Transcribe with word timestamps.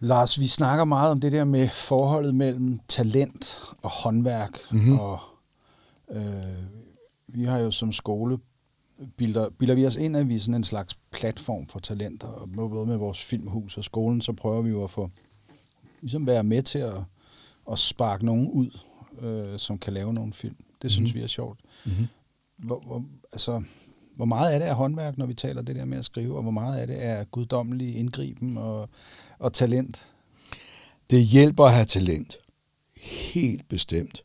Lars, 0.00 0.40
vi 0.40 0.46
snakker 0.46 0.84
meget 0.84 1.10
om 1.10 1.20
det 1.20 1.32
der 1.32 1.44
med 1.44 1.68
forholdet 1.68 2.34
mellem 2.34 2.80
talent 2.88 3.60
og 3.82 3.90
håndværk. 3.90 4.58
Mm-hmm. 4.72 4.98
Og 4.98 5.20
øh, 6.10 6.22
vi 7.28 7.44
har 7.44 7.58
jo 7.58 7.70
som 7.70 7.92
skole, 7.92 8.38
bilder, 9.16 9.50
bilder 9.50 9.74
vi 9.74 9.86
os 9.86 9.96
ind, 9.96 10.16
at 10.16 10.28
vi 10.28 10.34
er 10.34 10.38
sådan 10.38 10.54
en 10.54 10.64
slags 10.64 10.98
platform 11.10 11.66
for 11.66 11.78
talenter. 11.78 12.28
Og 12.28 12.48
både 12.50 12.86
med 12.86 12.96
vores 12.96 13.24
filmhus 13.24 13.78
og 13.78 13.84
skolen, 13.84 14.20
så 14.20 14.32
prøver 14.32 14.62
vi 14.62 14.70
jo 14.70 14.84
at 14.84 14.90
få, 14.90 15.10
ligesom 16.00 16.26
være 16.26 16.44
med 16.44 16.62
til 16.62 16.78
at, 16.78 16.96
at 17.72 17.78
sparke 17.78 18.26
nogen 18.26 18.50
ud, 18.50 18.78
øh, 19.20 19.58
som 19.58 19.78
kan 19.78 19.92
lave 19.92 20.14
nogle 20.14 20.32
film. 20.32 20.56
Det 20.82 20.90
synes 20.90 21.08
mm-hmm. 21.08 21.18
vi 21.18 21.22
er 21.22 21.26
sjovt. 21.26 21.60
Mm-hmm. 21.84 22.06
Hvor, 22.56 22.82
hvor, 22.86 23.04
altså, 23.32 23.62
hvor 24.18 24.26
meget 24.26 24.54
er 24.54 24.58
det 24.58 24.68
er 24.68 24.74
håndværk, 24.74 25.18
når 25.18 25.26
vi 25.26 25.34
taler 25.34 25.62
det 25.62 25.76
der 25.76 25.84
med 25.84 25.98
at 25.98 26.04
skrive, 26.04 26.36
og 26.36 26.42
hvor 26.42 26.50
meget 26.50 26.82
er 26.82 26.86
det 26.86 27.04
er 27.04 27.24
guddommelig 27.24 27.96
indgriben 27.96 28.58
og, 28.58 28.88
og 29.38 29.52
talent? 29.52 30.06
Det 31.10 31.24
hjælper 31.24 31.64
at 31.64 31.72
have 31.72 31.84
talent. 31.84 32.36
Helt 33.32 33.68
bestemt. 33.68 34.24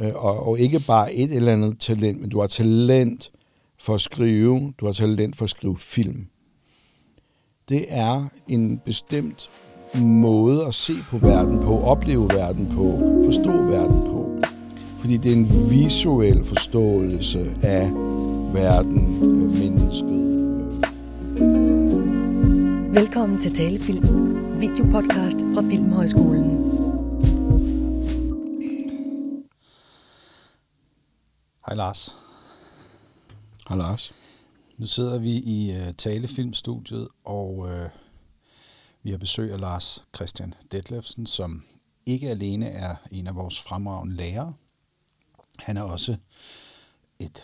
Øh, 0.00 0.14
og, 0.14 0.46
og 0.46 0.58
ikke 0.58 0.80
bare 0.86 1.14
et 1.14 1.32
eller 1.32 1.52
andet 1.52 1.80
talent, 1.80 2.20
men 2.20 2.30
du 2.30 2.40
har 2.40 2.46
talent 2.46 3.30
for 3.78 3.94
at 3.94 4.00
skrive, 4.00 4.72
du 4.80 4.86
har 4.86 4.92
talent 4.92 5.36
for 5.36 5.44
at 5.44 5.50
skrive 5.50 5.76
film. 5.78 6.26
Det 7.68 7.84
er 7.88 8.24
en 8.48 8.78
bestemt 8.78 9.50
måde 9.96 10.66
at 10.66 10.74
se 10.74 10.92
på 11.10 11.18
verden 11.18 11.60
på, 11.60 11.80
opleve 11.80 12.28
verden 12.28 12.66
på, 12.66 12.98
forstå 13.24 13.52
verden 13.52 14.00
på. 14.00 14.38
Fordi 14.98 15.16
det 15.16 15.32
er 15.32 15.36
en 15.36 15.70
visuel 15.70 16.44
forståelse 16.44 17.56
af 17.62 17.90
verden, 18.54 19.24
øh, 19.24 19.50
mennesket. 19.58 20.24
Velkommen 22.94 23.40
til 23.40 23.54
Talefilm, 23.54 24.04
videopodcast 24.60 25.38
fra 25.54 25.62
Filmhøjskolen. 25.62 26.44
Hej 31.66 31.74
Lars. 31.74 32.16
Hej 33.68 33.76
Lars. 33.78 34.14
Nu 34.78 34.86
sidder 34.86 35.18
vi 35.18 35.30
i 35.30 35.76
uh, 35.80 35.92
talefilmstudiet, 35.98 37.08
og 37.24 37.58
uh, 37.58 37.88
vi 39.02 39.10
har 39.10 39.18
besøg 39.18 39.52
af 39.52 39.60
Lars 39.60 40.04
Christian 40.16 40.54
Detlefsen, 40.72 41.26
som 41.26 41.62
ikke 42.06 42.30
alene 42.30 42.66
er 42.66 42.96
en 43.10 43.26
af 43.26 43.34
vores 43.34 43.60
fremragende 43.60 44.16
lærere. 44.16 44.54
Han 45.58 45.76
er 45.76 45.82
også 45.82 46.16
et 47.18 47.42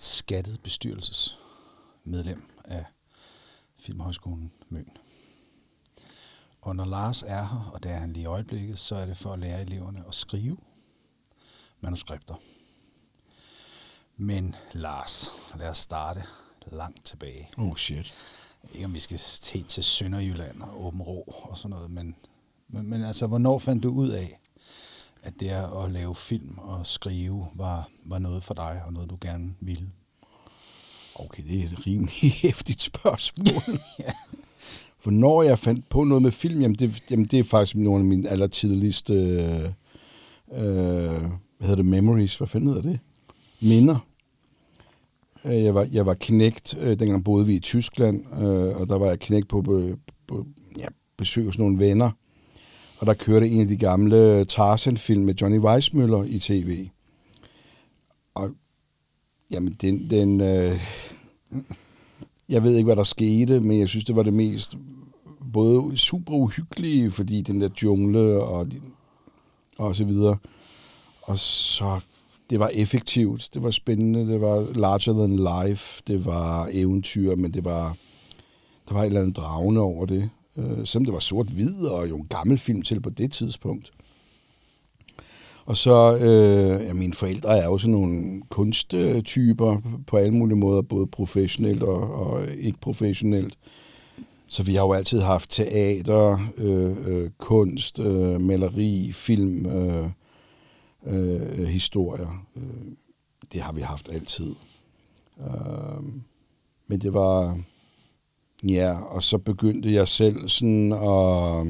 skattet 0.00 0.62
bestyrelsesmedlem 0.62 2.42
af 2.64 2.84
Filmhøjskolen 3.78 4.52
Møn. 4.68 4.88
Og 6.60 6.76
når 6.76 6.84
Lars 6.84 7.22
er 7.22 7.44
her, 7.44 7.70
og 7.74 7.82
det 7.82 7.90
er 7.90 7.98
han 7.98 8.12
lige 8.12 8.22
i 8.22 8.26
øjeblikket, 8.26 8.78
så 8.78 8.94
er 8.94 9.06
det 9.06 9.16
for 9.16 9.32
at 9.32 9.38
lære 9.38 9.60
eleverne 9.60 10.04
at 10.08 10.14
skrive 10.14 10.56
manuskripter. 11.80 12.34
Men 14.16 14.54
Lars, 14.72 15.30
lad 15.56 15.68
os 15.68 15.78
starte 15.78 16.22
langt 16.66 17.04
tilbage. 17.04 17.50
Oh 17.58 17.76
shit. 17.76 18.14
Ikke 18.72 18.84
om 18.84 18.94
vi 18.94 19.00
skal 19.00 19.20
helt 19.52 19.68
til 19.68 19.84
Sønderjylland 19.84 20.62
og 20.62 20.86
Åben 20.86 21.02
Rå 21.02 21.22
og 21.26 21.58
sådan 21.58 21.70
noget, 21.70 21.90
men, 21.90 22.16
men, 22.68 22.86
men 22.86 23.04
altså, 23.04 23.26
hvornår 23.26 23.58
fandt 23.58 23.82
du 23.82 23.90
ud 23.90 24.08
af, 24.08 24.40
at 25.26 25.40
det 25.40 25.48
at 25.48 25.90
lave 25.90 26.14
film 26.14 26.58
og 26.58 26.86
skrive 26.86 27.46
var, 27.54 27.88
var 28.04 28.18
noget 28.18 28.44
for 28.44 28.54
dig, 28.54 28.82
og 28.86 28.92
noget 28.92 29.10
du 29.10 29.18
gerne 29.20 29.54
ville? 29.60 29.88
Okay, 31.14 31.42
det 31.42 31.60
er 31.60 31.64
et 31.64 31.86
rimelig 31.86 32.32
hæftigt 32.42 32.82
spørgsmål. 32.82 33.78
ja. 34.06 34.12
For 34.98 35.10
når 35.10 35.42
jeg 35.42 35.58
fandt 35.58 35.88
på 35.88 36.04
noget 36.04 36.22
med 36.22 36.32
film, 36.32 36.60
jamen 36.60 36.74
det, 36.74 37.02
jamen 37.10 37.26
det 37.26 37.38
er 37.38 37.44
faktisk 37.44 37.76
nogle 37.76 38.00
af 38.00 38.06
mine 38.06 38.28
allertidligste, 38.28 39.12
øh, 39.14 39.64
øh, 40.52 41.20
hvad 41.58 41.68
hedder 41.68 41.76
det, 41.76 41.84
memories, 41.84 42.38
hvad 42.38 42.48
fanden 42.48 42.68
hedder 42.68 42.82
det? 42.82 43.00
Minder. 43.60 43.98
Øh, 45.44 45.64
jeg 45.64 45.74
var, 45.74 45.88
jeg 45.92 46.06
var 46.06 46.14
knægt, 46.14 46.78
øh, 46.80 46.98
dengang 46.98 47.24
boede 47.24 47.46
vi 47.46 47.54
i 47.54 47.60
Tyskland, 47.60 48.24
øh, 48.32 48.80
og 48.80 48.88
der 48.88 48.98
var 48.98 49.06
jeg 49.06 49.20
knægt 49.20 49.48
på, 49.48 49.62
på, 49.62 49.82
på 50.26 50.46
ja, 50.78 50.86
besøg 51.16 51.44
hos 51.44 51.58
nogle 51.58 51.78
venner. 51.78 52.10
Og 52.98 53.06
der 53.06 53.14
kørte 53.14 53.48
en 53.48 53.60
af 53.60 53.66
de 53.66 53.76
gamle 53.76 54.44
Tarzan-film 54.44 55.24
med 55.24 55.34
Johnny 55.34 55.58
Weissmøller 55.58 56.24
i 56.24 56.38
tv. 56.38 56.88
Og 58.34 58.50
jamen, 59.50 59.72
den, 59.72 60.10
den 60.10 60.40
øh, 60.40 60.80
jeg 62.48 62.62
ved 62.62 62.76
ikke, 62.76 62.84
hvad 62.84 62.96
der 62.96 63.02
skete, 63.02 63.60
men 63.60 63.78
jeg 63.80 63.88
synes, 63.88 64.04
det 64.04 64.16
var 64.16 64.22
det 64.22 64.34
mest 64.34 64.76
både 65.52 65.96
super 65.96 66.34
uhyggelige, 66.34 67.10
fordi 67.10 67.42
den 67.42 67.60
der 67.60 67.68
jungle 67.82 68.42
og, 68.42 68.68
og 69.78 69.96
så 69.96 70.04
videre. 70.04 70.36
Og 71.22 71.38
så, 71.38 72.00
det 72.50 72.60
var 72.60 72.70
effektivt, 72.74 73.48
det 73.54 73.62
var 73.62 73.70
spændende, 73.70 74.32
det 74.32 74.40
var 74.40 74.72
larger 74.74 75.12
than 75.12 75.66
life, 75.68 76.02
det 76.06 76.24
var 76.24 76.68
eventyr, 76.72 77.36
men 77.36 77.54
det 77.54 77.64
var, 77.64 77.96
der 78.88 78.94
var 78.94 79.00
et 79.00 79.06
eller 79.06 79.20
andet 79.20 79.36
dragende 79.36 79.80
over 79.80 80.06
det. 80.06 80.30
Øh, 80.56 80.86
selvom 80.86 81.04
det 81.04 81.14
var 81.14 81.20
sort-hvid 81.20 81.86
og 81.86 82.08
jo 82.08 82.16
en 82.16 82.26
gammel 82.26 82.58
film 82.58 82.82
til 82.82 83.00
på 83.00 83.10
det 83.10 83.32
tidspunkt. 83.32 83.92
Og 85.66 85.76
så, 85.76 86.16
øh, 86.16 86.86
ja, 86.86 86.92
mine 86.92 87.14
forældre 87.14 87.58
er 87.58 87.64
jo 87.64 87.78
sådan 87.78 87.92
nogle 87.92 88.42
kunsttyper 88.48 90.00
på 90.06 90.16
alle 90.16 90.34
mulige 90.34 90.58
måder, 90.58 90.82
både 90.82 91.06
professionelt 91.06 91.82
og, 91.82 92.14
og 92.14 92.46
ikke 92.58 92.80
professionelt. 92.80 93.58
Så 94.48 94.62
vi 94.62 94.74
har 94.74 94.82
jo 94.82 94.92
altid 94.92 95.20
haft 95.20 95.50
teater, 95.50 96.48
øh, 96.56 96.96
øh, 97.06 97.30
kunst, 97.38 97.98
øh, 97.98 98.40
maleri, 98.40 99.10
film, 99.12 99.66
øh, 99.66 100.08
øh, 101.06 101.66
historier. 101.66 102.46
Øh, 102.56 102.62
det 103.52 103.60
har 103.60 103.72
vi 103.72 103.80
haft 103.80 104.08
altid. 104.12 104.54
Øh, 105.40 106.02
men 106.86 107.00
det 107.00 107.14
var... 107.14 107.58
Ja, 108.68 109.00
og 109.00 109.22
så 109.22 109.38
begyndte 109.38 109.92
jeg 109.92 110.08
selv 110.08 110.48
sådan 110.48 110.92
at 110.92 111.66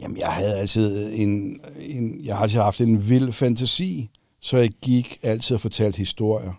Jamen, 0.00 0.18
jeg 0.18 0.28
havde 0.28 0.54
altid 0.54 1.12
en, 1.14 1.60
en, 1.80 2.24
jeg 2.24 2.36
har 2.36 2.42
altid 2.42 2.58
haft 2.58 2.80
en 2.80 3.08
vild 3.08 3.32
fantasi, 3.32 4.10
så 4.40 4.56
jeg 4.56 4.70
gik 4.82 5.18
altid 5.22 5.54
og 5.54 5.60
fortalte 5.60 5.98
historier. 5.98 6.52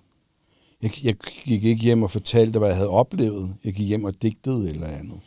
Jeg, 0.81 1.05
jeg 1.05 1.15
gik 1.45 1.63
ikke 1.63 1.83
hjem 1.83 2.03
og 2.03 2.11
fortalte, 2.11 2.59
hvad 2.59 2.67
jeg 2.67 2.77
havde 2.77 2.89
oplevet. 2.89 3.55
Jeg 3.63 3.73
gik 3.73 3.87
hjem 3.87 4.03
og 4.03 4.21
digtede 4.21 4.69
eller 4.69 4.87
andet. 4.87 5.19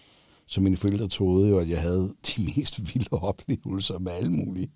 Så 0.46 0.60
mine 0.60 0.76
forældre 0.76 1.08
troede 1.08 1.48
jo, 1.48 1.58
at 1.58 1.68
jeg 1.68 1.80
havde 1.80 2.12
de 2.36 2.52
mest 2.56 2.94
vilde 2.94 3.08
oplevelser 3.12 3.98
med 3.98 4.12
alle 4.12 4.32
mulige. 4.32 4.70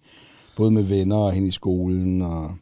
Både 0.56 0.70
med 0.70 0.82
venner 0.82 1.16
og 1.16 1.32
hen 1.32 1.46
i 1.46 1.50
skolen, 1.50 2.22
og 2.22 2.56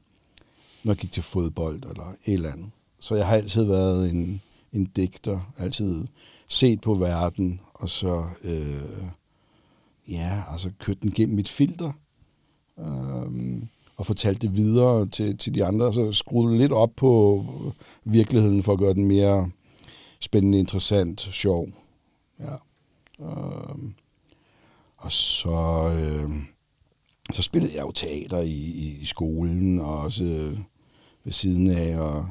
når 0.84 0.92
jeg 0.92 0.96
gik 0.96 1.12
til 1.12 1.22
fodbold 1.22 1.82
eller 1.82 2.14
et 2.24 2.34
eller 2.34 2.52
andet. 2.52 2.70
Så 3.00 3.14
jeg 3.14 3.26
har 3.26 3.36
altid 3.36 3.64
været 3.64 4.10
en, 4.10 4.40
en 4.76 4.84
digter, 4.96 5.52
altid 5.58 6.06
set 6.48 6.80
på 6.80 6.94
verden, 6.94 7.60
og 7.74 7.88
så 7.88 8.24
øh, 8.44 9.06
ja, 10.08 10.42
altså 10.50 10.70
kørt 10.78 11.02
den 11.02 11.10
gennem 11.10 11.36
mit 11.36 11.48
filter, 11.48 11.92
øh, 12.78 13.62
og 13.96 14.06
fortalte 14.06 14.46
det 14.46 14.56
videre 14.56 15.06
til, 15.06 15.38
til 15.38 15.54
de 15.54 15.64
andre, 15.64 15.92
så 15.92 16.12
skruede 16.12 16.58
lidt 16.58 16.72
op 16.72 16.90
på 16.96 17.44
virkeligheden 18.04 18.62
for 18.62 18.72
at 18.72 18.78
gøre 18.78 18.94
den 18.94 19.04
mere 19.04 19.50
spændende, 20.20 20.58
interessant, 20.58 21.20
sjov. 21.20 21.68
Ja. 22.40 22.54
Øh, 23.20 23.78
og 24.96 25.12
så, 25.12 25.90
øh, 25.98 26.30
så 27.32 27.42
spillede 27.42 27.74
jeg 27.74 27.82
jo 27.82 27.90
teater 27.90 28.40
i, 28.40 28.50
i, 28.54 28.98
i 29.00 29.04
skolen, 29.04 29.80
og 29.80 29.98
også 29.98 30.24
øh, 30.24 30.58
ved 31.24 31.32
siden 31.32 31.70
af, 31.70 31.98
og 31.98 32.28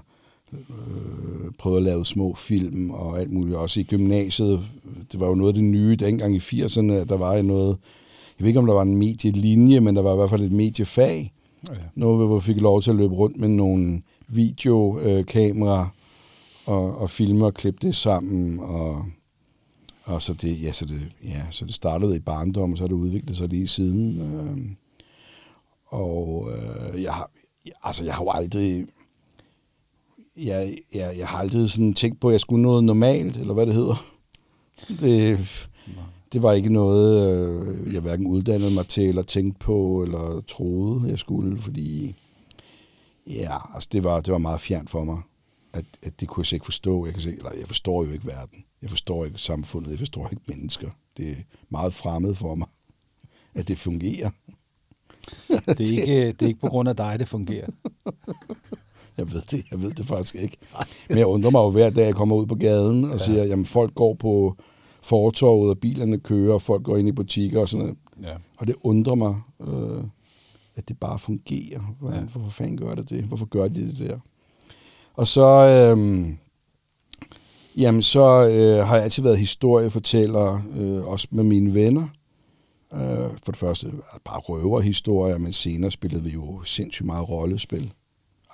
øh, 0.69 1.51
prøvede 1.57 1.77
at 1.77 1.83
lave 1.83 2.05
små 2.05 2.33
film 2.33 2.91
og 2.91 3.19
alt 3.19 3.31
muligt. 3.31 3.57
Også 3.57 3.79
i 3.79 3.83
gymnasiet, 3.83 4.59
det 5.11 5.19
var 5.19 5.27
jo 5.27 5.35
noget 5.35 5.49
af 5.49 5.53
det 5.53 5.63
nye 5.63 5.95
dengang 5.95 6.35
i 6.35 6.39
80'erne, 6.39 6.91
at 6.91 7.09
der 7.09 7.17
var 7.17 7.41
noget, 7.41 7.78
jeg 8.40 8.43
ved 8.43 8.47
ikke 8.47 8.59
om 8.59 8.66
der 8.66 8.73
var 8.73 8.81
en 8.81 8.97
medielinje, 8.97 9.79
men 9.79 9.96
der 9.96 10.02
var 10.02 10.13
i 10.13 10.16
hvert 10.16 10.29
fald 10.29 10.43
et 10.43 10.52
mediefag. 10.52 11.34
Ja. 11.69 11.73
Noget, 11.96 12.28
hvor 12.28 12.35
vi 12.35 12.41
fik 12.41 12.61
lov 12.61 12.81
til 12.81 12.90
at 12.90 12.96
løbe 12.96 13.16
rundt 13.16 13.40
med 13.40 13.47
nogle 13.47 14.02
videokameraer 14.28 15.87
og, 16.66 16.97
og 16.97 17.09
filme 17.09 17.46
og 17.46 17.53
klippe 17.53 17.87
det 17.87 17.96
sammen. 17.96 18.59
Og, 18.59 19.05
og 20.03 20.22
så, 20.22 20.34
det, 20.34 20.63
ja, 20.63 20.72
så, 20.72 20.85
det, 20.85 21.02
ja, 21.23 21.41
så 21.52 21.66
det 21.66 21.73
startede 21.73 22.16
i 22.16 22.19
barndom, 22.19 22.72
og 22.72 22.78
så 22.78 22.84
har 22.84 22.87
det 22.87 22.96
udviklet 22.96 23.37
sig 23.37 23.47
lige 23.47 23.67
siden. 23.67 24.22
Øh, 24.22 24.57
og 25.85 26.49
øh, 26.52 27.03
jeg 27.03 27.13
har, 27.13 27.31
altså, 27.84 28.05
jeg 28.05 28.13
har 28.13 28.23
jo 28.23 28.31
aldrig 28.31 28.85
jeg, 30.37 30.78
jeg, 30.93 31.16
jeg 31.17 31.28
har 31.28 31.37
aldrig 31.37 31.72
sådan 31.72 31.93
tænkt 31.93 32.20
på, 32.20 32.28
at 32.28 32.32
jeg 32.32 32.41
skulle 32.41 32.61
noget 32.61 32.84
normalt, 32.84 33.37
eller 33.37 33.53
hvad 33.53 33.66
det 33.66 33.73
hedder. 33.73 34.05
Det, 34.87 35.40
det 36.34 36.43
var 36.43 36.53
ikke 36.53 36.73
noget, 36.73 37.37
øh, 37.37 37.93
jeg 37.93 38.02
hverken 38.02 38.28
uddannede 38.28 38.73
mig 38.73 38.87
til, 38.87 39.09
eller 39.09 39.23
tænkte 39.23 39.59
på, 39.59 40.03
eller 40.03 40.41
troede, 40.41 41.09
jeg 41.09 41.20
skulle, 41.20 41.59
fordi 41.59 42.16
ja, 43.28 43.76
altså 43.76 43.90
det 43.91 44.03
var, 44.03 44.22
det 44.22 44.32
var 44.32 44.37
meget 44.37 44.61
fjernt 44.61 44.90
for 44.90 45.03
mig. 45.03 45.22
at, 45.73 45.85
at 46.03 46.20
det 46.20 46.28
kunne 46.28 46.46
jeg 46.47 46.53
ikke 46.53 46.66
forstå. 46.66 47.05
Jeg, 47.05 47.14
kan 47.14 47.23
se, 47.23 47.31
eller 47.38 47.52
jeg 47.59 47.67
forstår 47.67 48.03
jo 48.03 48.11
ikke 48.11 48.28
verden. 48.28 48.64
Jeg 48.81 48.90
forstår 48.90 49.26
ikke 49.26 49.38
samfundet. 49.38 49.91
Jeg 49.91 49.99
forstår 49.99 50.29
ikke 50.31 50.43
mennesker. 50.47 50.90
Det 51.17 51.29
er 51.29 51.35
meget 51.70 51.93
fremmed 51.93 52.35
for 52.35 52.55
mig, 52.55 52.67
at 53.53 53.67
det 53.67 53.78
fungerer. 53.78 54.29
Det 55.49 55.81
er 55.81 55.99
ikke, 55.99 56.28
det 56.28 56.41
er 56.41 56.47
ikke 56.47 56.59
på 56.59 56.70
grund 56.70 56.90
af 56.90 56.96
dig, 56.96 57.20
det 57.20 57.28
fungerer. 57.28 57.67
Jeg 59.17 59.32
ved 59.32 59.41
det, 59.41 59.72
jeg 59.72 59.82
ved 59.82 59.91
det 59.91 60.06
faktisk 60.06 60.35
ikke. 60.35 60.58
Men 61.09 61.17
jeg 61.17 61.26
undrer 61.26 61.52
mig 61.52 61.59
jo 61.59 61.70
hver 61.70 61.90
dag, 61.90 62.06
jeg 62.06 62.16
kommer 62.16 62.35
ud 62.35 62.46
på 62.46 62.56
gaden 62.56 63.03
og 63.03 63.12
ja. 63.12 63.17
siger, 63.17 63.44
jamen 63.44 63.66
folk 63.66 63.96
går 63.96 64.14
på 64.14 64.56
fortorvet, 65.03 65.70
og 65.70 65.79
bilerne 65.79 66.20
kører, 66.20 66.53
og 66.53 66.62
folk 66.62 66.84
går 66.84 66.97
ind 66.97 67.08
i 67.08 67.12
butikker 67.12 67.62
og 67.62 67.70
sådan 67.70 67.85
noget. 67.85 67.97
Ja. 68.23 68.35
Og 68.58 68.67
det 68.67 68.76
undrer 68.84 69.16
mig, 69.16 69.35
øh, 69.67 70.03
at 70.76 70.88
det 70.88 71.00
bare 71.00 71.20
fungerer. 71.20 71.96
Hvordan, 72.00 72.20
ja. 72.20 72.26
Hvorfor 72.26 72.50
fanden 72.50 72.78
gør 72.78 72.96
det 72.96 73.09
det? 73.09 73.23
Hvorfor 73.23 73.46
gør 73.46 73.67
de 73.67 73.88
det 73.88 74.00
der? 74.00 74.17
Og 75.14 75.28
så, 75.28 75.47
øh, 75.47 76.28
jamen 77.78 78.02
så 78.02 78.47
øh, 78.47 78.88
har 78.88 78.96
jeg 78.96 79.03
altid 79.03 79.23
været 79.23 79.38
historiefortæller, 79.38 80.62
øh, 80.76 81.06
også 81.06 81.28
med 81.32 81.44
mine 81.44 81.73
venner. 81.73 82.08
Øh, 82.94 83.29
for 83.44 83.52
det 83.52 83.58
første 83.58 83.91
bare 84.26 84.40
røverhistorier, 84.40 85.38
men 85.38 85.53
senere 85.53 85.91
spillede 85.91 86.23
vi 86.23 86.29
jo 86.29 86.64
sindssygt 86.64 87.06
meget 87.06 87.29
rollespil. 87.29 87.94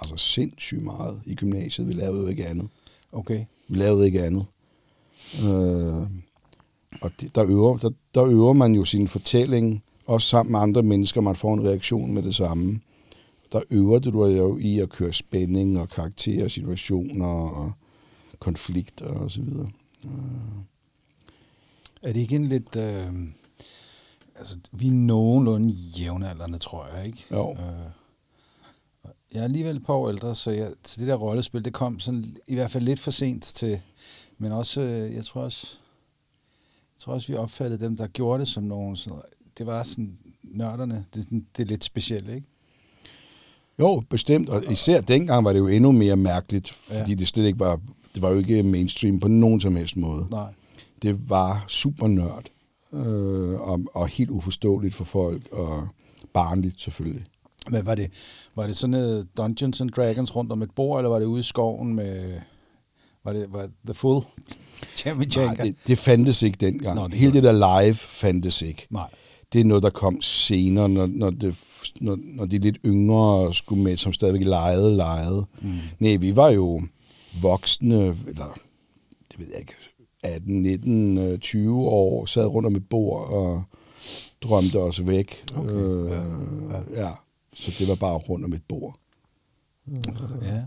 Altså 0.01 0.17
sindssygt 0.17 0.83
meget 0.83 1.21
i 1.25 1.35
gymnasiet. 1.35 1.87
Vi 1.87 1.93
lavede 1.93 2.21
jo 2.21 2.27
ikke 2.27 2.47
andet. 2.47 2.67
Okay. 3.11 3.45
Vi 3.67 3.77
lavede 3.77 4.05
ikke 4.05 4.23
andet. 4.23 4.45
Øh, 5.43 6.07
og 7.01 7.11
det, 7.21 7.35
der, 7.35 7.45
øver, 7.45 7.77
der, 7.77 7.89
der 8.15 8.25
øver 8.25 8.53
man 8.53 8.73
jo 8.73 8.85
sin 8.85 9.07
fortælling, 9.07 9.83
også 10.07 10.27
sammen 10.27 10.51
med 10.51 10.59
andre 10.59 10.83
mennesker, 10.83 11.21
man 11.21 11.35
får 11.35 11.53
en 11.53 11.67
reaktion 11.67 12.13
med 12.13 12.23
det 12.23 12.35
samme. 12.35 12.79
Der 13.51 13.61
øver 13.69 13.99
det 13.99 14.13
du 14.13 14.25
jo 14.25 14.57
i 14.57 14.79
at 14.79 14.89
køre 14.89 15.13
spænding 15.13 15.79
og 15.79 15.89
karakterer, 15.89 16.47
situationer 16.47 17.27
og 17.27 17.71
konflikter 18.39 19.05
og 19.05 19.31
så 19.31 19.41
videre. 19.41 19.69
Øh, 20.05 20.11
Er 22.01 22.13
det 22.13 22.19
ikke 22.19 22.35
en 22.35 22.47
lidt... 22.47 22.75
Øh, 22.75 23.13
altså, 24.35 24.57
vi 24.71 24.87
er 24.87 24.91
nogenlunde 24.91 25.69
jævnaldrende, 25.69 26.57
tror 26.57 26.87
jeg, 26.87 27.07
ikke? 27.07 27.25
Jo. 27.31 27.51
Øh, 27.51 28.00
jeg 29.33 29.39
er 29.39 29.43
alligevel 29.43 29.75
et 29.75 29.85
par 29.85 29.93
år 29.93 30.09
ældre, 30.09 30.35
så 30.35 30.51
jeg, 30.51 30.71
til 30.83 30.99
det 30.99 31.07
der 31.07 31.15
rollespil, 31.15 31.65
det 31.65 31.73
kom 31.73 31.99
sådan 31.99 32.37
i 32.47 32.55
hvert 32.55 32.71
fald 32.71 32.83
lidt 32.83 32.99
for 32.99 33.11
sent 33.11 33.43
til. 33.43 33.79
Men 34.37 34.51
også, 34.51 34.81
øh, 34.81 35.13
jeg 35.15 35.25
tror 35.25 35.41
også, 35.41 35.77
jeg 36.95 37.01
tror 37.01 37.13
også, 37.13 37.27
vi 37.27 37.33
opfattede 37.35 37.83
dem, 37.85 37.97
der 37.97 38.07
gjorde 38.07 38.39
det 38.39 38.47
som 38.47 38.63
nogen. 38.63 38.95
Sådan, 38.95 39.19
det 39.57 39.65
var 39.65 39.83
sådan 39.83 40.17
nørderne. 40.43 41.05
Det, 41.13 41.25
er 41.25 41.39
det 41.57 41.63
er 41.63 41.67
lidt 41.67 41.83
specielt, 41.83 42.29
ikke? 42.29 42.47
Jo, 43.79 44.03
bestemt. 44.09 44.49
Og 44.49 44.63
især 44.71 45.01
dengang 45.01 45.45
var 45.45 45.53
det 45.53 45.59
jo 45.59 45.67
endnu 45.67 45.91
mere 45.91 46.15
mærkeligt, 46.15 46.69
fordi 46.69 47.09
Ja. 47.11 47.15
det 47.15 47.27
slet 47.27 47.45
ikke 47.45 47.59
var, 47.59 47.79
det 48.15 48.21
var 48.21 48.29
jo 48.29 48.37
ikke 48.37 48.63
mainstream 48.63 49.19
på 49.19 49.27
nogen 49.27 49.61
som 49.61 49.75
helst 49.75 49.97
måde. 49.97 50.27
Nej. 50.31 50.53
Det 51.01 51.29
var 51.29 51.65
super 51.67 52.07
nørd, 52.07 52.45
øh, 52.93 53.61
og, 53.61 53.81
og 53.93 54.07
helt 54.07 54.29
uforståeligt 54.29 54.95
for 54.95 55.03
folk, 55.05 55.47
og 55.51 55.87
barnligt 56.33 56.81
selvfølgelig. 56.81 57.25
Hvad 57.69 57.83
var 57.83 57.95
det? 57.95 58.11
Var 58.55 58.67
det 58.67 58.77
sådan 58.77 58.91
noget 58.91 59.27
Dungeons 59.37 59.81
and 59.81 59.89
Dragons 59.89 60.35
rundt 60.35 60.51
om 60.51 60.61
et 60.61 60.71
bord, 60.75 60.99
eller 60.99 61.09
var 61.09 61.19
det 61.19 61.25
ude 61.25 61.39
i 61.39 61.43
skoven 61.43 61.93
med... 61.93 62.39
Var 63.23 63.33
det 63.33 63.53
var 63.53 63.69
The 63.85 63.93
Full 63.93 64.21
Jamie 65.05 65.27
Nej, 65.35 65.53
det, 65.53 65.75
det 65.87 65.97
fandtes 65.97 66.43
ikke 66.43 66.57
dengang. 66.57 66.95
Nå, 66.95 67.07
det 67.07 67.13
Hele 67.13 67.33
det 67.33 67.43
der 67.43 67.83
live 67.83 67.95
fandtes 67.95 68.61
ikke. 68.61 68.87
Nej. 68.89 69.09
Det 69.53 69.61
er 69.61 69.65
noget, 69.65 69.83
der 69.83 69.89
kom 69.89 70.21
senere, 70.21 70.89
når, 70.89 71.07
når, 71.07 71.29
det, 71.29 71.55
når, 72.01 72.17
når 72.23 72.45
de 72.45 72.57
lidt 72.57 72.77
yngre 72.85 73.53
skulle 73.53 73.83
med, 73.83 73.97
som 73.97 74.13
stadigvæk 74.13 74.45
legede, 74.45 74.95
legede. 74.95 75.45
Mm. 75.61 75.73
Nej, 75.99 76.15
vi 76.15 76.35
var 76.35 76.49
jo 76.49 76.81
voksne, 77.41 78.17
eller 78.27 78.57
det 79.31 79.39
ved 79.39 79.47
jeg 79.51 79.59
ikke, 79.59 79.73
18, 80.23 80.61
19, 80.61 81.17
øh, 81.17 81.39
20 81.39 81.87
år, 81.87 82.25
sad 82.25 82.45
rundt 82.45 82.67
om 82.67 82.75
et 82.75 82.89
bord 82.89 83.29
og 83.29 83.63
drømte 84.41 84.79
os 84.79 85.07
væk. 85.07 85.45
Okay, 85.55 85.71
Øh, 85.71 86.11
ja, 86.71 87.01
ja. 87.01 87.09
Så 87.53 87.71
det 87.79 87.87
var 87.87 87.95
bare 87.95 88.17
rundt 88.17 88.45
om 88.45 88.53
et 88.53 88.63
bord. 88.67 88.99
Ja. 90.41 90.61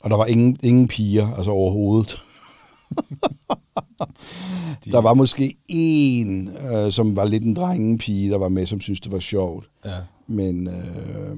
Og 0.00 0.10
der 0.10 0.16
var 0.16 0.26
ingen, 0.26 0.58
ingen 0.62 0.88
piger, 0.88 1.34
altså 1.34 1.50
overhovedet. 1.50 2.16
Der 4.92 5.00
var 5.00 5.14
måske 5.14 5.56
en, 5.68 6.48
øh, 6.48 6.92
som 6.92 7.16
var 7.16 7.24
lidt 7.24 7.44
en 7.44 7.54
drengepige, 7.54 8.30
der 8.30 8.38
var 8.38 8.48
med, 8.48 8.66
som 8.66 8.80
synes 8.80 9.00
det 9.00 9.12
var 9.12 9.18
sjovt. 9.18 9.70
ja. 9.84 10.00
Men, 10.26 10.68
øh, 10.68 11.36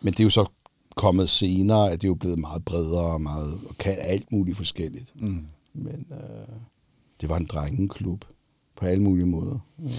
men 0.00 0.12
det 0.12 0.20
er 0.20 0.24
jo 0.24 0.30
så 0.30 0.46
kommet 0.94 1.28
senere, 1.28 1.92
at 1.92 2.00
det 2.00 2.06
er 2.06 2.10
jo 2.10 2.14
blevet 2.14 2.38
meget 2.38 2.64
bredere 2.64 3.04
og, 3.04 3.20
meget, 3.20 3.60
og 3.68 3.78
kan 3.78 3.96
alt 3.98 4.32
muligt 4.32 4.56
forskelligt. 4.56 5.12
Mm. 5.22 5.46
Men 5.72 6.06
øh, 6.10 6.56
det 7.20 7.28
var 7.28 7.36
en 7.36 7.46
drengeklub 7.46 8.24
på 8.76 8.86
alle 8.86 9.02
mulige 9.02 9.26
måder. 9.26 9.58
Ja. 9.82 9.90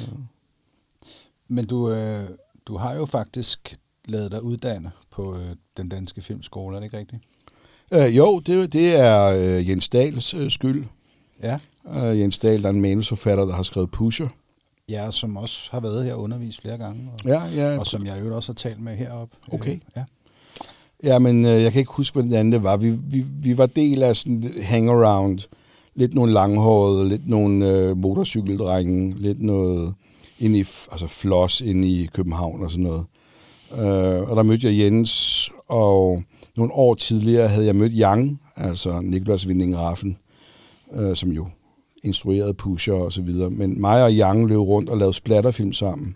Men 1.47 1.65
du, 1.65 1.91
øh, 1.91 2.29
du 2.65 2.77
har 2.77 2.93
jo 2.93 3.05
faktisk 3.05 3.77
lavet 4.07 4.31
dig 4.31 4.43
uddanne 4.43 4.91
på 5.11 5.35
øh, 5.35 5.55
den 5.77 5.89
danske 5.89 6.21
filmskole, 6.21 6.75
er 6.75 6.79
det 6.79 6.85
ikke 6.85 6.97
rigtigt? 6.97 7.21
Øh, 7.93 8.17
jo, 8.17 8.39
det, 8.39 8.73
det 8.73 8.95
er 8.95 9.23
øh, 9.25 9.69
Jens 9.69 9.89
Dahls 9.89 10.33
øh, 10.33 10.51
skyld. 10.51 10.85
Ja. 11.43 11.57
Øh, 11.95 12.19
Jens 12.19 12.39
Dahl 12.39 12.65
er 12.65 12.69
en 12.69 12.81
manusforfatter, 12.81 13.45
der 13.45 13.53
har 13.53 13.63
skrevet 13.63 13.91
Pusher. 13.91 14.27
Ja, 14.89 15.11
som 15.11 15.37
også 15.37 15.69
har 15.71 15.79
været 15.79 16.05
her 16.05 16.13
og 16.13 16.21
undervist 16.21 16.61
flere 16.61 16.77
gange, 16.77 17.09
og, 17.13 17.25
Ja, 17.25 17.41
ja. 17.55 17.79
og 17.79 17.87
som 17.87 18.05
jeg 18.05 18.21
jo 18.25 18.35
også 18.35 18.51
har 18.51 18.55
talt 18.55 18.81
med 18.81 18.95
heroppe. 18.95 19.35
Okay. 19.51 19.71
Øh, 19.73 19.79
ja. 19.95 20.03
Ja, 21.03 21.19
men 21.19 21.45
øh, 21.45 21.61
jeg 21.63 21.71
kan 21.71 21.79
ikke 21.79 21.91
huske, 21.91 22.13
hvordan 22.19 22.51
det 22.51 22.63
var. 22.63 22.77
Vi, 22.77 22.91
vi, 22.91 23.25
vi 23.41 23.57
var 23.57 23.65
del 23.65 24.03
af 24.03 24.15
sådan 24.15 24.53
hangaround. 24.61 25.39
Lidt 25.95 26.13
nogle 26.13 26.33
langhårede, 26.33 27.09
lidt 27.09 27.29
nogle 27.29 27.69
øh, 27.71 27.97
motorcykeldrenge, 27.97 29.15
lidt 29.19 29.41
noget 29.41 29.93
ind 30.39 30.55
i, 30.55 30.59
altså 30.91 31.07
floss 31.07 31.61
ind 31.61 31.85
i 31.85 32.09
København 32.13 32.63
og 32.63 32.71
sådan 32.71 32.83
noget. 32.83 33.05
Øh, 33.71 34.29
og 34.29 34.35
der 34.35 34.43
mødte 34.43 34.67
jeg 34.67 34.77
Jens, 34.77 35.51
og 35.67 36.23
nogle 36.57 36.73
år 36.73 36.95
tidligere 36.95 37.47
havde 37.47 37.65
jeg 37.65 37.75
mødt 37.75 37.93
Yang, 37.95 38.41
altså 38.55 39.01
Niklas 39.01 39.47
Winding 39.47 39.77
Raffen, 39.77 40.17
øh, 40.93 41.15
som 41.15 41.29
jo 41.31 41.47
instruerede 42.03 42.53
Pusher 42.53 42.93
og 42.93 43.11
så 43.11 43.21
videre. 43.21 43.49
Men 43.49 43.81
mig 43.81 44.03
og 44.03 44.11
Yang 44.11 44.47
løb 44.47 44.59
rundt 44.59 44.89
og 44.89 44.97
lavede 44.97 45.13
splatterfilm 45.13 45.73
sammen. 45.73 46.15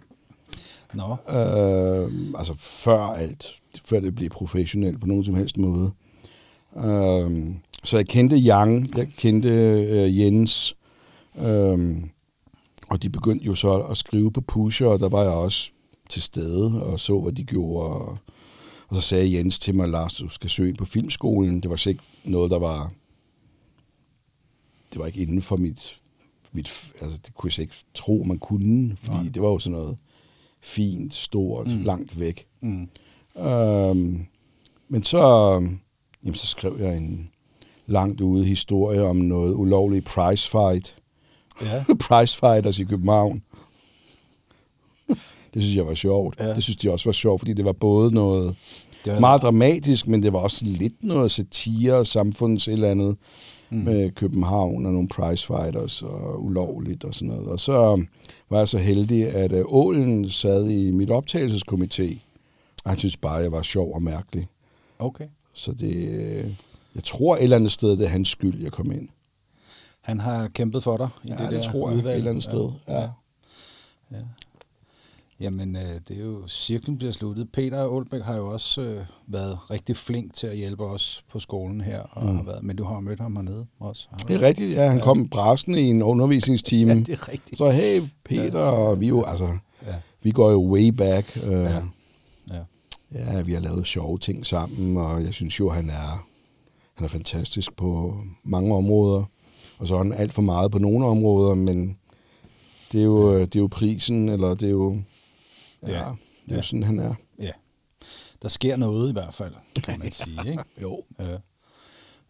Nå, 0.94 1.16
Øh, 1.30 2.12
altså 2.38 2.54
før 2.58 3.00
alt, 3.00 3.56
før 3.86 4.00
det 4.00 4.16
blev 4.16 4.30
professionelt 4.30 5.02
på 5.02 5.08
nogen 5.08 5.24
som 5.24 5.36
helst 5.36 5.58
måde. 5.58 5.92
Øh, 6.78 7.56
så 7.84 7.98
jeg 7.98 8.08
kendte 8.08 8.36
Yang, 8.36 8.98
jeg 8.98 9.08
kendte 9.18 9.50
øh, 9.50 10.20
Jens, 10.20 10.78
øh, 11.42 11.98
og 12.90 13.04
de 13.04 13.10
begyndte 13.10 13.46
jo 13.46 13.56
så 13.56 13.74
at 13.80 13.98
skrive 13.98 14.32
på 14.32 14.42
Pusher, 14.42 14.88
og 14.88 15.00
der 15.00 15.10
var 15.10 15.22
jeg 15.22 15.32
også 15.32 15.72
til 16.12 16.22
stede 16.22 16.84
og 16.84 17.00
så, 17.00 17.20
hvad 17.20 17.32
de 17.32 17.44
gjorde. 17.44 17.90
Og, 17.90 18.18
så 18.96 19.02
sagde 19.02 19.34
Jens 19.38 19.60
til 19.60 19.76
mig, 19.76 19.88
Lars, 19.90 20.14
du 20.14 20.30
skal 20.30 20.50
søge 20.50 20.74
på 20.74 20.86
filmskolen. 20.86 21.62
Det 21.62 21.70
var 21.70 21.76
slet 21.76 21.92
ikke 21.92 22.04
noget, 22.24 22.52
der 22.52 22.60
var... 22.60 22.92
Det 24.94 25.00
var 25.00 25.06
ikke 25.06 25.20
inden 25.20 25.42
for 25.42 25.58
mit... 25.58 26.02
mit 26.52 26.92
altså, 27.02 27.20
det 27.26 27.36
kunne 27.36 27.52
jeg 27.58 27.60
ikke 27.60 27.76
tro, 27.94 28.24
man 28.28 28.40
kunne, 28.40 28.96
fordi 28.98 29.16
Nej. 29.16 29.32
det 29.34 29.42
var 29.42 29.50
jo 29.50 29.60
sådan 29.60 29.80
noget 29.80 29.98
fint, 30.62 31.16
stort, 31.16 31.68
mm. 31.68 31.82
langt 31.84 32.20
væk. 32.20 32.48
mm. 32.62 32.90
Øhm, 33.38 34.26
men 34.90 35.04
så, 35.04 35.20
jamen, 36.24 36.36
så 36.36 36.48
skrev 36.48 36.78
jeg 36.80 36.98
en 36.98 37.30
langt 37.86 38.22
ude 38.22 38.46
historie 38.46 39.02
om 39.04 39.16
noget 39.16 39.54
ulovlig 39.54 40.04
prize 40.04 40.50
fight. 40.50 40.96
ja. 41.62 41.84
prize 42.08 42.38
fighters 42.38 42.80
i 42.80 42.84
København. 42.84 43.44
Det 45.54 45.64
synes 45.64 45.76
jeg 45.78 45.88
var 45.88 45.94
sjovt. 45.94 46.40
Ja. 46.40 46.54
Det 46.56 46.64
synes 46.64 46.78
de 46.78 46.92
også 46.92 47.10
var 47.10 47.14
sjovt, 47.14 47.42
fordi 47.42 47.54
det 47.54 47.66
var 47.66 47.72
både 47.72 48.14
noget 48.14 48.56
Det 49.06 49.14
var 49.14 49.20
meget 49.20 49.42
dramatisk, 49.42 50.08
men 50.08 50.24
det 50.24 50.34
var 50.34 50.40
også 50.40 50.66
lidt 50.66 51.04
noget 51.04 51.32
satire 51.32 51.94
og 51.94 52.08
samfunds 52.08 52.68
et 52.68 52.72
eller 52.74 52.92
andet 52.92 53.16
Mm. 53.74 53.78
med 53.78 54.12
København 54.12 54.86
og 54.86 54.94
nogle 54.94 55.08
prize 55.08 55.48
fighters 55.48 56.02
og 56.04 56.44
ulovligt 56.46 57.04
og 57.04 57.14
sådan 57.14 57.28
noget. 57.34 57.48
Og 57.48 57.60
så 57.60 58.04
var 58.50 58.58
jeg 58.58 58.68
så 58.68 58.78
heldig, 58.78 59.28
at 59.36 59.52
øh, 59.54 59.64
Ålen 59.68 60.30
sad 60.30 60.70
i 60.70 60.92
mit 60.92 61.10
optagelseskomité, 61.10 62.18
og 62.84 62.92
han 62.92 62.98
synes 62.98 63.18
bare, 63.18 63.38
at 63.38 63.44
jeg 63.44 63.52
var 63.52 63.62
sjov 63.62 63.94
og 63.94 64.02
mærkelig. 64.04 64.48
Okay. 65.00 65.26
Så 65.54 65.72
det, 65.72 65.96
øh, 65.96 66.54
jeg 66.96 67.04
tror 67.04 67.36
et 67.36 67.44
eller 67.44 67.56
andet 67.56 67.72
sted, 67.72 67.90
det 67.98 68.06
er 68.06 68.08
hans 68.10 68.30
skyld, 68.30 68.64
jeg 68.64 68.72
kom 68.72 68.92
ind. 68.92 69.08
Han 70.02 70.20
har 70.20 70.48
kæmpet 70.48 70.84
for 70.84 70.98
dig 70.98 71.10
i 71.24 71.28
Ja, 71.28 71.34
det, 71.34 71.40
det 71.50 71.52
der 71.52 71.62
tror 71.72 71.90
jeg, 71.90 71.98
udvalg. 71.98 72.14
et 72.14 72.18
eller 72.18 72.30
andet 72.32 72.44
sted. 72.44 72.70
Ja. 72.88 73.00
Ja. 73.02 73.08
ja. 74.12 74.18
Jamen, 75.42 75.76
øh, 75.76 75.82
det 76.08 76.18
er 76.18 76.22
jo, 76.22 76.48
cirklen 76.48 76.98
bliver 76.98 77.12
sluttet. 77.12 77.48
Peter 77.54 77.78
Aalbæk 77.96 78.22
har 78.22 78.36
jo 78.38 78.48
også 78.48 78.82
øh, 78.82 79.06
været 79.28 79.72
rigtig 79.72 79.98
flink 79.98 80.34
til 80.34 80.48
at 80.48 80.58
hjælpe 80.58 80.84
os 80.86 81.24
på 81.32 81.40
skolen 81.40 81.82
her, 81.82 82.00
og 82.02 82.26
Mm. 82.30 82.36
har 82.36 82.44
været, 82.44 82.64
men 82.64 82.76
du 82.76 82.84
har 82.84 83.00
mødt 83.00 83.20
ham 83.20 83.36
hernede 83.36 83.66
også. 83.80 84.08
Har 84.12 84.18
Det 84.18 84.36
er 84.36 84.42
rigtigt, 84.42 84.74
ja. 84.76 84.88
Han 84.88 84.98
Ja. 84.98 85.04
kom 85.04 85.30
brasende 85.30 85.82
i 85.82 85.86
en 85.86 86.02
undervisningstime. 86.04 86.94
Ja, 86.94 87.00
det 87.00 87.10
er 87.10 87.30
rigtigt. 87.30 87.58
Så 87.58 87.70
hey, 87.70 88.02
Peter, 88.26 88.60
og 88.60 89.00
vi 89.00 89.08
jo, 89.08 89.24
altså, 89.24 89.48
Ja. 89.88 89.94
vi 90.24 90.32
går 90.32 90.52
jo 90.52 90.72
way 90.72 90.88
back. 90.88 91.38
Øh, 91.44 91.52
Ja. 91.52 91.60
ja. 91.70 91.82
Ja. 92.52 93.34
ja, 93.38 93.42
vi 93.42 93.54
har 93.54 93.60
lavet 93.60 93.88
sjove 93.88 94.18
ting 94.18 94.46
sammen, 94.46 94.98
og 94.98 95.24
jeg 95.24 95.34
synes 95.34 95.60
jo, 95.60 95.70
han 95.70 95.90
er, 95.90 96.26
han 96.96 97.06
er 97.06 97.10
fantastisk 97.10 97.76
på 97.78 98.18
mange 98.44 98.76
områder, 98.76 99.24
og 99.80 99.88
så 99.88 99.94
er 99.94 99.98
han 99.98 100.14
alt 100.14 100.34
for 100.34 100.42
meget 100.42 100.72
på 100.72 100.80
nogle 100.80 101.06
områder, 101.06 101.56
men 101.56 101.98
det 102.92 103.00
er 103.02 103.06
jo, 103.06 103.40
det 103.40 103.56
er 103.56 103.60
jo 103.60 103.68
prisen, 103.72 104.30
eller 104.30 104.50
det 104.54 104.64
er 104.68 104.72
jo, 104.72 104.98
ja, 105.88 105.92
Ja. 105.92 106.06
det 106.46 106.52
er 106.52 106.56
jo 106.56 106.62
sådan, 106.62 106.84
han 106.84 107.00
er. 107.00 107.14
Ja. 107.40 107.52
Der 108.42 108.48
sker 108.48 108.76
noget 108.78 109.10
i 109.10 109.14
hvert 109.14 109.34
fald, 109.34 109.54
kan 109.84 110.00
man 110.00 110.12
sige. 110.12 110.40
Ikke? 110.52 110.64
Jo. 110.82 111.04
Ja. 111.20 111.38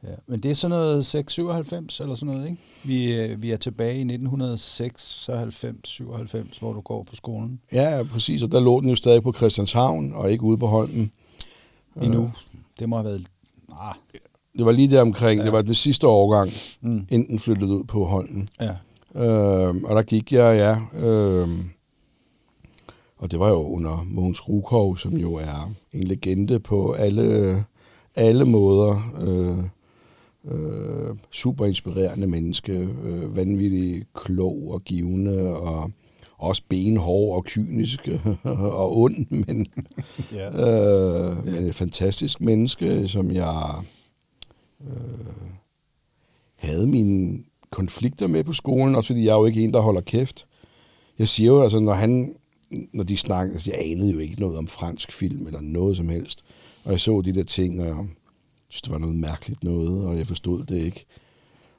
Ja. 0.04 0.16
Men 0.28 0.44
det 0.44 0.52
er 0.52 0.56
sådan 0.56 0.78
noget 0.78 1.06
697 1.06 2.00
eller 2.00 2.16
sådan 2.16 2.34
noget, 2.34 2.50
ikke? 2.50 2.62
Vi, 2.84 3.14
øh, 3.14 3.42
vi 3.42 3.52
er 3.52 3.58
tilbage 3.58 4.02
i 4.02 4.16
1996-97, 4.16 6.60
hvor 6.60 6.74
du 6.74 6.82
går 6.82 7.04
på 7.04 7.16
skolen 7.16 7.60
Ja, 7.74 8.04
præcis, 8.12 8.44
og 8.44 8.52
der 8.52 8.60
lå 8.60 8.82
den 8.82 8.90
jo 8.90 8.96
stadig 8.96 9.24
på 9.24 9.34
Christianshavn, 9.34 10.14
og 10.14 10.32
ikke 10.32 10.44
ude 10.44 10.58
på 10.58 10.68
Holmen. 10.68 11.12
endnu. 12.02 12.32
Det 12.80 12.90
må 12.90 12.96
have 12.96 13.06
været... 13.06 13.26
Ah, 13.80 13.96
Det 14.58 14.66
var 14.66 14.72
lige 14.72 14.90
der 14.92 15.02
omkring, 15.02 15.40
ja. 15.40 15.46
det 15.46 15.54
var 15.54 15.62
den 15.62 15.76
sidste 15.76 16.08
årgang, 16.08 16.52
mm, 16.82 17.06
enten 17.12 17.40
flyttede 17.40 17.72
ud 17.72 17.84
på 17.84 18.06
Holmen. 18.06 18.48
ja. 18.62 18.76
Øh, 19.16 19.76
og 19.84 19.96
der 19.96 20.02
gik 20.02 20.32
jeg, 20.34 20.58
ja. 20.58 20.80
Øh, 21.08 21.50
og 23.22 23.32
det 23.32 23.40
var 23.40 23.50
jo 23.50 23.68
under 23.68 24.06
Mogens 24.08 24.50
Rukov, 24.50 24.98
som 24.98 25.18
jo 25.18 25.34
er 25.34 25.74
en 25.92 26.04
legende 26.04 26.60
på 26.60 26.92
alle, 26.92 27.56
alle 28.16 28.46
måder. 28.46 29.14
Øh, 29.22 29.64
øh, 30.54 31.16
super 31.32 31.66
inspirerende 31.66 32.28
menneske, 32.28 32.90
øh, 33.04 33.36
vanvittig 33.36 34.04
klog 34.14 34.72
og 34.72 34.82
givende, 34.82 35.58
og 35.58 35.92
også 36.38 36.64
benhård 36.70 37.36
og 37.36 37.46
kynisk 37.46 38.10
og 38.82 38.98
ond, 38.98 39.26
men, 39.30 39.68
ja. 40.34 40.50
øh, 40.66 41.46
men 41.46 41.56
et 41.56 41.76
fantastisk 41.76 42.42
menneske, 42.42 43.08
som 43.08 43.32
jeg 43.32 43.84
øh, 44.88 45.26
havde 46.56 46.88
mine 46.88 47.44
konflikter 47.70 48.28
med 48.28 48.44
på 48.44 48.54
skolen, 48.54 48.96
også 48.96 49.08
fordi 49.08 49.26
jeg 49.26 49.32
er 49.32 49.38
jo 49.38 49.46
ikke 49.46 49.64
en, 49.64 49.74
der 49.74 49.80
holder 49.80 50.02
kæft. 50.02 50.46
Jeg 51.20 51.28
siger 51.28 51.52
jo, 51.52 51.62
altså, 51.62 51.80
når 51.80 51.94
han, 51.94 52.36
når 52.94 53.04
de 53.04 53.18
snakker, 53.18 53.54
altså, 53.54 53.72
jeg 53.72 53.92
anede 53.92 54.12
jo 54.12 54.20
ikke 54.20 54.40
noget 54.42 54.58
om 54.58 54.68
fransk 54.68 55.12
film 55.12 55.48
eller 55.48 55.62
noget 55.62 55.98
som 55.98 56.10
helst, 56.10 56.44
og 56.84 56.92
jeg 56.92 57.00
så 57.00 57.22
de 57.22 57.32
der 57.32 57.44
ting, 57.44 57.82
og 57.82 57.86
jeg 57.88 57.96
synes, 58.70 58.82
det 58.82 58.92
var 58.92 58.98
noget 58.98 59.16
mærkeligt 59.16 59.64
noget, 59.64 60.06
og 60.06 60.18
jeg 60.18 60.28
forstod 60.28 60.64
det 60.64 60.76
ikke. 60.78 61.06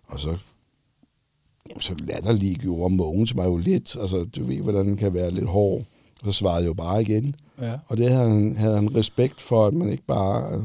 Og 0.06 0.20
så, 0.20 0.36
jamen, 1.68 1.80
så 1.80 1.94
latterlig 1.98 2.56
gjorde 2.56 2.94
Mogens 2.94 3.34
mig 3.34 3.44
jo 3.46 3.56
lidt, 3.56 3.96
altså, 4.00 4.24
du 4.24 4.44
ved, 4.44 4.60
hvordan 4.60 4.86
den 4.86 4.96
kan 4.96 5.14
være 5.14 5.30
lidt 5.30 5.46
hård. 5.48 5.84
Og 6.22 6.26
så 6.26 6.38
svarede 6.38 6.62
jeg 6.62 6.68
jo 6.68 6.74
bare 6.74 7.02
igen. 7.02 7.34
ja. 7.60 7.78
Og 7.86 7.96
det 7.96 8.10
havde 8.10 8.28
han, 8.30 8.56
havde 8.56 8.74
han 8.74 8.96
respekt 8.96 9.40
for, 9.40 9.66
at 9.66 9.74
man 9.74 9.88
ikke 9.88 10.04
bare... 10.06 10.64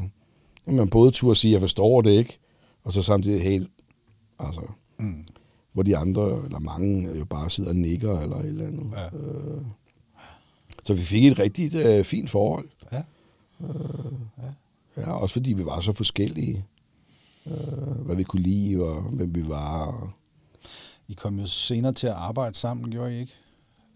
At 0.66 0.74
man 0.74 0.90
både 0.90 1.12
turde 1.12 1.36
sige, 1.36 1.52
jeg 1.52 1.62
forstår 1.62 2.02
det 2.02 2.12
ikke, 2.12 2.38
og 2.84 2.94
så 2.94 3.02
samtidig 3.02 3.42
helt... 3.44 3.70
Altså, 4.40 4.62
Mm. 5.00 5.26
hvor 5.74 5.84
de 5.84 5.98
andre, 5.98 6.44
eller 6.46 6.60
mange, 6.60 7.18
jo 7.20 7.26
bare 7.26 7.50
sidder 7.50 7.70
og 7.70 7.76
nikker 7.76 8.20
eller 8.20 8.36
et 8.38 8.46
eller 8.46 8.68
andet. 8.68 8.92
Ja. 8.96 9.06
Øh, 9.18 9.62
så 10.88 10.94
vi 10.94 11.02
fik 11.02 11.26
et 11.26 11.40
rigtig 11.40 11.76
øh, 11.76 12.04
fint 12.04 12.30
forhold. 12.30 12.68
Ja. 12.92 13.02
Ja, 14.98 15.12
også 15.12 15.34
fordi 15.34 15.54
vi 15.54 15.66
var 15.66 15.80
så 15.80 15.94
forskellige. 15.94 16.66
Øh, 17.48 18.06
hvad 18.06 18.16
vi 18.16 18.24
kunne 18.24 18.42
lide, 18.42 18.84
og 18.84 19.02
hvem 19.02 19.36
vi 19.36 19.48
var. 19.48 19.86
Og, 19.86 20.10
I 21.08 21.14
kom 21.14 21.40
jo 21.40 21.48
senere 21.48 21.94
til 21.94 22.08
at 22.08 22.14
arbejde 22.14 22.56
sammen, 22.56 22.92
gjorde 22.92 23.18
I 23.18 23.20
ikke? 23.20 23.34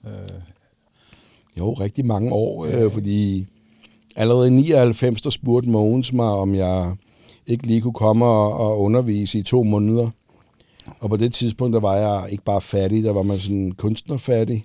Øh, 0.08 0.42
Jo, 1.58 1.74
rigtig 1.74 2.06
mange 2.06 2.32
år, 2.32 2.66
øh, 2.66 2.92
fordi 2.92 3.48
allerede 4.16 4.48
i 4.48 4.52
99, 4.52 5.22
der 5.22 5.30
spurgte 5.30 5.70
Mogens 5.70 6.14
mig, 6.14 6.26
om 6.30 6.56
jeg 6.56 6.96
ikke 7.48 7.68
lige 7.68 7.82
kunne 7.82 7.94
komme 7.94 8.26
og, 8.26 8.54
og 8.54 8.80
undervise 8.80 9.40
i 9.40 9.44
to 9.44 9.64
måneder. 9.64 10.10
Og 11.00 11.10
på 11.10 11.18
det 11.18 11.34
tidspunkt, 11.34 11.74
der 11.74 11.80
var 11.80 11.96
jeg 11.96 12.32
ikke 12.32 12.44
bare 12.44 12.62
fattig, 12.62 13.04
der 13.04 13.12
var 13.12 13.24
man 13.24 13.40
sådan 13.40 13.72
kunstnerfattig. 13.72 14.64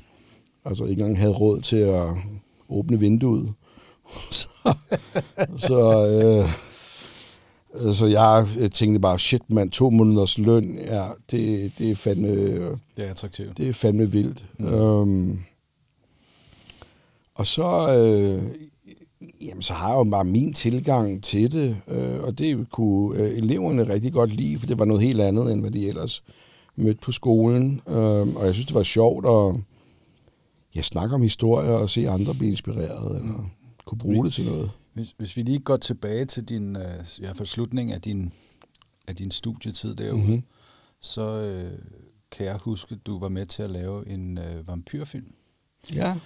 Altså 0.66 0.84
ikke 0.84 1.00
engang 1.00 1.18
havde 1.18 1.32
råd 1.32 1.60
til 1.60 1.76
at 1.76 2.06
åbne 2.68 2.98
vinduet. 2.98 3.52
så 4.30 4.48
så, 5.56 6.06
øh, 6.08 6.50
så 7.94 8.06
jeg 8.06 8.46
tænkte 8.72 9.00
bare, 9.00 9.18
shit 9.18 9.50
mand, 9.50 9.70
to 9.70 9.90
måneders 9.90 10.38
løn, 10.38 10.78
ja, 10.78 11.08
det, 11.30 11.72
det 11.78 11.90
er 11.90 11.96
fandme... 11.96 12.28
det 12.96 13.04
er 13.04 13.10
attraktivt. 13.10 13.58
Det 13.58 13.68
er 13.68 13.72
fandme 13.72 14.10
vildt. 14.10 14.46
Mm. 14.58 14.66
Øhm, 14.66 15.38
og 17.34 17.46
så, 17.46 17.64
øh, 17.98 18.42
jamen, 19.48 19.62
så 19.62 19.72
har 19.72 19.88
jeg 19.88 19.98
jo 19.98 20.10
bare 20.10 20.24
min 20.24 20.52
tilgang 20.52 21.22
til 21.24 21.52
det, 21.52 21.76
øh, 21.88 22.22
og 22.22 22.38
det 22.38 22.70
kunne 22.70 23.20
øh, 23.20 23.38
eleverne 23.38 23.92
rigtig 23.92 24.12
godt 24.12 24.30
lide, 24.30 24.58
for 24.58 24.66
det 24.66 24.78
var 24.78 24.84
noget 24.84 25.02
helt 25.02 25.20
andet, 25.20 25.52
end 25.52 25.60
hvad 25.60 25.70
de 25.70 25.88
ellers 25.88 26.22
mødte 26.76 27.00
på 27.00 27.12
skolen. 27.12 27.80
Øhm, 27.88 28.36
og 28.36 28.46
jeg 28.46 28.54
synes, 28.54 28.66
det 28.66 28.74
var 28.74 28.82
sjovt 28.82 29.26
at 29.26 29.60
ja, 30.76 30.82
snakke 30.82 31.14
om 31.14 31.22
historier 31.22 31.70
og 31.70 31.90
se 31.90 32.08
andre 32.08 32.34
blive 32.34 32.50
inspireret, 32.50 33.16
eller 33.16 33.50
kunne 33.84 33.98
bruge 33.98 34.24
det 34.24 34.32
til 34.32 34.44
noget. 34.46 34.70
Hvis, 34.94 35.14
hvis 35.18 35.36
vi 35.36 35.42
lige 35.42 35.58
går 35.58 35.76
tilbage 35.76 36.24
til 36.24 36.44
din, 36.44 36.76
øh, 36.76 37.04
i 37.18 37.20
hvert 37.20 37.36
fald 37.36 37.46
slutningen 37.48 37.94
af 37.94 38.00
din, 38.02 38.32
af 39.08 39.16
din 39.16 39.30
studietid 39.30 39.94
derude, 39.94 40.16
Mhm. 40.22 40.26
mm-hmm. 40.30 40.42
så 41.00 41.22
øh, 41.40 41.72
kan 42.30 42.46
jeg 42.46 42.58
huske, 42.64 42.94
at 42.94 43.06
du 43.06 43.18
var 43.18 43.28
med 43.28 43.46
til 43.46 43.62
at 43.62 43.70
lave 43.70 44.08
en 44.08 44.38
øh, 44.38 44.68
vampyrfilm. 44.68 45.32
Ja. 45.94 46.16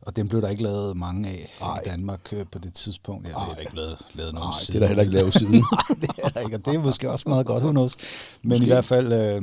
Og 0.00 0.16
den 0.16 0.28
blev 0.28 0.42
der 0.42 0.48
ikke 0.48 0.62
lavet 0.62 0.96
mange 0.96 1.28
af 1.28 1.48
Ej. 1.60 1.76
i 1.84 1.88
Danmark 1.88 2.32
øh, 2.32 2.46
på 2.52 2.58
det 2.58 2.74
tidspunkt. 2.74 3.26
Jeg 3.26 3.34
har 3.36 3.50
Ej. 3.54 3.60
ikke 3.60 3.76
lavet, 3.76 3.98
lavet 4.14 4.34
nogen 4.34 4.48
det 4.52 4.60
siden. 4.66 4.76
er 4.76 4.80
der 4.80 4.86
heller 4.86 5.02
ikke 5.02 5.14
lavet 5.14 5.34
siden. 5.40 5.52
Nej, 5.54 5.96
det 6.00 6.10
er 6.24 6.28
der 6.28 6.40
ikke, 6.40 6.56
og 6.56 6.64
det 6.64 6.74
er 6.74 6.78
måske 6.80 7.10
også 7.10 7.28
meget 7.28 7.46
godt, 7.46 7.62
who 7.62 7.72
knows. 7.72 7.96
Men 8.42 8.48
Måske. 8.48 8.64
i 8.64 8.66
hvert 8.68 8.84
fald 8.84 9.12
øh, 9.12 9.42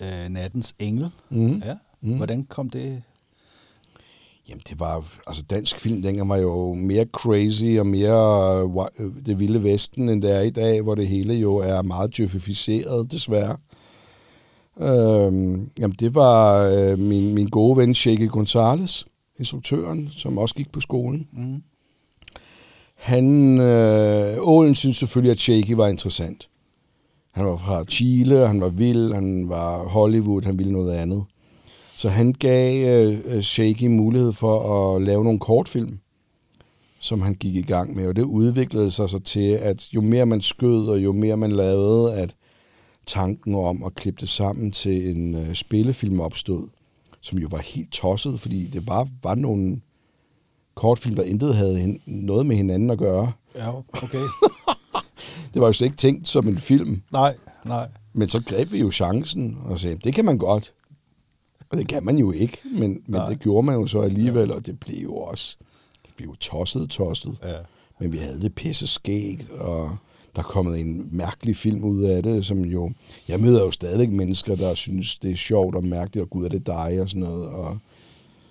øh, 0.00 0.28
Nattens 0.28 0.74
Engel. 0.78 1.10
Mhm. 1.30 1.62
Ja. 1.64 1.76
Mhm. 2.00 2.16
Hvordan 2.16 2.42
kom 2.42 2.70
det? 2.70 3.02
Jamen, 4.48 4.62
det 4.68 4.80
var... 4.80 5.18
Altså, 5.26 5.42
dansk 5.42 5.80
film 5.80 6.02
dengang 6.02 6.28
var 6.28 6.36
jo 6.36 6.74
mere 6.74 7.04
crazy 7.12 7.78
og 7.78 7.86
mere 7.86 8.60
øh, 9.00 9.26
det 9.26 9.38
vilde 9.38 9.62
vesten, 9.62 10.08
end 10.08 10.22
det 10.22 10.36
er 10.36 10.40
i 10.40 10.50
dag, 10.50 10.82
hvor 10.82 10.94
det 10.94 11.08
hele 11.08 11.34
jo 11.34 11.56
er 11.56 11.82
meget 11.82 12.16
djøfificeret, 12.16 13.12
desværre. 13.12 13.56
Øhm, 14.80 15.70
jamen, 15.78 15.96
det 16.00 16.14
var 16.14 16.66
øh, 16.66 16.98
min, 16.98 17.34
min 17.34 17.48
gode 17.48 17.76
ven, 17.76 17.94
Sheikh 17.94 18.26
Gonzales, 18.26 19.06
instruktøren, 19.38 20.08
som 20.10 20.38
også 20.38 20.54
gik 20.54 20.72
på 20.72 20.80
skolen. 20.80 21.28
Mm. 21.32 21.62
Han, 22.94 23.60
øh, 23.60 24.36
Ålen 24.40 24.74
synes 24.74 24.96
selvfølgelig, 24.96 25.30
at 25.30 25.38
Shaky 25.38 25.72
var 25.72 25.88
interessant. 25.88 26.48
Han 27.32 27.46
var 27.46 27.56
fra 27.56 27.84
Chile, 27.84 28.46
han 28.46 28.60
var 28.60 28.68
vild, 28.68 29.14
han 29.14 29.48
var 29.48 29.84
Hollywood, 29.88 30.42
han 30.42 30.58
ville 30.58 30.72
noget 30.72 30.92
andet. 30.92 31.24
Så 31.96 32.08
han 32.08 32.32
gav 32.32 32.88
øh, 32.88 33.40
Shaky 33.40 33.86
mulighed 33.86 34.32
for 34.32 34.94
at 34.94 35.02
lave 35.02 35.24
nogle 35.24 35.38
kortfilm, 35.38 35.98
som 36.98 37.20
han 37.20 37.34
gik 37.34 37.54
i 37.54 37.62
gang 37.62 37.96
med. 37.96 38.06
Og 38.06 38.16
det 38.16 38.22
udviklede 38.22 38.90
sig 38.90 39.08
så 39.08 39.18
til, 39.18 39.50
at 39.50 39.94
jo 39.94 40.00
mere 40.00 40.26
man 40.26 40.40
skød, 40.40 40.88
og 40.88 41.04
jo 41.04 41.12
mere 41.12 41.36
man 41.36 41.52
lavede, 41.52 42.14
at 42.14 42.36
tanken 43.06 43.54
om 43.54 43.82
at 43.84 43.94
klippe 43.94 44.20
det 44.20 44.28
sammen 44.28 44.70
til 44.70 45.16
en 45.16 45.34
øh, 45.34 45.54
spillefilm 45.54 46.20
opstod, 46.20 46.68
som 47.20 47.38
jo 47.38 47.48
var 47.50 47.58
helt 47.58 47.92
tosset, 47.92 48.40
fordi 48.40 48.66
det 48.66 48.86
bare 48.86 49.08
var 49.22 49.34
nogle 49.34 49.80
kortfilm, 50.74 51.16
der 51.16 51.22
intet 51.22 51.54
havde 51.54 51.98
noget 52.06 52.46
med 52.46 52.56
hinanden 52.56 52.90
at 52.90 52.98
gøre. 52.98 53.32
Ja, 53.54 53.78
okay. 53.78 54.18
Det 55.54 55.60
var 55.60 55.66
jo 55.66 55.72
slet 55.72 55.86
ikke 55.86 55.96
tænkt 55.96 56.28
som 56.28 56.48
en 56.48 56.58
film. 56.58 57.02
nej, 57.12 57.36
nej. 57.64 57.88
Men 58.12 58.28
så 58.28 58.42
greb 58.46 58.72
vi 58.72 58.80
jo 58.80 58.90
chancen 58.90 59.58
og 59.64 59.80
sagde, 59.80 59.96
det 60.04 60.14
kan 60.14 60.24
man 60.24 60.38
godt. 60.38 60.72
Og 61.74 61.80
det 61.80 61.88
kan 61.88 62.04
man 62.04 62.18
jo 62.18 62.32
ikke, 62.32 62.58
men, 62.64 62.80
men 62.80 63.02
Nej. 63.06 63.28
det 63.28 63.40
gjorde 63.40 63.66
man 63.66 63.74
jo 63.74 63.86
så 63.86 64.00
alligevel, 64.00 64.52
og 64.52 64.66
det 64.66 64.80
blev 64.80 64.96
jo 65.02 65.16
også 65.16 65.56
det 66.06 66.10
blev 66.16 66.28
jo 66.28 66.34
tosset, 66.34 66.90
tosset. 66.90 67.36
Ja. 67.42 67.56
Men 68.00 68.12
vi 68.12 68.18
havde 68.18 68.40
det 68.40 68.54
pisse 68.54 68.86
skægt, 68.86 69.50
og 69.50 69.96
der 70.36 70.42
er 70.42 70.46
kommet 70.46 70.80
en 70.80 71.08
mærkelig 71.12 71.56
film 71.56 71.84
ud 71.84 72.02
af 72.02 72.22
det, 72.22 72.46
som 72.46 72.64
jo... 72.64 72.90
Jeg 73.28 73.40
møder 73.40 73.64
jo 73.64 73.70
stadigvæk 73.70 74.10
mennesker, 74.10 74.56
der 74.56 74.74
synes, 74.74 75.18
det 75.18 75.30
er 75.30 75.36
sjovt 75.36 75.74
og 75.74 75.84
mærkeligt, 75.84 76.22
og 76.22 76.30
gud, 76.30 76.44
er 76.44 76.48
det 76.48 76.66
dig 76.66 76.98
og 77.00 77.08
sådan 77.08 77.22
noget. 77.22 77.48
Og, 77.48 77.78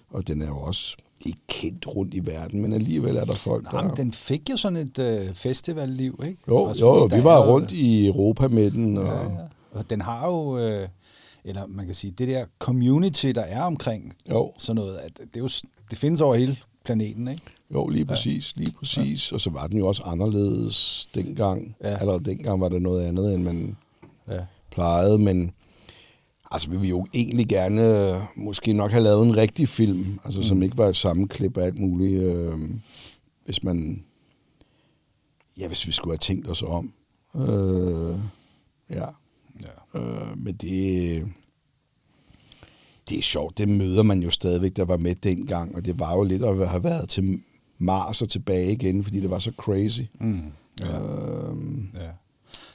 og 0.10 0.28
den 0.28 0.42
er 0.42 0.48
jo 0.48 0.58
også 0.58 0.98
ikke 1.26 1.40
kendt 1.48 1.88
rundt 1.88 2.14
i 2.14 2.26
verden, 2.26 2.62
men 2.62 2.74
alligevel 2.74 3.18
er 3.18 3.26
der 3.26 3.36
folk, 3.36 3.64
Nej, 3.64 3.82
der... 3.82 3.88
men 3.88 3.98
den 3.98 4.14
fik 4.14 4.50
jo 4.50 4.58
sådan 4.58 4.78
et 4.78 5.00
øh, 5.00 5.36
festivalliv, 5.36 6.24
ikke? 6.26 6.38
Jo, 6.48 6.74
jo, 6.80 7.06
vi 7.06 7.24
var 7.24 7.48
rundt 7.48 7.72
i 7.72 8.08
Europa 8.08 8.48
med 8.48 8.72
den, 8.72 8.98
og... 8.98 9.06
Ja, 9.06 9.22
ja. 9.22 9.48
Og 9.74 9.90
den 9.90 10.02
har 10.02 10.28
jo, 10.28 10.58
øh, 10.58 10.88
eller 11.46 11.68
man 11.68 11.86
kan 11.86 11.96
sige, 11.96 12.12
det 12.12 12.28
der 12.28 12.46
community, 12.60 13.28
der 13.28 13.42
er 13.42 13.62
omkring 13.62 14.14
Jo, 14.30 14.54
sådan 14.58 14.76
noget, 14.76 14.98
at 14.98 15.18
det, 15.18 15.36
er 15.36 15.40
jo, 15.40 15.50
det 15.90 15.98
findes 15.98 16.22
over 16.22 16.36
hele 16.36 16.58
planeten, 16.86 17.28
ikke? 17.28 17.42
jo, 17.74 17.88
lige 17.88 18.06
præcis, 18.06 18.56
lige 18.56 18.72
præcis. 18.72 19.32
Og 19.32 19.42
så 19.42 19.50
var 19.50 19.68
den 19.68 19.78
jo 19.78 19.88
også 19.88 20.04
anderledes 20.04 21.10
dengang. 21.16 21.76
Ja. 21.84 21.98
Allerede 21.98 22.24
dengang 22.24 22.62
var 22.62 22.70
der 22.70 22.80
noget 22.80 23.06
andet, 23.06 23.34
end 23.34 23.44
man 23.44 23.78
Ja. 24.28 24.46
plejede, 24.72 25.20
men 25.20 25.52
altså 26.52 26.70
vi 26.70 26.76
ville 26.78 26.90
jo 26.90 27.08
egentlig 27.14 27.48
gerne 27.48 28.10
øh, 28.16 28.22
måske 28.36 28.74
nok 28.74 28.92
have 28.92 29.04
lavet 29.04 29.26
en 29.28 29.38
rigtig 29.38 29.70
film, 29.70 30.20
altså 30.24 30.40
mm. 30.40 30.44
som 30.44 30.64
ikke 30.64 30.78
var 30.78 30.88
et 30.88 30.96
sammenklip 30.96 31.58
af 31.58 31.66
alt 31.66 31.80
muligt, 31.80 32.24
øh, 32.24 32.60
hvis 33.46 33.64
man, 33.64 34.04
ja, 35.60 35.68
hvis 35.68 35.88
vi 35.88 35.92
skulle 35.92 36.12
have 36.14 36.18
tænkt 36.18 36.50
os 36.50 36.64
om. 36.64 36.94
Øh, 37.36 38.18
ja. 38.90 39.06
Øh, 39.96 40.38
men 40.38 40.54
det, 40.56 41.26
det 43.10 43.18
er 43.18 43.22
sjovt. 43.22 43.58
Det 43.58 43.70
møder 43.70 44.04
man 44.04 44.20
jo 44.20 44.30
stadigvæk, 44.30 44.76
der 44.76 44.86
var 44.86 44.98
med 44.98 45.16
dengang. 45.16 45.76
Og 45.76 45.86
det 45.86 46.00
var 46.00 46.16
jo 46.16 46.24
lidt 46.24 46.44
at 46.44 46.70
have 46.70 46.84
været 46.84 47.10
til 47.10 47.40
Mars 47.78 48.22
og 48.22 48.30
tilbage 48.30 48.72
igen, 48.72 49.04
fordi 49.04 49.20
det 49.20 49.30
var 49.30 49.40
så 49.40 49.52
crazy. 49.58 50.02
Mm. 50.20 50.42
Ja. 50.80 51.00
Øh, 51.00 51.56
ja. 51.94 52.10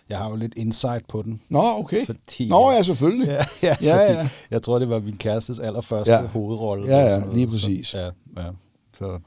Jeg 0.08 0.18
har 0.18 0.30
jo 0.30 0.36
lidt 0.36 0.54
insight 0.56 1.08
på 1.08 1.22
den. 1.22 1.40
nå, 1.48 1.62
okay. 1.64 2.06
Fordi, 2.06 2.48
Nå, 2.48 2.70
ja, 2.70 2.82
selvfølgelig. 2.82 3.26
Ja, 3.28 3.44
ja, 3.68 3.76
Ja, 3.82 4.06
fordi 4.06 4.18
ja. 4.18 4.28
jeg 4.50 4.62
tror, 4.62 4.78
det 4.78 4.88
var 4.88 5.00
min 5.00 5.16
kærestes 5.16 5.58
allerførste 5.58 6.12
Ja. 6.14 6.26
hovedrolle. 6.26 6.86
Ja, 6.96 6.98
ja, 7.04 7.22
lige 7.32 7.46
præcis. 7.46 7.86
Så, 7.88 7.98
ja, 7.98 8.10
ja. 8.42 8.50
Så, 8.98 9.18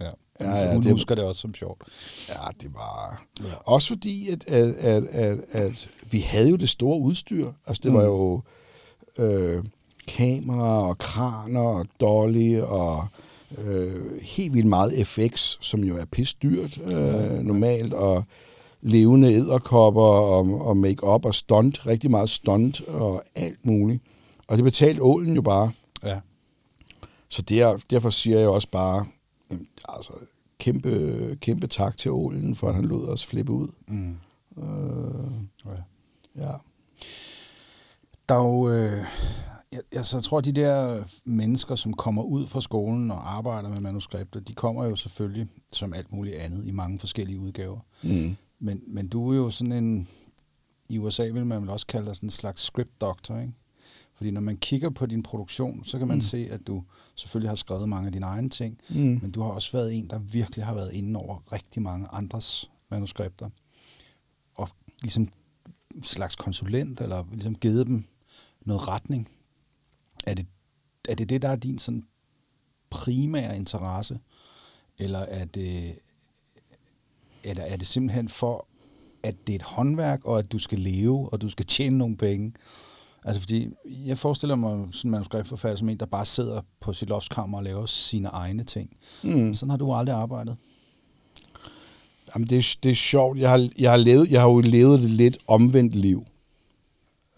ja. 0.00 0.10
Ja, 0.40 0.54
ja, 0.54 0.72
Hun 0.72 0.82
det- 0.82 0.92
husker 0.92 1.14
det 1.14 1.24
også 1.24 1.40
som 1.40 1.54
sjovt. 1.54 1.82
Ja, 2.28 2.34
det 2.60 2.74
var... 2.74 3.24
Ja. 3.40 3.44
Også 3.64 3.88
fordi, 3.88 4.28
at, 4.28 4.44
at, 4.48 4.74
at, 4.74 5.04
at, 5.04 5.38
at 5.52 5.88
vi 6.10 6.18
havde 6.18 6.50
jo 6.50 6.56
det 6.56 6.68
store 6.68 7.00
udstyr. 7.00 7.52
Altså, 7.66 7.80
det 7.84 7.92
mm. 7.92 7.98
var 7.98 8.04
jo 8.04 8.42
øh, 9.18 9.64
kamera 10.08 10.88
og 10.88 10.98
kraner 10.98 11.60
og 11.60 11.86
dolly 12.00 12.58
og 12.60 13.06
øh, 13.58 14.20
helt 14.22 14.54
vildt 14.54 14.68
meget 14.68 15.06
FX, 15.06 15.56
som 15.60 15.84
jo 15.84 15.96
er 15.96 16.04
pis 16.04 16.34
dyrt 16.34 16.78
øh, 16.92 17.38
normalt, 17.38 17.92
og 17.94 18.24
levende 18.82 19.32
æderkopper 19.34 20.02
og, 20.02 20.66
og 20.66 20.76
make-up 20.76 21.24
og 21.24 21.34
stunt, 21.34 21.86
rigtig 21.86 22.10
meget 22.10 22.30
stunt 22.30 22.80
og 22.88 23.22
alt 23.34 23.66
muligt. 23.66 24.02
Og 24.48 24.56
det 24.56 24.64
betalte 24.64 25.02
ålen 25.02 25.34
jo 25.34 25.42
bare. 25.42 25.70
Ja. 26.04 26.18
Så 27.28 27.36
Så 27.36 27.42
der, 27.42 27.76
derfor 27.90 28.10
siger 28.10 28.38
jeg 28.38 28.48
også 28.48 28.68
bare, 28.72 29.06
jamen, 29.50 29.68
altså, 29.88 30.12
kæmpe, 30.58 31.38
kæmpe 31.40 31.66
tak 31.66 31.96
til 31.96 32.10
ålen, 32.10 32.54
for 32.54 32.68
at 32.68 32.74
han 32.74 32.84
lod 32.84 33.08
os 33.08 33.26
flippe 33.26 33.52
ud. 33.52 33.68
Mm. 33.88 34.16
Øh, 34.62 35.30
Ja. 35.66 36.46
ja. 36.46 36.52
Der 38.28 38.34
er 38.34 38.44
jo, 38.44 38.68
øh, 38.68 39.04
jeg, 39.72 39.80
jeg, 39.92 40.06
så 40.06 40.16
jeg 40.16 40.24
tror, 40.24 40.40
de 40.40 40.52
der 40.52 41.04
mennesker, 41.24 41.74
som 41.74 41.94
kommer 41.94 42.22
ud 42.22 42.46
fra 42.46 42.60
skolen 42.60 43.10
og 43.10 43.36
arbejder 43.36 43.68
med 43.68 43.80
manuskripter, 43.80 44.40
de 44.40 44.54
kommer 44.54 44.84
jo 44.84 44.96
selvfølgelig, 44.96 45.48
som 45.72 45.94
alt 45.94 46.12
muligt 46.12 46.36
andet, 46.36 46.66
i 46.66 46.70
mange 46.70 46.98
forskellige 46.98 47.38
udgaver. 47.38 47.80
Mm. 48.02 48.36
Men, 48.58 48.82
men 48.86 49.08
du 49.08 49.30
er 49.32 49.36
jo 49.36 49.50
sådan 49.50 49.72
en, 49.72 50.08
i 50.88 50.98
USA 50.98 51.28
vil 51.28 51.46
man 51.46 51.62
vel 51.62 51.70
også 51.70 51.86
kalde 51.86 52.06
dig 52.06 52.16
sådan 52.16 52.26
en 52.26 52.30
slags 52.30 52.62
script 52.62 53.00
doctor, 53.00 53.38
ikke? 53.38 53.52
Fordi 54.14 54.30
når 54.30 54.40
man 54.40 54.56
kigger 54.56 54.90
på 54.90 55.06
din 55.06 55.22
produktion, 55.22 55.84
så 55.84 55.98
kan 55.98 56.08
man 56.08 56.16
mm. 56.16 56.20
se, 56.20 56.48
at 56.50 56.66
du 56.66 56.82
selvfølgelig 57.20 57.50
har 57.50 57.54
skrevet 57.54 57.88
mange 57.88 58.06
af 58.06 58.12
dine 58.12 58.26
egne 58.26 58.48
ting, 58.48 58.78
Mm. 58.88 59.18
men 59.22 59.30
du 59.30 59.42
har 59.42 59.48
også 59.50 59.72
været 59.72 59.94
en, 59.94 60.10
der 60.10 60.18
virkelig 60.18 60.64
har 60.64 60.74
været 60.74 60.92
inde 60.92 61.20
over 61.20 61.52
rigtig 61.52 61.82
mange 61.82 62.08
andres 62.12 62.70
manuskripter. 62.90 63.50
Og 64.54 64.68
ligesom 65.02 65.28
slags 66.02 66.36
konsulent, 66.36 67.00
eller 67.00 67.24
ligesom 67.32 67.54
givet 67.54 67.86
dem 67.86 68.04
noget 68.60 68.88
retning. 68.88 69.28
Er 70.26 70.34
det 70.34 70.46
er 71.08 71.14
det, 71.14 71.28
det 71.28 71.42
der 71.42 71.48
er 71.48 71.56
din 71.56 71.78
sådan 71.78 72.04
primære 72.90 73.56
interesse? 73.56 74.18
Eller 74.98 75.18
er 75.18 75.44
det, 75.44 75.98
eller 77.44 77.62
er 77.62 77.76
det 77.76 77.86
simpelthen 77.86 78.28
for, 78.28 78.66
at 79.22 79.46
det 79.46 79.52
er 79.52 79.56
et 79.56 79.62
håndværk, 79.62 80.24
og 80.24 80.38
at 80.38 80.52
du 80.52 80.58
skal 80.58 80.78
leve, 80.78 81.28
og 81.32 81.40
du 81.40 81.48
skal 81.48 81.66
tjene 81.66 81.98
nogle 81.98 82.16
penge? 82.16 82.52
Altså 83.24 83.40
fordi, 83.42 83.68
jeg 84.06 84.18
forestiller 84.18 84.56
mig 84.56 84.88
sådan 84.92 85.08
en 85.08 85.10
manuskriptforfatter 85.10 85.76
som 85.76 85.88
en, 85.88 86.00
der 86.00 86.06
bare 86.06 86.26
sidder 86.26 86.60
på 86.80 86.92
sit 86.92 87.08
loftskammer 87.08 87.58
og 87.58 87.64
laver 87.64 87.86
sine 87.86 88.28
egne 88.28 88.64
ting. 88.64 88.96
Mm. 89.22 89.54
Sådan 89.54 89.70
har 89.70 89.76
du 89.76 89.92
aldrig 89.92 90.16
arbejdet. 90.16 90.56
Jamen, 92.34 92.48
det, 92.48 92.58
er, 92.58 92.76
det 92.82 92.90
er 92.90 92.94
sjovt. 92.94 93.38
Jeg 93.38 93.50
har, 93.50 93.68
jeg, 93.78 93.90
har 93.90 93.96
levet, 93.96 94.30
jeg 94.30 94.40
har 94.40 94.48
jo 94.48 94.60
levet 94.60 94.94
et 94.94 95.10
lidt 95.10 95.38
omvendt 95.46 95.94
liv. 95.94 96.26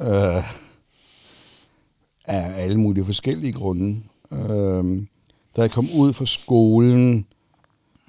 Øh, 0.01 0.53
af 2.25 2.62
alle 2.62 2.81
mulige 2.81 3.05
forskellige 3.05 3.53
grunde. 3.53 4.03
Øh, 4.33 5.07
da 5.57 5.61
jeg 5.61 5.71
kom 5.71 5.89
ud 5.97 6.12
fra 6.12 6.27
skolen, 6.27 7.27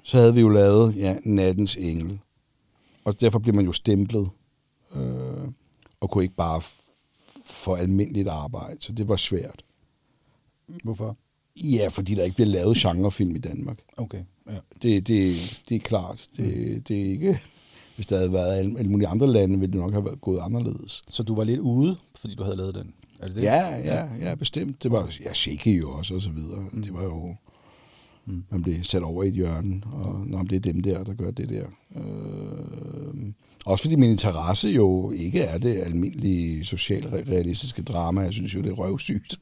så 0.02 0.16
havde 0.16 0.34
vi 0.34 0.40
jo 0.40 0.48
lavet 0.48 0.96
ja, 0.96 1.16
Nattens 1.24 1.76
Engel. 1.76 2.18
Og 3.04 3.20
derfor 3.20 3.38
blev 3.38 3.54
man 3.54 3.64
jo 3.64 3.72
stemplet. 3.72 4.28
Øh, 4.94 5.48
og 6.00 6.10
kunne 6.10 6.24
ikke 6.24 6.36
bare 6.36 6.60
f- 7.64 7.70
få 7.70 7.74
almindeligt 7.74 8.28
arbejde. 8.28 8.76
Så 8.80 8.92
det 8.92 9.08
var 9.08 9.16
svært. 9.16 9.64
Hvorfor? 10.84 11.16
Ja, 11.56 11.88
fordi 11.88 12.14
der 12.14 12.24
ikke 12.24 12.34
bliver 12.34 12.48
lavet 12.48 12.76
genrefilm 12.76 13.36
i 13.36 13.38
Danmark. 13.38 13.78
Okay, 13.96 14.22
ja. 14.50 14.56
Det, 14.82 15.08
det, 15.08 15.36
det 15.68 15.74
er 15.74 15.78
klart. 15.78 16.28
Det, 16.36 16.88
det 16.88 17.00
er 17.00 17.04
ikke... 17.04 17.40
Hvis 17.96 18.06
der 18.06 18.16
havde 18.16 18.32
været 18.32 18.58
alle, 18.58 18.78
alle 18.78 18.90
mulige 18.90 19.08
andre 19.08 19.26
lande, 19.26 19.58
ville 19.60 19.72
det 19.72 19.80
nok 19.80 19.92
have 19.92 20.04
været 20.04 20.20
gået 20.20 20.40
anderledes. 20.42 21.02
Så 21.08 21.22
du 21.22 21.34
var 21.34 21.44
lidt 21.44 21.60
ude, 21.60 21.96
fordi 22.16 22.34
du 22.34 22.42
havde 22.42 22.56
lavet 22.56 22.74
den? 22.74 22.94
Er 23.20 23.26
det 23.26 23.36
det? 23.36 23.42
Ja, 23.42 23.76
ja, 23.76 24.08
ja, 24.20 24.34
bestemt. 24.34 24.82
Det 24.82 24.90
var 24.90 25.12
ja, 25.24 25.34
Shake 25.34 25.76
jo 25.76 25.90
også, 25.90 26.14
og 26.14 26.22
så 26.22 26.30
videre. 26.30 26.66
Mm. 26.72 26.82
Det 26.82 26.94
var 26.94 27.02
jo... 27.02 27.34
Mm. 28.26 28.44
Man 28.50 28.62
blev 28.62 28.82
sat 28.82 29.02
over 29.02 29.22
i 29.22 29.28
et 29.28 29.34
hjørne, 29.34 29.82
og 29.92 30.26
når 30.26 30.42
det 30.42 30.56
er 30.56 30.60
dem 30.60 30.80
der, 30.80 31.04
der 31.04 31.14
gør 31.14 31.30
det 31.30 31.48
der. 31.48 31.66
Øh, 31.96 33.14
også 33.64 33.84
fordi 33.84 33.96
min 33.96 34.10
interesse 34.10 34.68
jo 34.68 35.10
ikke 35.10 35.40
er 35.40 35.58
det 35.58 35.78
almindelige 35.78 36.64
socialrealistiske 36.64 37.82
drama. 37.82 38.20
Jeg 38.20 38.32
synes 38.32 38.54
jo, 38.54 38.62
det 38.62 38.70
er 38.70 38.74
røvsygt. 38.74 39.40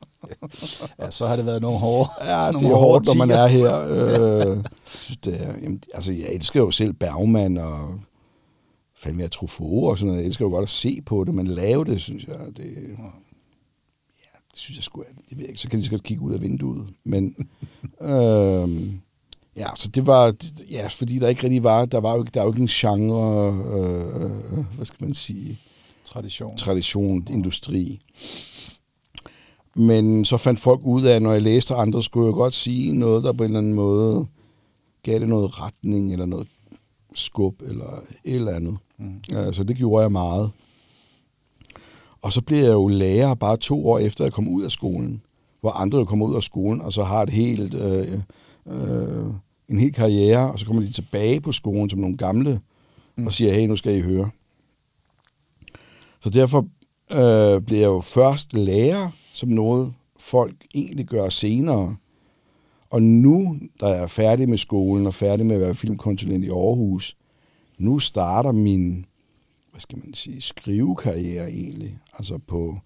ja, 1.00 1.10
så 1.10 1.26
har 1.26 1.36
det 1.36 1.46
været 1.46 1.62
nogle 1.62 1.78
hårde 1.78 2.10
Ja, 2.30 2.50
nogle 2.50 2.66
det 2.66 2.72
er 2.72 2.78
hårdt, 2.78 3.06
når 3.06 3.14
man 3.14 3.30
er 3.30 3.46
her. 3.46 3.80
Øh, 3.80 4.56
jeg 4.56 4.64
synes, 4.84 5.16
det 5.16 5.42
er, 5.42 5.54
jamen, 5.62 5.82
altså, 5.94 6.12
jeg 6.12 6.28
elsker 6.32 6.60
jo 6.60 6.70
selv 6.70 6.92
Bergman 6.92 7.56
og 7.58 8.00
fandme 8.96 9.22
jeg 9.22 9.30
Truffaut 9.30 9.90
og 9.90 9.98
sådan 9.98 10.06
noget. 10.06 10.20
Jeg 10.20 10.26
elsker 10.26 10.44
jo 10.44 10.50
godt 10.50 10.62
at 10.62 10.68
se 10.68 11.02
på 11.06 11.24
det, 11.24 11.34
men 11.34 11.46
lave 11.46 11.84
det, 11.84 12.00
synes 12.00 12.24
jeg, 12.24 12.38
det, 12.56 12.64
ja, 14.22 14.38
det 14.50 14.58
synes 14.58 14.76
jeg 14.78 14.84
sgu 14.84 15.00
er, 15.00 15.04
det 15.30 15.36
ved 15.36 15.44
jeg 15.44 15.48
ikke, 15.48 15.60
så 15.60 15.68
kan 15.68 15.78
de 15.78 15.84
så 15.84 15.90
godt 15.90 16.02
kigge 16.02 16.22
ud 16.22 16.32
af 16.32 16.42
vinduet. 16.42 16.86
Men, 17.04 17.48
øh, 18.00 18.94
ja, 19.56 19.66
så 19.76 19.88
det 19.88 20.06
var, 20.06 20.34
ja, 20.70 20.86
fordi 20.86 21.18
der 21.18 21.28
ikke 21.28 21.44
rigtig 21.44 21.64
var, 21.64 21.84
der 21.84 22.00
var 22.00 22.14
jo 22.14 22.22
ikke, 22.22 22.30
der 22.34 22.40
er 22.40 22.44
jo 22.44 22.50
ikke 22.50 22.62
en 22.62 22.68
genre, 22.68 23.48
øh, 23.48 24.64
hvad 24.76 24.86
skal 24.86 25.04
man 25.04 25.14
sige, 25.14 25.58
Tradition. 26.04 26.56
tradition, 26.56 27.26
industri. 27.30 28.00
Men 29.76 30.24
så 30.24 30.36
fandt 30.36 30.60
folk 30.60 30.80
ud 30.84 31.02
af, 31.02 31.22
når 31.22 31.32
jeg 31.32 31.42
læste 31.42 31.74
andre, 31.74 32.02
skulle 32.02 32.26
jeg 32.26 32.34
godt 32.34 32.54
sige 32.54 32.92
noget, 32.92 33.24
der 33.24 33.32
på 33.32 33.44
en 33.44 33.50
eller 33.50 33.58
anden 33.58 33.74
måde 33.74 34.26
gav 35.02 35.20
det 35.20 35.28
noget 35.28 35.60
retning, 35.60 36.12
eller 36.12 36.26
noget 36.26 36.48
skub, 37.14 37.62
eller 37.62 38.02
et 38.24 38.34
eller 38.34 38.52
andet. 38.52 38.76
Mm. 38.98 39.20
Ja, 39.30 39.52
så 39.52 39.64
det 39.64 39.76
gjorde 39.76 40.02
jeg 40.02 40.12
meget. 40.12 40.50
Og 42.22 42.32
så 42.32 42.42
blev 42.42 42.58
jeg 42.58 42.72
jo 42.72 42.88
lærer 42.88 43.34
bare 43.34 43.56
to 43.56 43.88
år 43.88 43.98
efter, 43.98 44.24
jeg 44.24 44.32
kom 44.32 44.48
ud 44.48 44.62
af 44.64 44.70
skolen. 44.70 45.22
Hvor 45.60 45.70
andre 45.70 45.98
jo 45.98 46.04
kommer 46.04 46.26
ud 46.26 46.36
af 46.36 46.42
skolen, 46.42 46.80
og 46.80 46.92
så 46.92 47.02
har 47.04 47.22
et 47.22 47.30
helt, 47.30 47.74
øh, 47.74 48.18
øh, 48.66 49.26
en 49.68 49.78
hel 49.78 49.92
karriere, 49.92 50.52
og 50.52 50.58
så 50.58 50.66
kommer 50.66 50.82
de 50.82 50.92
tilbage 50.92 51.40
på 51.40 51.52
skolen 51.52 51.90
som 51.90 52.00
nogle 52.00 52.16
gamle, 52.16 52.60
mm. 53.16 53.26
og 53.26 53.32
siger, 53.32 53.52
hey, 53.52 53.66
nu 53.66 53.76
skal 53.76 53.96
I 53.96 54.00
høre. 54.00 54.30
Så 56.20 56.30
derfor 56.30 56.58
øh, 57.12 57.62
blev 57.62 57.78
jeg 57.78 57.86
jo 57.86 58.00
først 58.00 58.52
lærer, 58.52 59.10
som 59.32 59.48
noget 59.48 59.92
folk 60.18 60.54
egentlig 60.74 61.06
gør 61.06 61.28
senere. 61.28 61.96
Og 62.90 63.02
nu, 63.02 63.58
da 63.80 63.86
jeg 63.86 64.02
er 64.02 64.06
færdig 64.06 64.48
med 64.48 64.58
skolen 64.58 65.06
og 65.06 65.14
færdig 65.14 65.46
med 65.46 65.56
at 65.56 65.60
være 65.60 65.74
filmkonsulent 65.74 66.44
i 66.44 66.48
Aarhus, 66.48 67.16
nu 67.78 67.98
starter 67.98 68.52
min, 68.52 69.06
hvad 69.70 69.80
skal 69.80 69.98
man 69.98 70.14
sige, 70.14 70.40
skrivekarriere 70.40 71.52
egentlig. 71.52 71.98
Altså 72.18 72.38
på, 72.38 72.78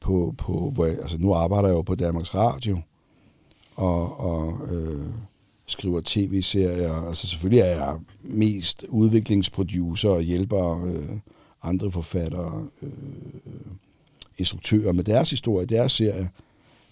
på, 0.00 0.34
på 0.38 0.70
hvor 0.74 0.86
jeg, 0.86 0.98
altså 0.98 1.18
nu 1.18 1.34
arbejder 1.34 1.68
jeg 1.68 1.76
jo 1.76 1.82
på 1.82 1.94
Danmarks 1.94 2.34
Radio, 2.34 2.78
og, 3.76 4.20
og 4.20 4.68
øh, 4.70 5.06
skriver 5.68 6.00
tv-serier. 6.04 6.94
Altså 6.94 7.26
selvfølgelig 7.26 7.60
er 7.60 7.66
jeg 7.66 7.96
mest 8.22 8.84
udviklingsproducer 8.88 10.10
og 10.10 10.22
hjælper 10.22 10.84
øh, 10.84 11.18
andre 11.62 11.90
forfattere, 11.90 12.66
øh, 12.82 12.90
instruktører 14.38 14.92
med 14.92 15.04
deres 15.04 15.30
historie, 15.30 15.66
deres 15.66 15.92
serie. 15.92 16.28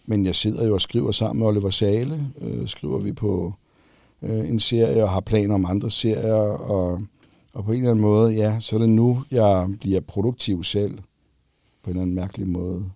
Men 0.06 0.26
jeg 0.26 0.34
sidder 0.34 0.66
jo 0.66 0.74
og 0.74 0.80
skriver 0.80 1.12
sammen 1.12 1.38
med 1.38 1.46
Oliver 1.46 1.70
Sale, 1.70 2.32
øh, 2.40 2.68
skriver 2.68 2.98
vi 2.98 3.12
på 3.12 3.52
øh, 4.22 4.48
en 4.48 4.60
serie 4.60 5.02
og 5.02 5.10
har 5.10 5.20
planer 5.20 5.54
om 5.54 5.64
andre 5.64 5.90
serier, 5.90 6.34
og, 6.48 7.02
og 7.52 7.64
på 7.64 7.72
en 7.72 7.78
eller 7.78 7.90
anden 7.90 8.02
måde, 8.02 8.32
ja, 8.32 8.60
så 8.60 8.76
er 8.76 8.80
det 8.80 8.88
nu, 8.88 9.22
jeg 9.30 9.68
bliver 9.80 10.00
produktiv 10.00 10.64
selv, 10.64 10.98
på 11.82 11.90
en 11.90 11.96
eller 11.96 12.02
anden 12.02 12.16
mærkelig 12.16 12.48
måde. 12.48 12.90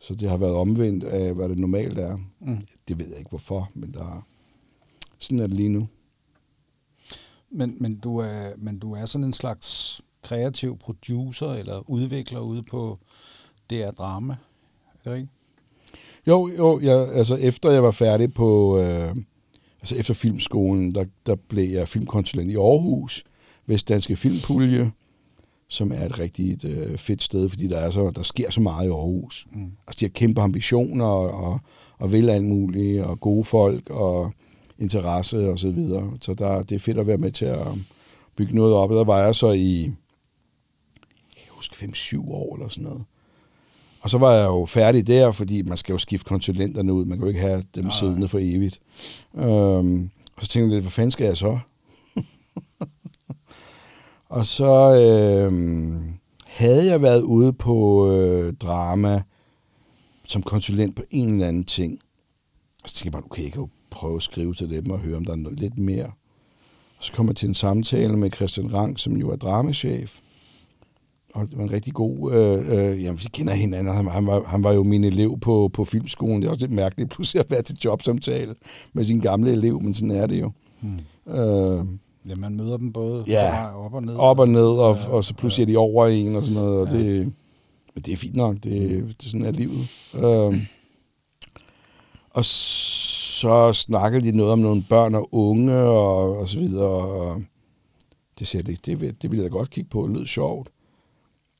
Så 0.00 0.14
det 0.14 0.28
har 0.28 0.36
været 0.36 0.54
omvendt 0.54 1.04
af, 1.04 1.34
hvad 1.34 1.48
det 1.48 1.58
normalt 1.58 1.98
er. 1.98 2.16
Mm. 2.40 2.58
Det 2.88 2.98
ved 2.98 3.08
jeg 3.08 3.18
ikke 3.18 3.28
hvorfor, 3.28 3.70
men 3.74 3.94
der, 3.94 4.26
sådan 5.22 5.38
er 5.38 5.46
det 5.46 5.56
lige 5.56 5.68
nu. 5.68 5.88
Men, 7.50 7.76
men, 7.80 7.98
du 7.98 8.16
er, 8.16 8.52
men 8.56 8.78
du 8.78 8.92
er 8.92 9.04
sådan 9.04 9.24
en 9.24 9.32
slags 9.32 10.00
kreativ 10.22 10.78
producer 10.78 11.52
eller 11.52 11.90
udvikler 11.90 12.40
ude 12.40 12.62
på 12.62 12.98
DR 13.70 13.90
Drama. 13.90 14.32
Er 14.94 14.98
det 15.04 15.12
rigtigt? 15.12 15.30
Jo, 16.26 16.50
jo, 16.58 16.80
jeg, 16.80 17.08
altså 17.14 17.34
efter 17.36 17.70
jeg 17.70 17.82
var 17.82 17.90
færdig 17.90 18.34
på, 18.34 18.78
øh, 18.78 19.16
altså 19.80 19.96
efter 19.96 20.14
filmskolen, 20.14 20.94
der, 20.94 21.04
der 21.26 21.34
blev 21.34 21.70
jeg 21.70 21.88
filmkonsulent 21.88 22.50
i 22.50 22.56
Aarhus, 22.56 23.24
Vestdanske 23.66 24.16
Filmpulje, 24.16 24.90
som 25.68 25.92
er 25.92 26.06
et 26.06 26.18
rigtig 26.18 26.64
øh, 26.64 26.98
fedt 26.98 27.22
sted, 27.22 27.48
fordi 27.48 27.66
der, 27.66 27.78
er 27.78 27.90
så, 27.90 28.10
der 28.10 28.22
sker 28.22 28.50
så 28.50 28.60
meget 28.60 28.86
i 28.86 28.90
Aarhus. 28.90 29.46
Mm. 29.52 29.72
Altså, 29.86 30.00
de 30.00 30.04
har 30.04 30.10
kæmpe 30.10 30.40
ambitioner 30.40 31.04
og, 31.04 31.30
og, 31.30 31.60
og 31.98 32.12
vil 32.12 32.30
alt 32.30 32.44
muligt, 32.44 33.02
og 33.02 33.20
gode 33.20 33.44
folk 33.44 33.90
og 33.90 34.32
interesse 34.82 35.50
og 35.50 35.58
så 35.58 35.70
videre. 35.70 36.12
Så 36.20 36.34
der, 36.34 36.62
det 36.62 36.74
er 36.74 36.78
fedt 36.78 36.98
at 36.98 37.06
være 37.06 37.18
med 37.18 37.32
til 37.32 37.44
at 37.44 37.66
bygge 38.36 38.54
noget 38.54 38.74
op. 38.74 38.90
Der 38.90 39.04
var 39.04 39.24
jeg 39.24 39.34
så 39.34 39.50
i, 39.50 39.82
jeg 41.36 41.44
huske, 41.50 41.86
5-7 41.86 42.30
år 42.32 42.56
eller 42.56 42.68
sådan 42.68 42.84
noget. 42.84 43.04
Og 44.00 44.10
så 44.10 44.18
var 44.18 44.32
jeg 44.32 44.46
jo 44.46 44.66
færdig 44.66 45.06
der, 45.06 45.32
fordi 45.32 45.62
man 45.62 45.76
skal 45.76 45.92
jo 45.92 45.98
skifte 45.98 46.28
konsulenterne 46.28 46.92
ud. 46.92 47.04
Man 47.04 47.18
kan 47.18 47.24
jo 47.24 47.28
ikke 47.28 47.40
have 47.40 47.64
dem 47.74 47.84
Nej. 47.84 47.92
siddende 47.92 48.28
for 48.28 48.38
evigt. 48.42 48.80
Øhm, 49.34 50.10
og 50.36 50.42
så 50.42 50.48
tænkte 50.48 50.66
jeg 50.66 50.74
lidt, 50.74 50.82
hvad 50.82 50.90
fanden 50.90 51.10
skal 51.10 51.24
jeg 51.26 51.36
så? 51.36 51.58
og 54.36 54.46
så 54.46 54.94
øhm, 55.02 56.14
havde 56.44 56.86
jeg 56.86 57.02
været 57.02 57.22
ude 57.22 57.52
på 57.52 58.10
øh, 58.12 58.52
drama 58.52 59.22
som 60.24 60.42
konsulent 60.42 60.96
på 60.96 61.02
en 61.10 61.32
eller 61.32 61.48
anden 61.48 61.64
ting. 61.64 61.98
Og 62.82 62.88
så 62.88 62.94
tænkte 62.94 63.06
jeg 63.06 63.12
bare, 63.12 63.24
okay, 63.30 63.42
jeg 63.42 63.52
kan 63.52 63.60
jo 63.60 63.68
prøve 63.92 64.16
at 64.16 64.22
skrive 64.22 64.54
til 64.54 64.70
dem 64.70 64.90
og 64.90 64.98
høre, 64.98 65.16
om 65.16 65.24
der 65.24 65.32
er 65.32 65.36
noget 65.36 65.60
lidt 65.60 65.78
mere. 65.78 66.10
Så 67.00 67.12
kom 67.12 67.26
jeg 67.26 67.36
til 67.36 67.48
en 67.48 67.54
samtale 67.54 68.16
med 68.16 68.30
Christian 68.30 68.74
Rang, 68.74 69.00
som 69.00 69.16
jo 69.16 69.30
er 69.30 69.36
dramachef 69.36 70.20
og 71.34 71.50
det 71.50 71.58
var 71.58 71.64
en 71.64 71.72
rigtig 71.72 71.92
god... 71.92 72.32
Øh, 72.32 72.58
øh, 72.58 73.02
jamen, 73.02 73.18
vi 73.22 73.28
kender 73.32 73.52
hinanden. 73.54 73.94
Han, 73.94 74.06
han, 74.06 74.26
var, 74.26 74.42
han 74.46 74.64
var 74.64 74.72
jo 74.72 74.82
min 74.82 75.04
elev 75.04 75.38
på, 75.40 75.70
på 75.72 75.84
filmskolen. 75.84 76.42
Det 76.42 76.48
er 76.48 76.50
også 76.50 76.60
lidt 76.60 76.72
mærkeligt 76.72 77.10
pludselig 77.10 77.40
at 77.40 77.50
være 77.50 77.62
til 77.62 77.76
jobsamtale 77.84 78.54
med 78.92 79.04
sin 79.04 79.20
gamle 79.20 79.52
elev, 79.52 79.80
men 79.80 79.94
sådan 79.94 80.10
er 80.10 80.26
det 80.26 80.40
jo. 80.40 80.52
Hmm. 80.80 81.34
Øh, 81.34 81.84
ja, 82.28 82.34
man 82.36 82.56
møder 82.56 82.76
dem 82.76 82.92
både 82.92 83.24
ja, 83.26 83.76
op 83.76 83.94
og 83.94 84.02
ned. 84.02 84.14
op 84.14 84.38
og 84.38 84.48
ned, 84.48 84.68
og, 84.68 84.96
ja, 84.96 85.08
og 85.08 85.24
så 85.24 85.34
pludselig 85.34 85.66
ja. 85.66 85.70
er 85.70 85.74
de 85.74 85.78
over 85.78 86.06
en 86.06 86.36
og 86.36 86.42
sådan 86.42 86.62
noget. 86.62 86.80
Og 86.80 86.88
ja. 86.88 86.98
det, 86.98 87.32
men 87.94 88.02
det 88.02 88.12
er 88.12 88.16
fint 88.16 88.36
nok. 88.36 88.54
Det, 88.54 88.64
det 89.20 89.26
er 89.26 89.30
sådan 89.30 89.46
er 89.46 89.50
livet. 89.50 89.88
Øh, 90.14 90.66
og 92.30 92.44
så 92.44 93.21
så 93.42 93.72
snakkede 93.72 94.26
de 94.26 94.36
noget 94.36 94.52
om 94.52 94.58
nogle 94.58 94.84
børn 94.88 95.14
og 95.14 95.28
unge 95.34 95.74
og, 95.74 96.36
og 96.38 96.48
så 96.48 96.58
videre. 96.58 96.86
Og 96.86 97.42
det 98.38 98.46
sagde 98.46 98.72
det, 98.72 98.86
det, 98.86 99.22
det 99.22 99.30
ville 99.30 99.42
jeg 99.42 99.52
da 99.52 99.56
godt 99.56 99.70
kigge 99.70 99.90
på. 99.90 100.06
Det 100.06 100.16
lød 100.16 100.26
sjovt. 100.26 100.68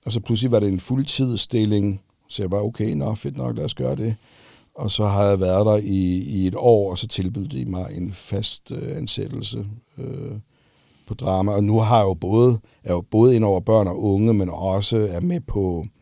Og 0.07 0.12
så 0.12 0.21
pludselig 0.21 0.53
var 0.53 0.61
det 0.61 0.68
en 0.68 0.81
fuldtidsstilling, 0.81 2.01
så 2.29 2.42
jeg 2.42 2.51
var 2.51 2.62
okay, 2.62 2.92
nå 2.95 3.14
fedt 3.14 3.37
nok, 3.37 3.57
lad 3.57 3.64
os 3.64 3.75
gøre 3.75 3.97
det. 3.97 4.16
Og 4.75 4.90
så 4.90 5.07
har 5.07 5.25
jeg 5.25 5.40
været 5.40 5.66
der 5.66 5.77
i, 5.77 6.18
i 6.18 6.47
et 6.47 6.55
år, 6.57 6.90
og 6.90 6.99
så 6.99 7.09
tilbød 7.09 7.49
de 7.49 7.64
mig 7.64 7.87
en 7.92 8.12
fast 8.12 8.73
øh, 8.73 8.97
ansættelse 8.97 9.66
øh, 9.99 10.33
på 11.07 11.14
drama. 11.14 11.53
Og 11.53 11.64
nu 11.64 11.79
har 11.79 11.99
jeg 11.99 12.05
jo 12.05 12.14
både, 12.14 12.59
er 12.85 12.92
jo 12.92 13.01
både 13.01 13.37
ind 13.37 13.45
over 13.45 13.61
børn 13.61 13.88
og 13.88 14.03
unge, 14.03 14.35
men 14.35 14.51
også 14.51 15.09
er 15.11 15.21
med 15.21 15.40
på 15.40 15.87
øh, 15.87 16.02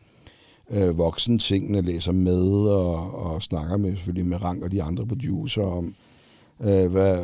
voksen 0.97 1.39
tingene, 1.39 1.81
læser 1.81 2.11
med 2.11 2.51
og, 2.51 3.25
og 3.25 3.41
snakker 3.41 3.77
med 3.77 3.95
selvfølgelig 3.95 4.25
med 4.25 4.43
Rank 4.43 4.63
og 4.63 4.71
de 4.71 4.83
andre 4.83 5.05
producer 5.05 5.61
om, 5.61 5.95
øh, 6.61 6.91
hvad, 6.91 7.19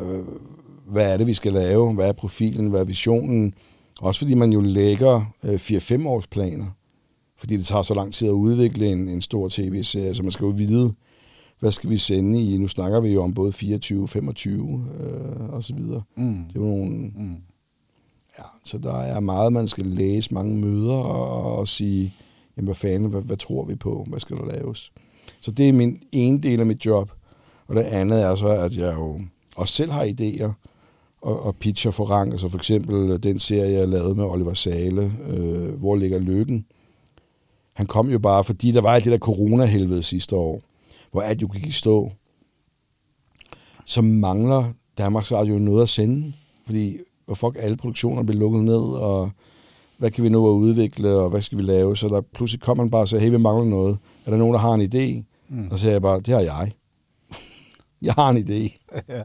hvad 0.86 1.12
er 1.12 1.16
det, 1.16 1.26
vi 1.26 1.34
skal 1.34 1.52
lave, 1.52 1.94
hvad 1.94 2.08
er 2.08 2.12
profilen, 2.12 2.70
hvad 2.70 2.80
er 2.80 2.84
visionen, 2.84 3.54
også 4.00 4.20
fordi 4.20 4.34
man 4.34 4.52
jo 4.52 4.60
lægger 4.60 5.32
øh, 5.44 5.54
4-5 5.54 6.08
års 6.08 6.26
planer, 6.26 6.66
fordi 7.38 7.56
det 7.56 7.66
tager 7.66 7.82
så 7.82 7.94
lang 7.94 8.12
tid 8.12 8.28
at 8.28 8.32
udvikle 8.32 8.86
en, 8.86 9.08
en 9.08 9.22
stor 9.22 9.48
tv-serie, 9.48 10.14
så 10.14 10.22
man 10.22 10.32
skal 10.32 10.44
jo 10.44 10.50
vide, 10.50 10.92
hvad 11.60 11.72
skal 11.72 11.90
vi 11.90 11.98
sende 11.98 12.42
i? 12.42 12.58
Nu 12.58 12.68
snakker 12.68 13.00
vi 13.00 13.12
jo 13.12 13.22
om 13.22 13.34
både 13.34 13.52
24, 13.52 14.08
25 14.08 14.84
øh, 15.00 15.48
og 15.48 15.64
så 15.64 15.74
videre. 15.74 16.02
Mm. 16.16 16.44
Det 16.48 16.56
er 16.56 16.60
jo 16.60 16.66
nogle... 16.66 16.90
Mm. 16.90 17.36
Ja, 18.38 18.44
så 18.64 18.78
der 18.78 18.94
er 18.94 19.20
meget, 19.20 19.52
man 19.52 19.68
skal 19.68 19.86
læse, 19.86 20.34
mange 20.34 20.56
møder 20.56 20.94
og, 20.94 21.56
og 21.58 21.68
sige, 21.68 22.14
jamen 22.58 22.66
hvad 22.66 22.74
fanden, 22.74 23.10
hvad, 23.10 23.22
hvad 23.22 23.36
tror 23.36 23.64
vi 23.64 23.74
på? 23.74 24.06
Hvad 24.08 24.20
skal 24.20 24.36
der 24.36 24.46
laves? 24.46 24.92
Så 25.40 25.50
det 25.50 25.68
er 25.68 25.72
min 25.72 26.02
ene 26.12 26.40
del 26.40 26.60
af 26.60 26.66
mit 26.66 26.86
job. 26.86 27.10
Og 27.66 27.76
det 27.76 27.82
andet 27.82 28.22
er 28.22 28.34
så, 28.34 28.48
at 28.48 28.76
jeg 28.76 28.94
jo 28.94 29.20
også 29.56 29.74
selv 29.74 29.90
har 29.90 30.04
idéer, 30.04 30.50
og, 31.22 31.42
og 31.42 31.56
pitcher 31.56 31.90
for 31.90 32.04
rang. 32.04 32.32
Altså 32.32 32.48
for 32.48 32.58
eksempel 32.58 33.22
den 33.22 33.38
serie, 33.38 33.78
jeg 33.78 33.88
lavede 33.88 34.14
med 34.14 34.24
Oliver 34.24 34.54
Sale, 34.54 35.12
øh, 35.28 35.74
Hvor 35.74 35.96
ligger 35.96 36.18
lykken? 36.18 36.66
Han 37.74 37.86
kom 37.86 38.08
jo 38.08 38.18
bare, 38.18 38.44
fordi 38.44 38.72
der 38.72 38.80
var 38.80 38.94
alt 38.94 39.04
det 39.04 39.12
der 39.12 39.18
corona-helvede 39.18 40.02
sidste 40.02 40.36
år, 40.36 40.62
hvor 41.12 41.20
alt 41.20 41.42
jo 41.42 41.48
gik 41.52 41.66
i 41.66 41.72
stå. 41.72 42.12
Så 43.84 44.02
mangler 44.02 44.64
Danmarks 44.98 45.32
Radio 45.32 45.58
noget 45.58 45.82
at 45.82 45.88
sende, 45.88 46.32
fordi 46.66 46.98
hvor 47.26 47.34
fuck 47.34 47.56
alle 47.58 47.76
produktioner 47.76 48.22
blev 48.22 48.38
lukket 48.38 48.64
ned, 48.64 48.82
og 48.82 49.30
hvad 49.98 50.10
kan 50.10 50.24
vi 50.24 50.28
nå 50.28 50.50
at 50.50 50.58
udvikle, 50.58 51.10
og 51.10 51.30
hvad 51.30 51.42
skal 51.42 51.58
vi 51.58 51.62
lave? 51.62 51.96
Så 51.96 52.08
der 52.08 52.20
pludselig 52.20 52.60
kom 52.60 52.76
man 52.76 52.90
bare 52.90 53.00
og 53.00 53.08
sagde, 53.08 53.24
hey, 53.24 53.30
vi 53.30 53.38
mangler 53.38 53.64
noget. 53.64 53.98
Er 54.26 54.30
der 54.30 54.38
nogen, 54.38 54.54
der 54.54 54.60
har 54.60 54.74
en 54.74 54.80
idé? 54.80 55.24
Mm. 55.48 55.68
Og 55.70 55.78
så 55.78 55.82
sagde 55.82 55.92
jeg 55.92 56.02
bare, 56.02 56.20
det 56.20 56.34
har 56.34 56.40
jeg. 56.40 56.72
jeg 58.02 58.14
har 58.14 58.30
en 58.30 58.36
idé. 58.36 58.86
ja. 59.14 59.22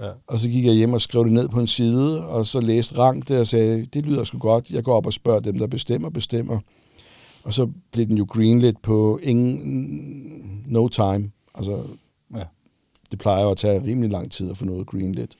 Ja. 0.00 0.10
Og 0.26 0.38
så 0.38 0.48
gik 0.48 0.64
jeg 0.64 0.74
hjem 0.74 0.92
og 0.92 1.00
skrev 1.00 1.24
det 1.24 1.32
ned 1.32 1.48
på 1.48 1.60
en 1.60 1.66
side, 1.66 2.28
og 2.28 2.46
så 2.46 2.60
læste 2.60 2.98
Rang 2.98 3.28
det 3.28 3.40
og 3.40 3.46
sagde, 3.46 3.86
det 3.86 4.06
lyder 4.06 4.24
sgu 4.24 4.38
godt, 4.38 4.70
jeg 4.70 4.84
går 4.84 4.94
op 4.94 5.06
og 5.06 5.12
spørger 5.12 5.40
dem, 5.40 5.58
der 5.58 5.66
bestemmer, 5.66 6.10
bestemmer. 6.10 6.58
Og 7.42 7.54
så 7.54 7.68
blev 7.92 8.06
den 8.06 8.18
jo 8.18 8.26
greenlit 8.28 8.78
på 8.82 9.18
ingen, 9.22 10.64
no 10.66 10.88
time. 10.88 11.30
Altså, 11.54 11.82
ja. 12.34 12.44
det 13.10 13.18
plejer 13.18 13.44
jo 13.44 13.50
at 13.50 13.56
tage 13.56 13.82
rimelig 13.82 14.10
lang 14.10 14.32
tid 14.32 14.50
at 14.50 14.56
få 14.56 14.64
noget 14.64 14.86
greenlit. 14.86 15.36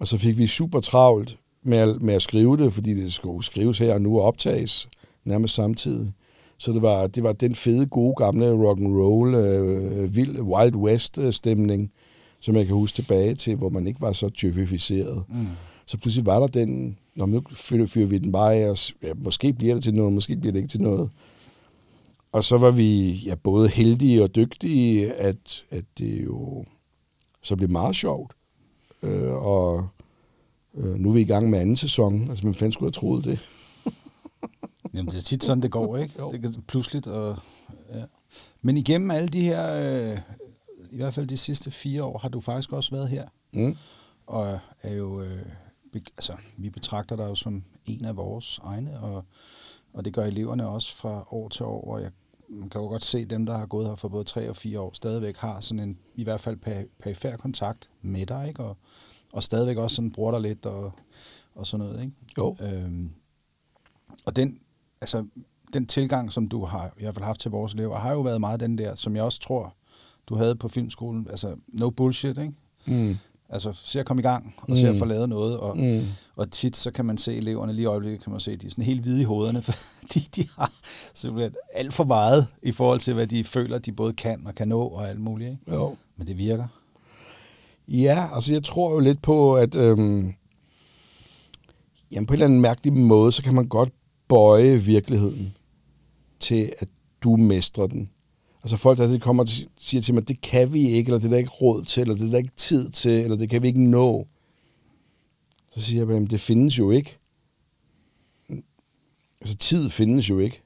Og 0.00 0.06
så 0.06 0.18
fik 0.18 0.38
vi 0.38 0.46
super 0.46 0.80
travlt 0.80 1.38
med 1.62 1.78
at, 1.78 2.02
med 2.02 2.14
at 2.14 2.22
skrive 2.22 2.56
det, 2.56 2.72
fordi 2.72 2.94
det 2.94 3.12
skulle 3.12 3.44
skrives 3.44 3.78
her 3.78 3.94
og 3.94 4.02
nu 4.02 4.18
og 4.18 4.24
optages 4.24 4.88
nærmest 5.24 5.54
samtidig. 5.54 6.12
Så 6.58 6.72
det 6.72 6.82
var, 6.82 7.06
det 7.06 7.22
var 7.22 7.32
den 7.32 7.54
fede, 7.54 7.86
gode, 7.86 8.14
gamle 8.18 8.50
rock 8.50 8.80
and 8.80 8.96
roll, 8.96 9.34
øh, 9.34 10.16
vild 10.16 10.40
Wild 10.40 10.74
West 10.74 11.18
stemning, 11.30 11.92
som 12.40 12.56
jeg 12.56 12.66
kan 12.66 12.74
huske 12.74 12.96
tilbage 12.96 13.34
til, 13.34 13.56
hvor 13.56 13.68
man 13.68 13.86
ikke 13.86 14.00
var 14.00 14.12
så 14.12 14.30
djøfificeret. 14.40 15.22
Mm. 15.28 15.46
Så 15.86 15.98
pludselig 15.98 16.26
var 16.26 16.38
der 16.40 16.46
den, 16.46 16.98
når 17.16 17.26
nu 17.26 17.42
fyrer 17.86 18.06
vi 18.06 18.18
den 18.18 18.32
bare 18.32 18.54
af, 18.54 18.70
og 18.70 18.78
ja, 19.02 19.12
måske 19.16 19.52
bliver 19.52 19.74
det 19.74 19.84
til 19.84 19.94
noget, 19.94 20.12
måske 20.12 20.36
bliver 20.36 20.52
det 20.52 20.58
ikke 20.58 20.70
til 20.70 20.82
noget. 20.82 21.10
Og 22.32 22.44
så 22.44 22.58
var 22.58 22.70
vi 22.70 23.12
ja, 23.12 23.34
både 23.34 23.68
heldige 23.68 24.22
og 24.22 24.34
dygtige, 24.34 25.12
at, 25.12 25.64
at 25.70 25.84
det 25.98 26.24
jo 26.24 26.64
så 27.42 27.56
blev 27.56 27.70
meget 27.70 27.96
sjovt. 27.96 28.32
Øh, 29.02 29.32
og 29.32 29.88
øh, 30.78 30.94
nu 30.94 31.08
er 31.08 31.14
vi 31.14 31.20
i 31.20 31.24
gang 31.24 31.50
med 31.50 31.58
anden 31.58 31.76
sæson. 31.76 32.28
Altså, 32.28 32.46
man 32.46 32.54
fanden 32.54 32.72
skulle 32.72 32.86
have 32.86 32.92
troet 32.92 33.24
det. 33.24 33.38
Jamen, 34.94 35.10
det 35.10 35.18
er 35.18 35.22
tit 35.22 35.44
sådan, 35.44 35.62
det 35.62 35.70
går, 35.70 35.96
ikke? 35.96 36.14
Jo. 36.18 36.30
Det 36.30 36.56
er 36.56 36.60
pludseligt. 36.66 37.06
Og, 37.06 37.36
ja. 37.94 38.04
Men 38.62 38.76
igennem 38.76 39.10
alle 39.10 39.28
de 39.28 39.42
her 39.42 39.72
øh, 39.72 40.18
i 40.90 40.96
hvert 40.96 41.14
fald 41.14 41.26
de 41.26 41.36
sidste 41.36 41.70
fire 41.70 42.04
år, 42.04 42.18
har 42.18 42.28
du 42.28 42.40
faktisk 42.40 42.72
også 42.72 42.90
været 42.90 43.08
her. 43.08 43.28
Mm. 43.52 43.76
Og 44.26 44.58
er 44.82 44.94
jo, 44.94 45.22
øh, 45.22 45.46
altså, 45.94 46.32
vi 46.56 46.70
betragter 46.70 47.16
dig 47.16 47.24
jo 47.24 47.34
som 47.34 47.64
en 47.86 48.04
af 48.04 48.16
vores 48.16 48.60
egne, 48.62 49.00
og, 49.00 49.24
og 49.92 50.04
det 50.04 50.12
gør 50.12 50.24
eleverne 50.24 50.68
også 50.68 50.94
fra 50.96 51.26
år 51.30 51.48
til 51.48 51.64
år, 51.64 51.90
og 51.90 52.02
jeg 52.02 52.10
man 52.50 52.70
kan 52.70 52.80
jo 52.80 52.86
godt 52.86 53.04
se, 53.04 53.24
dem, 53.24 53.46
der 53.46 53.58
har 53.58 53.66
gået 53.66 53.88
her 53.88 53.94
for 53.94 54.08
både 54.08 54.24
tre 54.24 54.48
og 54.48 54.56
fire 54.56 54.80
år, 54.80 54.90
stadigvæk 54.94 55.36
har 55.36 55.60
sådan 55.60 55.80
en, 55.80 55.98
i 56.14 56.24
hvert 56.24 56.40
fald 56.40 56.86
perifær 57.02 57.36
kontakt 57.36 57.90
med 58.02 58.26
dig, 58.26 58.48
ikke? 58.48 58.62
Og, 58.62 58.76
og 59.32 59.42
stadigvæk 59.42 59.76
også 59.76 59.96
sådan 59.96 60.10
bruger 60.10 60.32
dig 60.32 60.40
lidt 60.40 60.66
og, 60.66 60.92
og 61.54 61.66
sådan 61.66 61.86
noget, 61.86 62.00
ikke? 62.02 62.12
Jo. 62.38 62.56
Øhm, 62.60 63.10
og 64.26 64.36
den, 64.36 64.60
altså, 65.00 65.26
den 65.72 65.86
tilgang, 65.86 66.32
som 66.32 66.48
du 66.48 66.64
har 66.64 66.86
i 66.86 67.02
hvert 67.02 67.14
fald 67.14 67.24
haft 67.24 67.40
til 67.40 67.50
vores 67.50 67.74
elever, 67.74 67.98
har 67.98 68.12
jo 68.12 68.20
været 68.20 68.40
meget 68.40 68.60
den 68.60 68.78
der, 68.78 68.94
som 68.94 69.16
jeg 69.16 69.24
også 69.24 69.40
tror, 69.40 69.74
du 70.26 70.34
havde 70.34 70.54
på 70.54 70.68
filmskolen. 70.68 71.26
Altså, 71.30 71.56
no 71.68 71.90
bullshit, 71.90 72.38
ikke? 72.38 72.52
Mm. 72.86 73.16
Altså, 73.50 73.72
se 73.72 74.00
at 74.00 74.06
komme 74.06 74.20
i 74.20 74.22
gang, 74.22 74.54
og 74.58 74.70
mm. 74.70 74.76
se 74.76 74.88
at 74.88 74.96
få 74.96 75.04
lavet 75.04 75.28
noget. 75.28 75.58
Og, 75.58 75.78
mm. 75.78 76.02
og 76.36 76.50
tit, 76.50 76.76
så 76.76 76.90
kan 76.90 77.04
man 77.04 77.18
se 77.18 77.36
eleverne, 77.36 77.72
lige 77.72 77.82
i 77.82 77.86
øjeblikket 77.86 78.22
kan 78.22 78.32
man 78.32 78.40
se, 78.40 78.50
at 78.50 78.62
de 78.62 78.66
er 78.66 78.70
sådan 78.70 78.84
helt 78.84 79.00
hvide 79.00 79.20
i 79.20 79.24
hovederne, 79.24 79.62
fordi 79.62 80.20
de 80.36 80.48
har 80.58 80.72
simpelthen 81.14 81.54
alt 81.74 81.92
for 81.92 82.04
meget 82.04 82.46
i 82.62 82.72
forhold 82.72 83.00
til, 83.00 83.14
hvad 83.14 83.26
de 83.26 83.44
føler, 83.44 83.78
de 83.78 83.92
både 83.92 84.12
kan 84.12 84.46
og 84.46 84.54
kan 84.54 84.68
nå 84.68 84.80
og 84.80 85.08
alt 85.08 85.20
muligt. 85.20 85.50
Ikke? 85.50 85.74
Jo. 85.74 85.96
Men 86.16 86.26
det 86.26 86.38
virker. 86.38 86.66
Ja, 87.88 88.28
altså 88.34 88.52
jeg 88.52 88.64
tror 88.64 88.92
jo 88.92 89.00
lidt 89.00 89.22
på, 89.22 89.56
at 89.56 89.74
øhm, 89.74 90.32
jamen 92.12 92.26
på 92.26 92.32
en 92.32 92.34
eller 92.34 92.46
anden 92.46 92.60
mærkelig 92.60 92.92
måde, 92.92 93.32
så 93.32 93.42
kan 93.42 93.54
man 93.54 93.68
godt 93.68 93.92
bøje 94.28 94.76
virkeligheden 94.76 95.54
til, 96.40 96.72
at 96.78 96.88
du 97.22 97.36
mestrer 97.36 97.86
den. 97.86 98.10
Altså 98.62 98.76
folk, 98.76 98.98
der 98.98 99.18
kommer 99.18 99.42
og 99.42 99.48
siger 99.78 100.02
til 100.02 100.14
mig, 100.14 100.28
det 100.28 100.40
kan 100.40 100.72
vi 100.72 100.88
ikke, 100.88 101.08
eller 101.08 101.18
det 101.18 101.26
er 101.26 101.30
der 101.30 101.38
ikke 101.38 101.50
råd 101.50 101.84
til, 101.84 102.00
eller 102.00 102.14
det 102.14 102.26
er 102.26 102.30
der 102.30 102.38
ikke 102.38 102.56
tid 102.56 102.90
til, 102.90 103.20
eller 103.20 103.36
det 103.36 103.50
kan 103.50 103.62
vi 103.62 103.66
ikke 103.66 103.90
nå. 103.90 104.26
Så 105.70 105.80
siger 105.80 106.00
jeg, 106.00 106.12
jamen 106.12 106.30
det 106.30 106.40
findes 106.40 106.78
jo 106.78 106.90
ikke. 106.90 107.18
Altså 109.40 109.56
tid 109.56 109.90
findes 109.90 110.30
jo 110.30 110.38
ikke. 110.38 110.62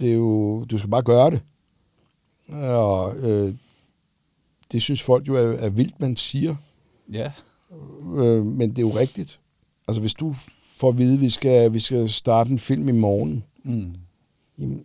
Det 0.00 0.10
er 0.10 0.14
jo, 0.14 0.64
du 0.64 0.78
skal 0.78 0.90
bare 0.90 1.02
gøre 1.02 1.30
det. 1.30 1.42
Og 2.48 3.16
øh, 3.16 3.54
det 4.72 4.82
synes 4.82 5.02
folk 5.02 5.28
jo 5.28 5.34
er, 5.34 5.52
er 5.56 5.68
vildt, 5.68 6.00
man 6.00 6.16
siger. 6.16 6.56
Ja. 7.12 7.32
Øh, 8.16 8.46
men 8.46 8.70
det 8.70 8.78
er 8.78 8.82
jo 8.82 8.96
rigtigt. 8.98 9.40
Altså 9.88 10.00
hvis 10.00 10.14
du 10.14 10.34
får 10.78 10.88
at 10.88 10.98
vide, 10.98 11.14
at 11.14 11.20
vi 11.20 11.28
skal, 11.30 11.72
vi 11.72 11.78
skal 11.80 12.08
starte 12.10 12.50
en 12.50 12.58
film 12.58 12.88
i 12.88 12.92
morgen, 12.92 13.44
Mm. 13.64 13.94
jamen, 14.58 14.84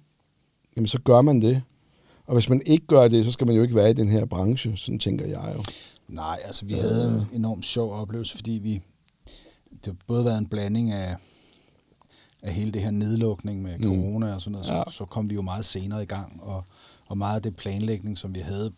jamen 0.75 0.87
så 0.87 1.01
gør 1.01 1.21
man 1.21 1.41
det. 1.41 1.61
Og 2.25 2.33
hvis 2.33 2.49
man 2.49 2.61
ikke 2.65 2.85
gør 2.87 3.07
det, 3.07 3.25
så 3.25 3.31
skal 3.31 3.47
man 3.47 3.55
jo 3.55 3.61
ikke 3.61 3.75
være 3.75 3.89
i 3.89 3.93
den 3.93 4.07
her 4.09 4.25
branche, 4.25 4.77
sådan 4.77 4.99
tænker 4.99 5.25
jeg 5.25 5.53
jo. 5.57 5.63
Nej, 6.07 6.39
altså 6.45 6.65
vi 6.65 6.73
havde 6.73 7.27
en 7.31 7.37
enormt 7.39 7.65
sjov 7.65 7.93
oplevelse, 7.93 8.35
fordi 8.35 8.51
vi 8.51 8.81
det 9.71 9.85
har 9.85 9.95
både 10.07 10.25
været 10.25 10.37
en 10.37 10.47
blanding 10.47 10.91
af, 10.91 11.15
af 12.41 12.53
hele 12.53 12.71
det 12.71 12.81
her 12.81 12.91
nedlukning 12.91 13.61
med 13.61 13.77
Mm. 13.77 13.83
corona 13.83 14.33
og 14.33 14.41
sådan 14.41 14.51
noget, 14.51 14.67
Ja. 14.67 14.83
så, 14.87 14.97
så 14.97 15.05
kom 15.05 15.29
vi 15.29 15.35
jo 15.35 15.41
meget 15.41 15.65
senere 15.65 16.03
i 16.03 16.05
gang, 16.05 16.43
og, 16.43 16.63
og 17.05 17.17
meget 17.17 17.35
af 17.35 17.41
det 17.41 17.55
planlægning, 17.55 18.17
som 18.17 18.35
vi 18.35 18.39
havde 18.39 18.71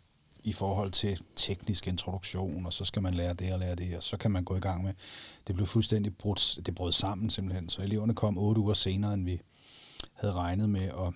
i 0.48 0.54
forhold 0.54 0.92
til 0.92 1.22
teknisk 1.36 1.88
introduktion, 1.88 2.66
og 2.66 2.74
så 2.74 2.86
skal 2.86 3.02
man 3.02 3.14
lære 3.14 3.34
det 3.34 3.54
og 3.54 3.60
lære 3.60 3.76
det, 3.76 3.98
og 3.98 4.04
så 4.04 4.18
kan 4.18 4.32
man 4.32 4.44
gå 4.44 4.56
i 4.56 4.60
gang 4.60 4.84
med. 4.84 4.94
Det 5.48 5.56
blev 5.56 5.68
fuldstændig 5.68 6.18
brudt, 6.18 6.60
det 6.66 6.76
brød 6.76 6.92
sammen 6.92 7.30
simpelthen, 7.30 7.70
så 7.70 7.82
eleverne 7.82 8.16
kom 8.16 8.38
otte 8.38 8.62
uger 8.62 8.74
senere, 8.74 9.14
end 9.14 9.26
vi 9.26 9.42
havde 10.14 10.34
regnet 10.34 10.70
med, 10.70 10.92
og 10.92 11.14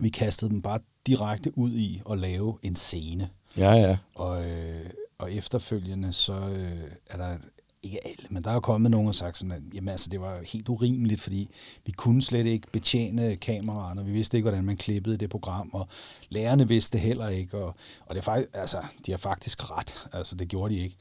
vi 0.00 0.08
kastede 0.08 0.50
dem 0.50 0.62
bare 0.62 0.80
direkte 1.06 1.58
ud 1.58 1.72
i 1.72 2.02
at 2.10 2.18
lave 2.18 2.58
en 2.62 2.76
scene. 2.76 3.30
Ja, 3.56 3.72
ja. 3.72 3.98
Og, 4.14 4.50
øh, 4.50 4.90
og 5.18 5.32
efterfølgende, 5.32 6.12
så 6.12 6.34
øh, 6.34 6.90
er 7.10 7.16
der, 7.16 7.38
ikke 7.82 8.06
alle, 8.06 8.26
men 8.30 8.44
der 8.44 8.50
er 8.50 8.60
kommet 8.60 8.90
nogen 8.90 9.08
og 9.08 9.14
sagt 9.14 9.36
sådan, 9.36 9.52
at 9.52 9.62
jamen, 9.74 9.88
altså, 9.88 10.10
det 10.10 10.20
var 10.20 10.42
helt 10.52 10.68
urimeligt, 10.68 11.20
fordi 11.20 11.48
vi 11.86 11.92
kunne 11.92 12.22
slet 12.22 12.46
ikke 12.46 12.66
betjene 12.72 13.36
kameraerne, 13.36 14.00
og 14.00 14.06
vi 14.06 14.12
vidste 14.12 14.36
ikke, 14.36 14.48
hvordan 14.48 14.64
man 14.64 14.76
klippede 14.76 15.16
det 15.16 15.30
program, 15.30 15.70
og 15.72 15.88
lærerne 16.28 16.68
vidste 16.68 16.98
det 16.98 17.06
heller 17.06 17.28
ikke, 17.28 17.58
og, 17.58 17.74
og 18.06 18.14
det 18.14 18.16
er 18.16 18.24
faktisk, 18.24 18.48
altså, 18.54 18.82
de 19.06 19.10
har 19.10 19.18
faktisk 19.18 19.70
ret, 19.70 20.06
altså 20.12 20.36
det 20.36 20.48
gjorde 20.48 20.74
de 20.74 20.80
ikke. 20.80 20.96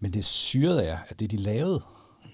Men 0.00 0.12
det 0.12 0.24
syrede 0.24 0.84
er, 0.84 0.98
at 1.08 1.20
det 1.20 1.30
de 1.30 1.36
lavede, 1.36 1.82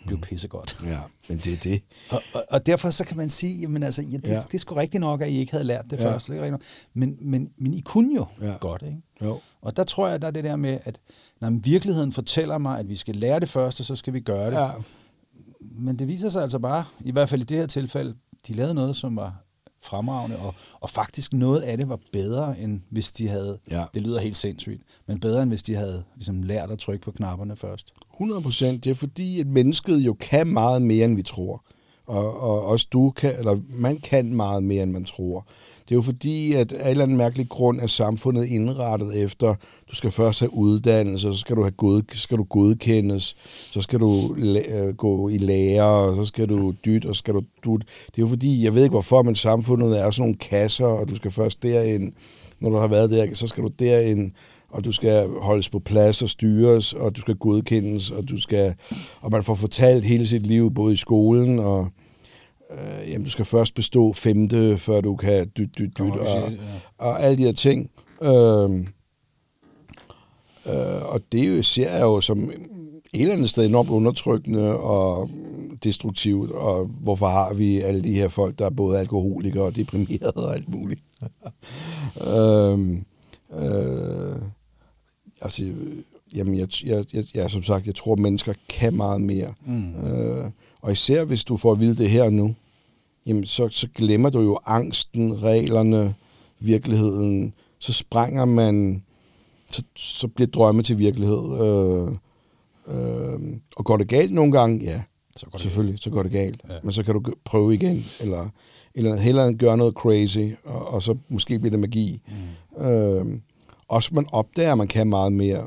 blev 0.06 0.20
pissegodt. 0.20 0.80
Ja, 0.84 0.98
men 1.28 1.38
det 1.38 1.52
er 1.52 1.56
det. 1.56 1.82
Og, 2.10 2.22
og, 2.34 2.44
og 2.50 2.66
derfor 2.66 2.90
så 2.90 3.04
kan 3.04 3.16
man 3.16 3.30
sige, 3.30 3.60
jamen 3.60 3.82
altså, 3.82 4.02
ja, 4.02 4.16
det, 4.16 4.28
Ja. 4.28 4.34
det 4.40 4.54
er 4.54 4.58
sgu 4.58 4.74
rigtigt 4.74 5.00
nok, 5.00 5.22
at 5.22 5.28
I 5.30 5.36
ikke 5.38 5.52
havde 5.52 5.64
lært 5.64 5.84
det 5.90 6.00
Ja. 6.00 6.12
først. 6.12 6.28
Det. 6.28 6.56
Men, 6.94 7.16
men, 7.20 7.50
men 7.58 7.74
I 7.74 7.80
kunne 7.80 8.14
jo 8.14 8.26
ja. 8.42 8.52
godt, 8.60 8.82
ikke? 8.82 9.02
Jo. 9.22 9.40
Og 9.62 9.76
der 9.76 9.84
tror 9.84 10.08
jeg, 10.08 10.22
der 10.22 10.26
er 10.28 10.32
det 10.32 10.44
der 10.44 10.56
med, 10.56 10.78
at 10.84 11.00
når 11.40 11.50
virkeligheden 11.50 12.12
fortæller 12.12 12.58
mig, 12.58 12.78
at 12.78 12.88
vi 12.88 12.96
skal 12.96 13.16
lære 13.16 13.40
det 13.40 13.48
først, 13.48 13.80
og 13.80 13.86
så 13.86 13.96
skal 13.96 14.12
vi 14.12 14.20
gøre 14.20 14.46
det. 14.50 14.56
Ja, 14.56 14.70
Men 15.60 15.98
det 15.98 16.08
viser 16.08 16.28
sig 16.28 16.42
altså 16.42 16.58
bare, 16.58 16.84
i 17.00 17.10
hvert 17.12 17.28
fald 17.28 17.40
i 17.40 17.44
det 17.44 17.56
her 17.56 17.66
tilfælde, 17.66 18.14
de 18.48 18.54
lavede 18.54 18.74
noget, 18.74 18.96
som 18.96 19.16
var 19.16 19.44
fremragende, 19.82 20.36
og, 20.38 20.54
og 20.80 20.90
faktisk 20.90 21.32
noget 21.32 21.60
af 21.60 21.76
det 21.78 21.88
var 21.88 21.98
bedre, 22.12 22.58
end 22.60 22.80
hvis 22.90 23.12
de 23.12 23.28
havde, 23.28 23.58
Ja. 23.70 23.84
det 23.94 24.02
lyder 24.02 24.20
helt 24.20 24.36
sindssygt, 24.36 24.82
men 25.06 25.20
bedre, 25.20 25.42
end 25.42 25.50
hvis 25.50 25.62
de 25.62 25.74
havde 25.74 26.04
ligesom, 26.14 26.42
lært 26.42 26.70
at 26.70 26.78
trykke 26.78 27.04
på 27.04 27.10
knapperne 27.10 27.56
først. 27.56 27.92
100 28.20 28.42
procent. 28.42 28.84
Det 28.84 28.90
er 28.90 28.94
fordi, 28.94 29.40
at 29.40 29.46
mennesket 29.46 29.98
jo 29.98 30.12
kan 30.20 30.46
meget 30.46 30.82
mere, 30.82 31.04
end 31.04 31.16
vi 31.16 31.22
tror. 31.22 31.64
Og, 32.06 32.40
og 32.40 32.64
også 32.66 32.86
du 32.92 33.10
kan, 33.10 33.32
eller 33.38 33.56
man 33.72 33.98
kan 33.98 34.34
meget 34.34 34.62
mere, 34.62 34.82
end 34.82 34.90
man 34.92 35.04
tror. 35.04 35.46
Det 35.88 35.90
er 35.90 35.96
jo 35.96 36.02
fordi, 36.02 36.52
at 36.52 36.72
af 36.72 36.84
en 36.84 36.90
eller 36.90 37.02
anden 37.02 37.16
mærkelig 37.16 37.48
grund 37.48 37.80
er 37.80 37.86
samfundet 37.86 38.46
indrettet 38.46 39.22
efter, 39.22 39.54
du 39.90 39.94
skal 39.94 40.10
først 40.10 40.40
have 40.40 40.54
uddannelse, 40.54 41.32
så 41.32 41.38
skal 41.38 41.56
du, 41.56 41.62
have 41.62 41.70
god, 41.70 42.02
skal 42.12 42.38
du 42.38 42.44
godkendes, 42.44 43.36
så 43.70 43.80
skal 43.80 44.00
du 44.00 44.34
la- 44.38 44.74
øh, 44.74 44.94
gå 44.94 45.28
i 45.28 45.38
lære, 45.38 45.84
og 45.84 46.16
så 46.16 46.24
skal 46.24 46.48
du 46.48 46.74
dyt, 46.84 47.06
og 47.06 47.16
skal 47.16 47.34
du 47.34 47.42
dut. 47.64 47.80
Det 48.06 48.18
er 48.18 48.22
jo 48.22 48.26
fordi, 48.26 48.64
jeg 48.64 48.74
ved 48.74 48.82
ikke 48.82 48.92
hvorfor, 48.92 49.22
men 49.22 49.34
samfundet 49.36 50.00
er 50.00 50.10
sådan 50.10 50.22
nogle 50.22 50.34
kasser, 50.38 50.86
og 50.86 51.08
du 51.08 51.14
skal 51.16 51.30
først 51.30 51.62
derind, 51.62 52.12
når 52.60 52.70
du 52.70 52.76
har 52.76 52.86
været 52.86 53.10
der, 53.10 53.34
så 53.34 53.46
skal 53.46 53.62
du 53.64 53.70
derind, 53.78 54.32
og 54.70 54.84
du 54.84 54.92
skal 54.92 55.28
holdes 55.28 55.70
på 55.70 55.78
plads 55.78 56.22
og 56.22 56.28
styres, 56.28 56.92
og 56.92 57.16
du 57.16 57.20
skal 57.20 57.34
godkendes, 57.36 58.10
og 58.10 58.28
du 58.28 58.40
skal, 58.40 58.74
og 59.20 59.30
man 59.30 59.44
får 59.44 59.54
fortalt 59.54 60.04
hele 60.04 60.26
sit 60.26 60.46
liv, 60.46 60.74
både 60.74 60.92
i 60.92 60.96
skolen 60.96 61.58
og 61.58 61.88
øh, 62.70 63.10
jamen, 63.10 63.24
du 63.24 63.30
skal 63.30 63.44
først 63.44 63.74
bestå 63.74 64.12
femte, 64.12 64.78
før 64.78 65.00
du 65.00 65.16
kan 65.16 65.50
dyt, 65.56 65.78
dyt, 65.78 65.98
dyt, 65.98 66.16
og, 66.16 66.52
og 66.98 67.22
alle 67.22 67.38
de 67.38 67.44
her 67.44 67.52
ting. 67.52 67.90
Øh, 68.22 68.70
øh, 70.66 71.02
og 71.04 71.20
det 71.32 71.40
er 71.40 71.56
jo, 71.56 71.62
ser 71.62 71.90
jeg 71.90 72.02
jo 72.02 72.20
som 72.20 72.50
et 73.12 73.20
eller 73.20 73.34
andet 73.34 73.50
sted 73.50 73.66
enormt 73.66 73.90
undertrykkende 73.90 74.78
og 74.78 75.28
destruktivt, 75.84 76.50
og 76.50 76.84
hvorfor 76.84 77.26
har 77.26 77.54
vi 77.54 77.80
alle 77.80 78.02
de 78.02 78.12
her 78.12 78.28
folk, 78.28 78.58
der 78.58 78.66
er 78.66 78.70
både 78.70 78.98
alkoholikere 78.98 79.64
og 79.64 79.76
deprimerede 79.76 80.46
og 80.46 80.54
alt 80.54 80.68
muligt. 80.68 81.00
øhm, 82.36 83.04
øh, 83.54 84.36
altså, 85.40 85.72
jamen, 86.34 86.58
jeg, 86.58 86.68
jeg, 86.84 87.04
jeg, 87.12 87.24
jeg, 87.34 87.50
som 87.50 87.62
sagt, 87.62 87.86
jeg 87.86 87.94
tror, 87.94 88.12
at 88.12 88.18
mennesker 88.18 88.52
kan 88.68 88.94
meget 88.94 89.20
mere. 89.20 89.54
Mm. 89.66 89.94
Øh, 89.94 90.50
og 90.80 90.92
især 90.92 91.24
hvis 91.24 91.44
du 91.44 91.56
får 91.56 91.72
at 91.72 91.80
vide 91.80 91.96
det 91.96 92.10
her 92.10 92.30
nu, 92.30 92.54
jamen, 93.26 93.46
så, 93.46 93.68
så 93.70 93.88
glemmer 93.94 94.30
du 94.30 94.40
jo 94.40 94.58
angsten, 94.66 95.42
reglerne, 95.42 96.14
virkeligheden. 96.60 97.54
Så 97.78 97.92
sprænger 97.92 98.44
man, 98.44 99.02
så, 99.70 99.82
så 99.96 100.28
bliver 100.28 100.48
drømme 100.48 100.82
til 100.82 100.98
virkelighed. 100.98 101.60
Øh, 101.60 102.12
øh, 102.86 103.40
og 103.76 103.84
går 103.84 103.96
det 103.96 104.08
galt 104.08 104.32
nogle 104.32 104.52
gange? 104.52 104.84
Ja, 104.84 105.02
Så 105.36 105.46
går 105.46 105.50
det 105.50 105.60
selvfølgelig, 105.60 105.98
så 106.02 106.10
går 106.10 106.22
det 106.22 106.32
galt. 106.32 106.62
Ja. 106.68 106.74
Men 106.82 106.92
så 106.92 107.02
kan 107.02 107.14
du 107.14 107.22
prøve 107.44 107.74
igen, 107.74 108.04
eller, 108.20 108.48
eller 108.94 109.16
hellere 109.16 109.54
gøre 109.54 109.76
noget 109.76 109.94
crazy, 109.94 110.54
og, 110.64 110.88
og 110.88 111.02
så 111.02 111.16
måske 111.28 111.58
bliver 111.58 111.70
det 111.70 111.80
magi. 111.80 112.20
Mm. 112.78 112.84
Øh, 112.84 113.26
også 113.90 114.14
man 114.14 114.26
opdager, 114.32 114.72
at 114.72 114.78
man 114.78 114.88
kan 114.88 115.06
meget 115.06 115.32
mere, 115.32 115.64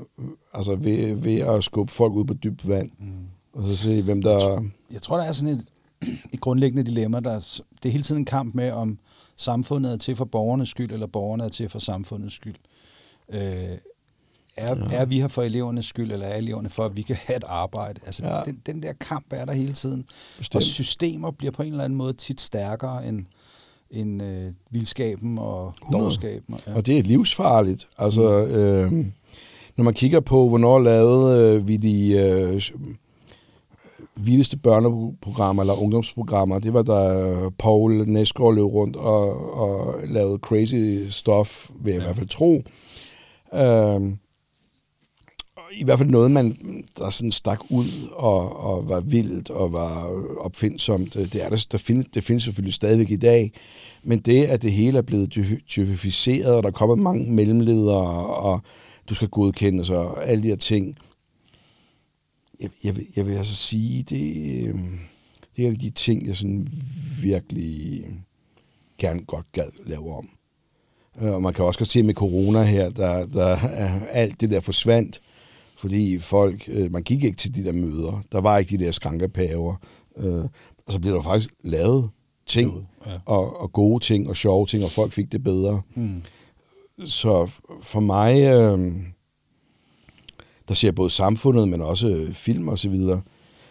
altså 0.54 0.76
ved, 0.76 1.16
ved 1.16 1.40
at 1.40 1.64
skubbe 1.64 1.94
folk 1.94 2.14
ud 2.14 2.26
på 2.26 2.34
dybt 2.34 2.68
vand, 2.68 2.92
Mm. 3.00 3.06
og 3.54 3.64
så 3.66 3.78
se, 3.78 4.02
hvem 4.04 4.22
der... 4.22 4.64
Jeg 4.92 5.02
tror, 5.02 5.18
der 5.18 5.24
er 5.24 5.32
sådan 5.32 5.54
et, 5.56 5.66
et 6.34 6.42
grundlæggende 6.42 6.84
dilemma. 6.84 7.20
Der 7.20 7.32
er, 7.32 7.60
det 7.84 7.90
er 7.90 7.92
hele 7.92 8.04
tiden 8.04 8.22
en 8.22 8.26
kamp 8.26 8.56
med, 8.56 8.72
om 8.72 9.00
samfundet 9.36 9.94
er 9.94 9.98
til 9.98 10.16
for 10.16 10.26
borgernes 10.26 10.70
skyld, 10.70 10.92
eller 10.92 11.08
borgerne 11.08 11.44
er 11.44 11.50
til 11.50 11.70
for 11.70 11.80
samfundets 11.80 12.36
skyld. 12.36 12.56
Øh, 13.30 13.40
er, 13.40 13.78
ja. 14.58 14.76
er 14.92 15.06
vi 15.06 15.20
her 15.20 15.28
for 15.28 15.42
elevernes 15.44 15.86
skyld, 15.86 16.12
eller 16.12 16.26
er 16.28 16.36
eleverne 16.36 16.70
for, 16.70 16.86
at 16.86 16.96
vi 16.98 17.02
kan 17.02 17.16
have 17.16 17.38
et 17.38 17.44
arbejde? 17.48 18.00
Altså, 18.06 18.26
Ja. 18.28 18.42
den, 18.46 18.62
den 18.66 18.84
der 18.84 18.94
kamp 18.94 19.26
er 19.32 19.46
der 19.46 19.54
hele 19.54 19.74
tiden. 19.74 20.06
Bestemt. 20.38 20.56
Og 20.56 20.64
systemer 20.64 21.32
bliver 21.32 21.52
på 21.52 21.64
en 21.64 21.72
eller 21.72 21.84
anden 21.84 21.98
måde 21.98 22.14
tit 22.14 22.42
stærkere 22.42 23.08
end, 23.08 23.26
end 23.94 24.24
øh, 24.24 24.52
vildskaben 24.72 25.38
og 25.38 25.74
100. 25.82 26.04
dårskaben. 26.04 26.56
Ja. 26.68 26.76
Og 26.76 26.86
det 26.86 26.98
er 26.98 27.04
livsfarligt. 27.04 27.88
Altså, 27.98 28.46
øh, 28.46 28.92
når 29.78 29.84
man 29.84 29.94
kigger 29.94 30.20
på, 30.20 30.50
hvornår 30.50 30.80
lavede 30.80 31.56
øh, 31.56 31.68
vi 31.68 31.78
de 31.78 32.14
øh, 32.18 32.62
vildeste 34.16 34.58
børneprogrammer 34.58 35.64
eller 35.64 35.82
ungdomsprogrammer, 35.82 36.60
det 36.60 36.74
var 36.74 36.82
da 36.82 37.50
Paul 37.50 38.10
Næsgaard 38.10 38.56
løb 38.56 38.64
rundt 38.64 38.96
og, 38.96 39.54
og 39.54 39.96
lavede 40.08 40.38
crazy 40.38 41.10
stuff, 41.10 41.70
vil 41.84 41.92
jeg 41.92 42.00
ja. 42.00 42.04
i 42.04 42.06
hvert 42.06 42.18
fald 42.18 42.28
tro. 42.28 42.64
Øh, 43.54 44.16
i 45.76 45.84
hvert 45.84 45.98
fald 46.00 46.10
noget, 46.10 46.32
man 46.32 46.58
der 46.98 47.10
sådan 47.10 47.32
stak 47.32 47.60
ud 47.70 48.10
og, 48.12 48.60
og 48.60 48.90
var 48.90 49.00
vildt 49.00 49.50
og 49.50 49.74
var 49.74 50.06
opfindsomt. 50.40 51.14
Det, 51.14 51.36
er 51.36 51.50
der, 51.50 51.66
der 51.72 51.78
find, 51.78 52.06
det 52.14 52.24
findes 52.24 52.44
selvfølgelig 52.44 52.74
stadigvæk 52.74 53.12
i 53.12 53.16
dag, 53.16 53.52
men 54.04 54.20
det, 54.20 54.44
at 54.44 54.62
det 54.62 54.72
hele 54.72 54.98
er 54.98 55.02
blevet 55.02 55.30
typificeret, 55.68 56.56
og 56.56 56.64
der 56.64 56.72
kommer 56.72 56.96
mange 56.96 57.32
mellemledere, 57.32 58.28
og 58.28 58.62
du 59.10 59.16
skal 59.16 59.28
godkendes 59.28 59.90
og 59.90 60.28
alle 60.28 60.44
de 60.44 60.48
her 60.48 60.56
ting, 60.56 60.98
jeg, 62.60 62.70
jeg, 62.84 62.96
jeg 63.16 63.26
vil 63.26 63.34
altså 63.34 63.56
sige, 63.56 64.04
det, 64.04 64.68
øh, 64.68 64.76
det 65.56 65.64
er 65.64 65.68
en 65.68 65.74
af 65.74 65.80
de 65.80 65.90
ting, 65.90 66.28
jeg 66.28 66.38
sådan 66.38 66.68
virkelig 67.22 68.06
gerne 68.98 69.26
godt 69.26 69.52
gad 69.52 69.70
lave 69.86 70.16
om. 70.16 70.30
Øh, 71.22 71.34
og 71.34 71.42
man 71.42 71.54
kan 71.54 71.66
også 71.66 71.80
godt 71.80 71.90
se 71.90 72.04
med 72.04 72.14
corona 72.14 72.64
her, 72.64 72.90
der, 72.90 73.26
der 73.26 73.46
er 73.46 74.06
alt 74.06 74.42
det 74.42 74.50
der 74.50 74.60
forsvandt, 74.60 75.22
fordi 75.84 76.20
folk, 76.20 76.64
øh, 76.68 76.92
man 76.92 77.04
gik 77.04 77.24
ikke 77.24 77.38
til 77.38 77.56
de 77.56 77.64
der 77.64 77.74
møder. 77.74 78.22
Der 78.32 78.42
var 78.42 78.58
ikke 78.58 78.78
de 78.78 78.84
der 78.84 78.92
skrankepaver. 78.92 79.76
Øh, 80.18 80.44
og 80.86 80.94
så 80.94 81.00
blev 81.00 81.14
der 81.14 81.22
faktisk 81.22 81.50
lavet 81.64 82.10
ting, 82.48 82.88
Ja. 83.06 83.12
og, 83.26 83.62
og 83.62 83.72
gode 83.72 84.04
ting, 84.04 84.30
og 84.30 84.36
sjove 84.36 84.66
ting, 84.66 84.84
og 84.84 84.92
folk 84.92 85.14
fik 85.14 85.32
det 85.32 85.44
bedre. 85.44 85.82
Mm. 85.96 86.22
Så 87.06 87.52
for 87.82 88.00
mig, 88.00 88.42
øh, 88.42 88.94
der 90.68 90.74
ser 90.74 90.92
både 90.92 91.10
samfundet, 91.10 91.68
men 91.70 91.82
også 91.82 92.10
øh, 92.10 92.34
film 92.34 92.68
og 92.68 92.80
så 92.80 92.90
videre. 92.90 93.22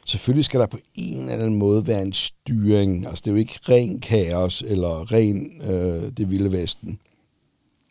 Selvfølgelig 0.07 0.45
skal 0.45 0.61
der 0.61 0.67
på 0.67 0.79
en 0.95 1.19
eller 1.21 1.33
anden 1.33 1.55
måde 1.59 1.87
være 1.87 2.03
en 2.03 2.13
styring. 2.13 3.07
Altså 3.07 3.23
det 3.25 3.31
er 3.31 3.33
jo 3.33 3.39
ikke 3.39 3.59
ren 3.69 4.01
kaos 4.01 4.63
eller 4.67 5.13
ren 5.13 5.63
øh, 5.63 6.13
det 6.17 6.31
vilde 6.31 6.53
vesten. 6.53 6.99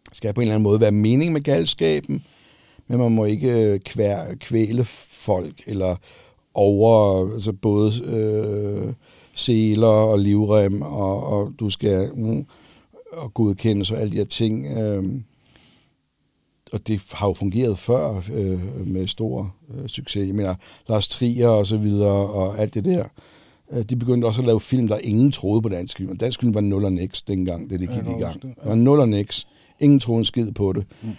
Der 0.10 0.15
skal 0.15 0.34
på 0.34 0.41
en 0.41 0.45
eller 0.47 0.55
anden 0.55 0.63
måde 0.63 0.79
være 0.81 0.91
mening 0.91 1.34
med 1.34 1.41
galskaben, 1.41 2.23
men 2.91 2.99
man 2.99 3.12
må 3.12 3.25
ikke 3.25 3.51
øh, 3.51 3.80
kvær, 3.80 4.34
kvæle 4.39 4.84
folk 5.25 5.62
eller 5.67 5.95
over 6.54 7.34
altså 7.34 7.54
både 7.54 7.91
øh, 8.06 8.93
seler 9.34 9.88
og 9.88 10.19
livrem, 10.19 10.82
og, 10.82 11.23
og 11.23 11.51
du 11.60 11.69
skal 11.69 12.10
mm, 12.15 12.45
og 13.12 13.34
godkendes 13.34 13.91
og 13.91 13.99
alle 13.99 14.12
de 14.12 14.17
her 14.17 14.25
ting. 14.25 14.65
Øh, 14.77 15.04
og 16.73 16.88
det 16.88 17.01
har 17.13 17.27
jo 17.27 17.34
fungeret 17.34 17.77
før 17.77 18.21
øh, 18.34 18.88
med 18.88 19.08
stor 19.08 19.56
øh, 19.73 19.88
succes. 19.88 20.27
Jeg 20.27 20.36
mener, 20.36 20.56
Lars 20.88 21.08
Trier 21.08 21.47
og 21.47 21.67
så 21.67 21.77
videre, 21.77 22.30
og 22.30 22.60
alt 22.60 22.73
det 22.73 22.86
der. 22.86 23.04
Øh, 23.71 23.84
de 23.84 23.95
begyndte 23.95 24.25
også 24.25 24.41
at 24.41 24.47
lave 24.47 24.62
film, 24.62 24.88
der 24.88 24.97
ingen 24.97 25.32
troede 25.32 25.62
på 25.62 25.69
dansk 25.69 25.97
film. 25.97 26.17
Dansk 26.17 26.41
film 26.41 26.54
var 26.54 26.62
nul 26.62 26.86
og 26.86 26.93
niks 26.93 27.21
dengang, 27.21 27.69
det 27.69 27.80
det 27.80 27.89
Ja, 27.89 27.95
gik 27.95 28.06
jeg 28.06 28.17
i 28.17 28.21
gang. 28.21 28.41
Det 28.41 28.56
var 28.65 28.75
nul 28.75 28.99
og 28.99 29.10
niks. 29.10 29.47
Ingen 29.80 29.99
troede 29.99 30.19
en 30.19 30.25
skid 30.25 30.51
på 30.51 30.73
det. 30.73 30.86
Mm. 31.01 31.10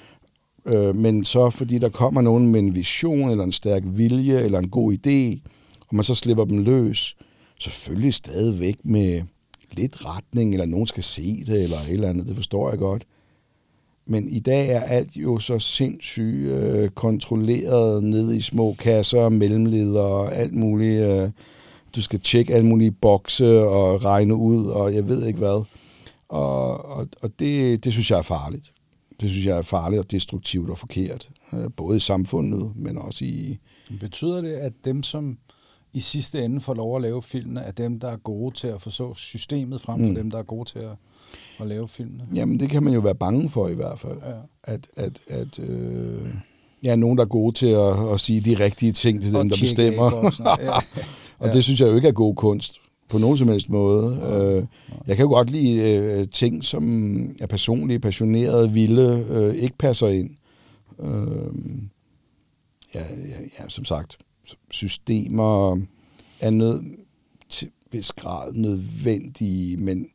Øh, 0.66 0.96
men 0.96 1.24
så 1.24 1.50
fordi 1.50 1.78
der 1.78 1.88
kommer 1.88 2.20
nogen 2.20 2.46
med 2.46 2.60
en 2.60 2.74
vision, 2.74 3.30
eller 3.30 3.44
en 3.44 3.52
stærk 3.52 3.82
vilje, 3.86 4.40
eller 4.40 4.58
en 4.58 4.68
god 4.68 4.92
idé, 4.92 5.48
og 5.88 5.96
man 5.96 6.04
så 6.04 6.14
slipper 6.14 6.44
dem 6.44 6.58
løs, 6.58 7.16
selvfølgelig 7.58 8.14
stadigvæk 8.14 8.76
med 8.84 9.22
lidt 9.72 10.04
retning, 10.04 10.52
eller 10.52 10.66
nogen 10.66 10.86
skal 10.86 11.02
se 11.02 11.44
det, 11.46 11.62
eller 11.62 11.76
et 11.76 11.92
eller 11.92 12.08
andet, 12.08 12.28
det 12.28 12.36
forstår 12.36 12.70
jeg 12.70 12.78
godt. 12.78 13.04
Men 14.06 14.28
i 14.28 14.38
dag 14.38 14.68
er 14.68 14.80
alt 14.80 15.16
jo 15.16 15.38
så 15.38 15.58
sindssygt 15.58 16.50
øh, 16.50 16.88
kontrolleret 16.88 18.04
ned 18.04 18.32
i 18.32 18.40
små 18.40 18.74
kasser, 18.78 19.28
mellemledere 19.28 20.04
og 20.04 20.36
alt 20.36 20.54
muligt. 20.54 21.02
Øh, 21.02 21.30
du 21.96 22.02
skal 22.02 22.20
tjekke 22.20 22.54
alle 22.54 22.66
mulige 22.66 22.90
bokse 22.90 23.62
og 23.62 24.04
regne 24.04 24.34
ud, 24.34 24.66
og 24.66 24.94
jeg 24.94 25.08
ved 25.08 25.26
ikke 25.26 25.38
hvad. 25.38 25.64
Og, 26.28 26.84
og, 26.84 27.08
og 27.22 27.30
det, 27.38 27.84
det 27.84 27.92
synes 27.92 28.10
jeg 28.10 28.18
er 28.18 28.22
farligt. 28.22 28.72
Det 29.22 29.30
synes 29.30 29.46
jeg 29.46 29.58
er 29.58 29.62
farligt 29.62 30.00
og 30.00 30.10
destruktivt 30.10 30.70
og 30.70 30.78
forkert. 30.78 31.30
Øh, 31.52 31.70
både 31.76 31.96
i 31.96 32.00
samfundet, 32.00 32.72
men 32.76 32.98
også 32.98 33.24
i... 33.24 33.58
Betyder 34.00 34.40
det, 34.40 34.52
at 34.52 34.72
dem, 34.84 35.02
som 35.02 35.38
i 35.92 36.00
sidste 36.00 36.44
ende 36.44 36.60
får 36.60 36.74
lov 36.74 36.96
at 36.96 37.02
lave 37.02 37.22
filmene, 37.22 37.60
er 37.60 37.70
dem, 37.70 38.00
der 38.00 38.08
er 38.08 38.16
gode 38.16 38.54
til 38.56 38.66
at 38.68 38.82
forstå 38.82 39.14
systemet, 39.14 39.80
frem 39.80 40.00
for 40.00 40.08
Mm. 40.08 40.14
dem, 40.14 40.30
der 40.30 40.38
er 40.38 40.42
gode 40.42 40.68
til 40.70 40.78
at, 40.78 40.90
at 41.60 41.66
lave 41.66 41.88
filmene? 41.88 42.24
Jamen, 42.34 42.60
det 42.60 42.70
kan 42.70 42.82
man 42.82 42.92
jo 42.94 43.00
være 43.00 43.14
bange 43.14 43.50
for 43.50 43.68
i 43.68 43.74
hvert 43.74 43.98
fald. 43.98 44.18
Ja. 44.26 44.32
At, 44.64 44.86
at, 44.96 45.20
at 45.28 45.58
øh, 45.58 46.28
ja, 46.82 46.96
nogen, 46.96 47.18
der 47.18 47.24
er 47.24 47.28
gode 47.28 47.56
til 47.56 47.66
at, 47.66 48.12
at 48.12 48.20
sige 48.20 48.40
de 48.40 48.64
rigtige 48.64 48.92
ting 48.92 49.22
til 49.22 49.36
Og 49.36 49.42
dem, 49.42 49.50
der 49.50 49.56
bestemmer. 49.60 50.10
boksen. 50.10 50.44
Ja. 50.60 50.72
Og 51.38 51.52
det 51.52 51.64
synes 51.64 51.80
jeg 51.80 51.88
jo 51.88 51.94
ikke 51.94 52.08
er 52.08 52.12
god 52.12 52.34
kunst 52.34 52.78
på 53.12 53.18
nogen 53.18 53.36
som 53.36 53.48
helst 53.48 53.68
måde. 53.68 54.20
Øh, 54.32 54.66
jeg 55.06 55.16
kan 55.16 55.22
jo 55.22 55.28
godt 55.28 55.50
lide 55.50 55.96
øh, 55.96 56.28
ting, 56.28 56.64
som 56.64 57.36
er 57.40 57.46
personlige, 57.46 57.98
passionerede, 58.00 58.72
vilde, 58.72 59.26
øh, 59.30 59.54
ikke 59.54 59.78
passer 59.78 60.08
ind. 60.08 60.30
Øh, 61.00 61.52
ja, 62.94 63.00
ja, 63.00 63.36
ja, 63.58 63.68
som 63.68 63.84
sagt, 63.84 64.18
systemer 64.70 65.80
er 66.40 66.50
nød, 66.50 66.82
til 67.48 67.68
vis 67.92 68.12
grad 68.12 68.52
nødvendige, 68.52 69.76
men 69.76 70.06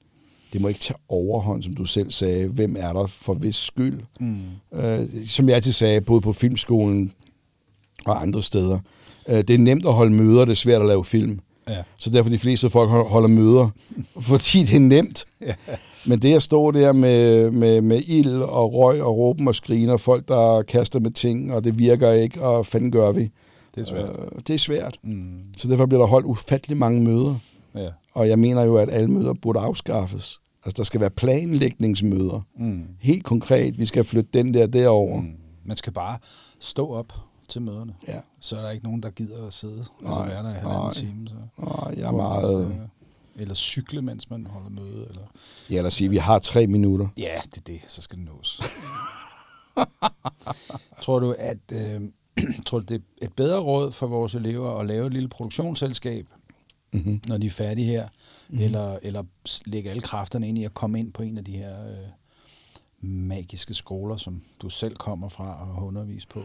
det 0.54 0.62
må 0.62 0.68
ikke 0.68 0.80
tage 0.80 0.98
overhånd, 1.10 1.64
som 1.64 1.76
du 1.76 1.86
selv 1.86 2.12
sagde. 2.12 2.48
Hvem 2.48 2.76
er 2.80 2.94
der 2.94 3.06
for 3.06 3.34
hvis 3.34 3.56
skyld? 3.56 4.00
Mm. 4.20 4.38
Øh, 4.74 5.08
som 5.26 5.48
jeg 5.48 5.56
altid 5.56 5.72
sagde, 5.72 6.02
både 6.02 6.22
på 6.22 6.34
filmskolen 6.34 7.12
og 8.06 8.22
andre 8.22 8.44
steder. 8.44 8.80
Øh, 9.30 9.38
det 9.38 9.50
er 9.50 9.58
nemt 9.58 9.86
at 9.86 9.94
holde 9.94 10.14
møder, 10.14 10.46
det 10.46 10.52
er 10.52 10.56
svært 10.56 10.82
at 10.82 10.88
lave 10.88 11.06
film. 11.06 11.40
Ja. 11.69 11.84
Så 11.97 12.10
derfor 12.10 12.30
de 12.30 12.38
fleste 12.39 12.69
folk 12.69 12.89
hold- 12.89 13.08
holder 13.10 13.30
møder, 13.30 13.69
fordi 14.30 14.60
det 14.63 14.75
er 14.75 14.80
nemt. 14.80 15.25
Ja. 15.41 15.53
Men 16.06 16.19
det 16.19 16.34
at 16.36 16.43
stå 16.43 16.71
der 16.71 16.93
med, 16.93 17.51
med, 17.51 17.82
med 17.82 18.01
ild 18.08 18.41
og 18.41 18.73
røg 18.73 19.01
og 19.03 19.17
råben 19.17 19.47
og 19.47 19.56
skrine, 19.56 19.93
og 19.93 19.99
folk, 20.01 20.27
der 20.27 20.62
kaster 20.62 20.99
med 20.99 21.12
ting, 21.12 21.53
og 21.53 21.63
det 21.63 21.80
virker 21.80 22.12
ikke, 22.12 22.41
og 22.43 22.65
fanden 22.65 22.91
gør 22.91 23.12
vi? 23.12 23.32
Det 23.75 23.82
er 23.82 23.86
svært. 23.86 24.10
Øh, 24.10 24.41
det 24.47 24.53
er 24.53 24.58
svært. 24.60 24.97
Mm. 25.03 25.30
Så 25.58 25.67
derfor 25.67 25.86
bliver 25.86 26.01
der 26.01 26.08
holdt 26.08 26.25
ufattelig 26.25 26.77
mange 26.77 27.01
møder. 27.03 27.36
Ja. 27.75 27.89
Og 28.13 28.30
jeg 28.30 28.39
mener 28.39 28.63
jo, 28.63 28.75
at 28.77 28.89
alle 28.91 29.12
møder 29.12 29.34
burde 29.34 29.60
afskaffes. 29.60 30.39
Altså, 30.65 30.77
der 30.77 30.84
skal 30.84 31.01
være 31.01 31.10
planlægningsmøder. 31.10 32.41
Mm. 32.60 32.82
Helt 32.99 33.23
konkret, 33.23 33.80
vi 33.80 33.86
skal 33.86 34.03
flytte 34.03 34.30
den 34.34 34.53
der 34.53 34.67
derover. 34.67 35.21
Mm. 35.21 35.27
Man 35.65 35.77
skal 35.77 35.93
bare 35.93 36.17
stå 36.60 36.89
op 36.89 37.13
til 37.48 37.62
møderne. 37.62 37.96
Ja. 38.08 38.20
Så 38.40 38.58
er 38.58 38.62
der 38.62 38.70
ikke 38.70 38.86
nogen, 38.86 39.04
der 39.04 39.10
gider 39.10 39.48
at 39.48 39.54
sidde. 39.54 39.80
Altså 40.06 40.20
Nej, 40.20 40.28
være 40.28 40.44
der 40.44 40.50
i 40.50 40.54
halvanden 40.54 40.80
nej. 40.82 40.92
time. 40.92 41.28
Så 41.28 41.36
Og 41.58 41.98
jeg 41.98 42.08
er 42.08 42.12
meget... 42.12 42.42
afsted. 42.42 42.72
Eller 43.36 43.54
cykle, 43.54 44.02
mens 44.02 44.30
man 44.30 44.46
holder 44.48 44.70
møde. 44.70 45.06
Eller... 45.10 45.22
Ja, 45.70 45.84
os 45.86 45.94
sige, 45.94 46.10
vi 46.10 46.18
har 46.18 46.40
tre 46.40 46.68
minutter. 46.68 47.08
Ja, 47.18 47.40
det 47.46 47.58
er 47.58 47.62
det. 47.62 47.82
Så 47.88 48.02
skal 48.02 48.18
det 48.20 48.26
nås. 48.26 48.62
tror 51.04 51.20
du, 51.20 51.36
at 51.40 51.58
øh, 51.72 52.02
tror 52.66 52.80
du, 52.80 52.86
det 52.86 52.96
er 53.22 53.26
et 53.26 53.34
bedre 53.34 53.60
råd 53.60 53.92
for 53.92 54.08
vores 54.08 54.36
elever 54.36 54.80
at 54.80 54.88
lave 54.88 55.08
et 55.08 55.14
lille 55.14 55.30
produktionsselskab, 55.30 56.28
Mm-hmm. 56.94 57.22
når 57.28 57.38
de 57.38 57.46
er 57.46 57.50
færdige 57.52 57.86
her, 57.88 58.04
Mhm. 58.04 58.12
mm-hmm. 58.50 58.66
eller, 58.66 59.00
eller 59.02 59.24
lægge 59.66 59.90
alle 59.90 60.02
kræfterne 60.02 60.48
ind 60.50 60.58
i 60.58 60.64
at 60.64 60.74
komme 60.74 61.00
ind 61.00 61.14
på 61.14 61.24
en 61.24 61.38
af 61.38 61.46
de 61.46 61.52
her 61.52 61.88
øh, 61.88 61.98
magiske 63.10 63.74
skoler, 63.74 64.18
som 64.18 64.42
du 64.62 64.70
selv 64.70 64.96
kommer 64.96 65.30
fra 65.30 65.62
og 65.62 65.76
har 65.76 65.82
undervist 65.82 66.30
på? 66.30 66.44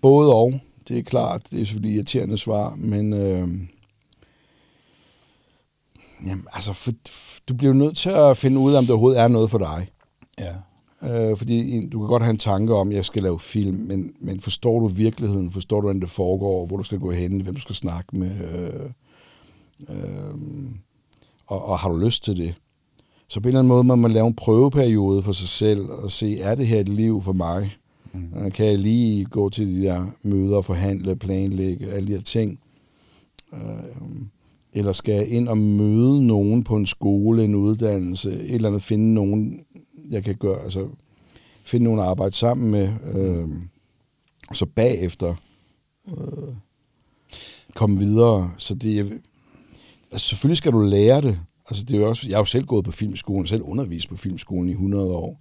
Både 0.00 0.34
og, 0.34 0.60
det 0.88 0.98
er 0.98 1.02
klart. 1.02 1.50
Det 1.50 1.60
er 1.60 1.66
selvfølgelig 1.66 1.96
irriterende 1.96 2.38
svar, 2.38 2.74
men... 2.76 3.12
Øh, 3.12 3.48
jamen, 6.26 6.46
altså, 6.52 6.72
for, 6.72 6.92
du 7.48 7.54
bliver 7.54 7.72
nødt 7.72 7.96
til 7.96 8.10
at 8.10 8.36
finde 8.36 8.58
ud 8.58 8.72
af, 8.72 8.78
om 8.78 8.84
det 8.84 8.90
overhovedet 8.90 9.20
er 9.20 9.28
noget 9.28 9.50
for 9.50 9.58
dig. 9.58 9.88
Ja. 10.38 10.54
Øh, 11.02 11.36
fordi 11.36 11.88
du 11.88 11.98
kan 11.98 12.08
godt 12.08 12.22
have 12.22 12.30
en 12.30 12.38
tanke 12.38 12.74
om, 12.74 12.88
at 12.88 12.96
jeg 12.96 13.04
skal 13.04 13.22
lave 13.22 13.38
film, 13.38 13.76
men, 13.76 14.12
men 14.20 14.40
forstår 14.40 14.80
du 14.80 14.86
virkeligheden? 14.86 15.50
Forstår 15.50 15.76
du, 15.80 15.86
hvordan 15.86 16.00
det 16.00 16.10
foregår? 16.10 16.66
Hvor 16.66 16.76
du 16.76 16.82
skal 16.82 16.98
gå 16.98 17.10
hen? 17.10 17.40
Hvem 17.40 17.54
du 17.54 17.60
skal 17.60 17.74
snakke 17.74 18.16
med? 18.16 18.30
Øh, 18.40 18.90
øh, 19.88 20.34
og, 21.46 21.64
og 21.64 21.78
har 21.78 21.88
du 21.88 21.96
lyst 21.96 22.24
til 22.24 22.36
det? 22.36 22.54
Så 23.28 23.40
på 23.40 23.48
en 23.48 23.48
eller 23.48 23.58
anden 23.58 23.68
måde 23.68 23.84
må 23.84 23.94
man 23.94 24.10
lave 24.10 24.26
en 24.26 24.34
prøveperiode 24.34 25.22
for 25.22 25.32
sig 25.32 25.48
selv 25.48 25.90
og 25.90 26.10
se, 26.10 26.40
er 26.40 26.54
det 26.54 26.66
her 26.66 26.80
et 26.80 26.88
liv 26.88 27.22
for 27.22 27.32
mig? 27.32 27.76
Mm. 28.12 28.44
Øh, 28.44 28.52
Kan 28.52 28.66
jeg 28.66 28.78
lige 28.78 29.24
gå 29.24 29.48
til 29.50 29.66
de 29.66 29.82
der 29.82 30.06
møder, 30.22 30.60
forhandle, 30.60 31.16
planlægge, 31.16 31.90
alle 31.90 32.08
de 32.08 32.12
her 32.12 32.22
ting? 32.22 32.58
Øh, 33.52 33.60
eller 34.72 34.92
skal 34.92 35.14
jeg 35.14 35.28
ind 35.28 35.48
og 35.48 35.58
møde 35.58 36.26
nogen 36.26 36.64
på 36.64 36.76
en 36.76 36.86
skole, 36.86 37.44
en 37.44 37.54
uddannelse, 37.54 38.32
et 38.32 38.54
eller 38.54 38.68
andet, 38.68 38.82
finde 38.82 39.14
nogen, 39.14 39.60
jeg 40.10 40.24
kan 40.24 40.34
gøre, 40.34 40.62
altså 40.62 40.88
finde 41.64 41.84
nogen 41.84 42.00
at 42.00 42.06
arbejde 42.06 42.34
sammen 42.34 42.70
med, 42.70 42.88
øh, 43.14 43.48
og 44.48 44.56
så 44.56 44.66
bagefter 44.66 45.34
øh, 46.08 46.54
komme 47.74 47.98
videre. 47.98 48.50
Så 48.58 48.74
det 48.74 49.20
altså 50.12 50.28
selvfølgelig 50.28 50.56
skal 50.58 50.72
du 50.72 50.80
lære 50.80 51.20
det. 51.20 51.40
Altså 51.68 51.84
det 51.84 51.96
er 51.96 52.00
jo 52.00 52.08
også, 52.08 52.28
jeg 52.28 52.36
har 52.36 52.40
jo 52.40 52.44
selv 52.44 52.66
gået 52.66 52.84
på 52.84 52.90
filmskolen, 52.92 53.46
selv 53.46 53.62
undervist 53.62 54.08
på 54.08 54.16
filmskolen 54.16 54.68
i 54.68 54.72
100 54.72 55.12
år. 55.12 55.40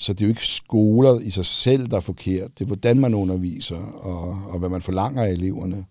Så 0.00 0.12
det 0.12 0.20
er 0.20 0.26
jo 0.26 0.30
ikke 0.30 0.46
skoler 0.46 1.18
i 1.18 1.30
sig 1.30 1.46
selv, 1.46 1.86
der 1.86 1.96
er 1.96 2.00
forkert. 2.00 2.58
Det 2.58 2.64
er, 2.64 2.66
hvordan 2.66 2.98
man 3.00 3.14
underviser, 3.14 3.76
og, 3.76 4.38
og 4.52 4.58
hvad 4.58 4.68
man 4.68 4.82
forlanger 4.82 5.22
af 5.22 5.30
eleverne, 5.30 5.84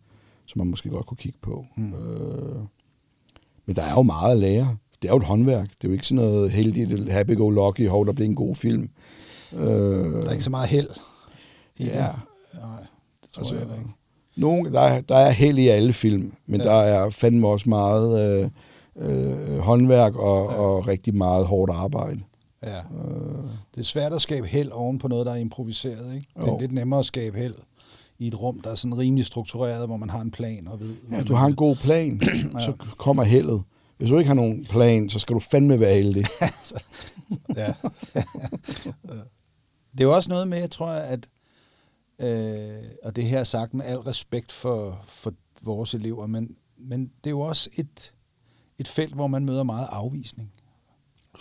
som 0.45 0.59
man 0.59 0.67
måske 0.67 0.89
godt 0.89 1.05
kunne 1.05 1.17
kigge 1.17 1.37
på. 1.41 1.65
Mm. 1.77 1.93
Øh, 1.93 2.55
men 3.65 3.75
der 3.75 3.81
er 3.81 3.93
jo 3.93 4.01
meget 4.01 4.31
at 4.31 4.39
lære. 4.39 4.75
Det 5.01 5.07
er 5.07 5.13
jo 5.13 5.17
et 5.17 5.23
håndværk. 5.23 5.69
Det 5.69 5.83
er 5.83 5.87
jo 5.87 5.93
ikke 5.93 6.07
sådan 6.07 6.25
noget 6.25 6.51
heldigt, 6.51 7.11
happy-go-lucky, 7.11 7.87
hov, 7.87 8.05
der 8.05 8.13
bliver 8.13 8.29
en 8.29 8.35
god 8.35 8.55
film. 8.55 8.89
Øh, 9.53 9.59
Der 9.67 10.25
er 10.27 10.31
ikke 10.31 10.43
så 10.43 10.49
meget 10.49 10.69
held 10.69 10.89
i 11.77 11.83
Ja. 11.85 11.89
det. 11.89 11.95
Nej, 11.97 12.79
det 13.21 13.29
tror 13.31 13.39
Altså, 13.39 13.55
jeg 13.55 13.63
ikke. 13.63 13.89
Nogle, 14.37 14.71
der, 14.71 14.79
er, 14.81 15.01
der 15.01 15.15
er 15.15 15.31
held 15.31 15.57
i 15.59 15.67
alle 15.67 15.93
film, 15.93 16.33
men 16.47 16.61
Ja. 16.61 16.67
der 16.67 16.73
er 16.75 17.09
fandme 17.09 17.47
også 17.47 17.69
meget 17.69 18.41
øh, 18.41 18.49
øh, 18.95 19.57
håndværk 19.59 20.15
og, 20.15 20.51
ja. 20.51 20.57
og 20.57 20.87
rigtig 20.87 21.15
meget 21.15 21.45
hårdt 21.45 21.71
arbejde. 21.71 22.19
Ja. 22.63 22.77
Øh, 22.79 23.49
Det 23.75 23.79
er 23.79 23.83
svært 23.83 24.13
at 24.13 24.21
skabe 24.21 24.47
held 24.47 24.71
oven 24.71 24.97
på 24.99 25.07
noget, 25.07 25.25
der 25.25 25.31
er 25.31 25.35
improviseret. 25.37 26.13
Ikke? 26.15 26.27
Det 26.35 26.43
er 26.43 26.47
Jo. 26.51 26.57
lidt 26.59 26.71
nemmere 26.71 26.99
at 26.99 27.05
skabe 27.05 27.37
held 27.37 27.55
i 28.19 28.27
et 28.27 28.41
rum, 28.41 28.59
der 28.59 28.69
er 28.71 28.75
sådan 28.75 28.97
rimelig 28.97 29.25
struktureret, 29.25 29.87
hvor 29.87 29.97
man 29.97 30.09
har 30.09 30.21
en 30.21 30.31
plan 30.31 30.67
og 30.67 30.79
ved... 30.79 30.95
ja, 31.11 31.23
du 31.23 31.33
har 31.33 31.47
en 31.47 31.55
god 31.55 31.75
plan, 31.75 32.21
så 32.65 32.73
kommer 32.97 33.23
heldet. 33.23 33.63
Hvis 33.97 34.09
du 34.09 34.17
ikke 34.17 34.27
har 34.27 34.35
nogen 34.35 34.65
plan, 34.65 35.09
så 35.09 35.19
skal 35.19 35.33
du 35.33 35.39
fandme 35.39 35.79
være 35.79 35.95
heldig. 35.95 36.25
ja. 37.55 37.73
det 39.91 39.99
er 39.99 40.03
jo 40.03 40.15
også 40.15 40.29
noget 40.29 40.47
med, 40.47 40.57
jeg 40.57 40.71
tror, 40.71 40.87
at 40.87 41.29
øh, 42.19 42.83
og 43.03 43.15
det 43.15 43.23
her 43.23 43.39
er 43.39 43.43
sagt 43.43 43.73
med 43.73 43.85
al 43.85 43.97
respekt 43.97 44.51
for, 44.51 45.01
for 45.05 45.33
vores 45.61 45.93
elever, 45.93 46.27
men, 46.27 46.55
men 46.77 47.01
det 47.01 47.27
er 47.27 47.31
jo 47.31 47.39
også 47.39 47.69
et, 47.73 48.13
et 48.79 48.87
felt, 48.87 49.13
hvor 49.15 49.27
man 49.27 49.45
møder 49.45 49.63
meget 49.63 49.87
afvisning. 49.91 50.51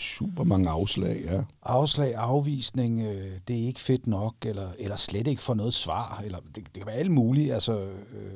Super 0.01 0.45
mange 0.45 0.69
afslag, 0.69 1.23
ja. 1.25 1.43
Afslag, 1.63 2.15
afvisning, 2.15 3.01
øh, 3.01 3.33
det 3.49 3.63
er 3.63 3.67
ikke 3.67 3.81
fedt 3.81 4.07
nok, 4.07 4.35
eller, 4.45 4.69
eller 4.79 4.97
slet 4.97 5.27
ikke 5.27 5.43
få 5.43 5.55
noget 5.55 5.75
svar, 5.75 6.23
eller 6.25 6.39
det, 6.39 6.57
det 6.57 6.73
kan 6.75 6.87
være 6.87 6.97
alt 6.97 7.11
muligt. 7.11 7.55
Altså, 7.55 7.81
øh, 7.83 8.33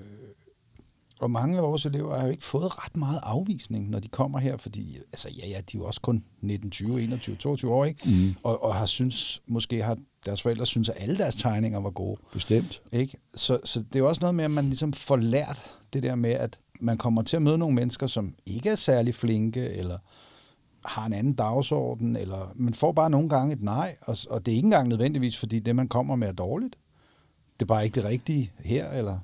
og 1.22 1.30
mange 1.30 1.56
af 1.56 1.62
vores 1.62 1.86
elever 1.86 2.18
har 2.18 2.24
jo 2.24 2.30
ikke 2.30 2.44
fået 2.44 2.84
ret 2.84 2.96
meget 2.96 3.20
afvisning, 3.22 3.90
når 3.90 3.98
de 3.98 4.08
kommer 4.08 4.38
her, 4.38 4.56
fordi 4.56 4.98
altså, 5.12 5.28
ja, 5.30 5.46
ja, 5.46 5.56
de 5.56 5.76
er 5.76 5.78
jo 5.78 5.84
også 5.84 6.00
kun 6.00 6.24
19, 6.40 6.70
20, 6.70 7.02
21, 7.02 7.36
22 7.36 7.72
år, 7.72 7.84
ikke? 7.84 8.00
Mm. 8.04 8.34
Og, 8.42 8.62
og 8.62 8.74
har 8.74 8.86
synes, 8.86 9.42
måske 9.46 9.82
har 9.82 9.96
deres 10.26 10.42
forældre 10.42 10.66
synes, 10.66 10.88
at 10.88 10.96
alle 10.98 11.18
deres 11.18 11.34
tegninger 11.34 11.80
var 11.80 11.90
gode. 11.90 12.20
Bestemt. 12.32 12.82
Ikke? 12.92 13.18
Så, 13.34 13.58
så 13.64 13.80
det 13.80 13.94
er 13.94 13.98
jo 13.98 14.08
også 14.08 14.20
noget 14.20 14.34
med, 14.34 14.44
at 14.44 14.50
man 14.50 14.64
ligesom 14.64 14.92
får 14.92 15.16
lært 15.16 15.76
det 15.92 16.02
der 16.02 16.14
med, 16.14 16.30
at 16.30 16.58
man 16.80 16.98
kommer 16.98 17.22
til 17.22 17.36
at 17.36 17.42
møde 17.42 17.58
nogle 17.58 17.74
mennesker, 17.74 18.06
som 18.06 18.34
ikke 18.46 18.68
er 18.68 18.74
særlig 18.74 19.14
flinke, 19.14 19.68
eller 19.68 19.98
har 20.84 21.06
en 21.06 21.12
anden 21.12 21.32
dagsorden, 21.32 22.16
eller 22.16 22.52
man 22.54 22.74
får 22.74 22.92
bare 22.92 23.10
nogle 23.10 23.28
gange 23.28 23.52
et 23.52 23.62
nej, 23.62 23.96
og, 24.00 24.16
og 24.30 24.46
det 24.46 24.52
er 24.52 24.56
ikke 24.56 24.66
engang 24.66 24.88
nødvendigvis, 24.88 25.38
fordi 25.38 25.58
det, 25.58 25.76
man 25.76 25.88
kommer 25.88 26.16
med, 26.16 26.28
er 26.28 26.32
dårligt. 26.32 26.76
Det 27.60 27.62
er 27.62 27.66
bare 27.66 27.84
ikke 27.84 27.94
det 27.94 28.04
rigtige 28.04 28.52
her, 28.58 28.90
eller... 28.90 29.18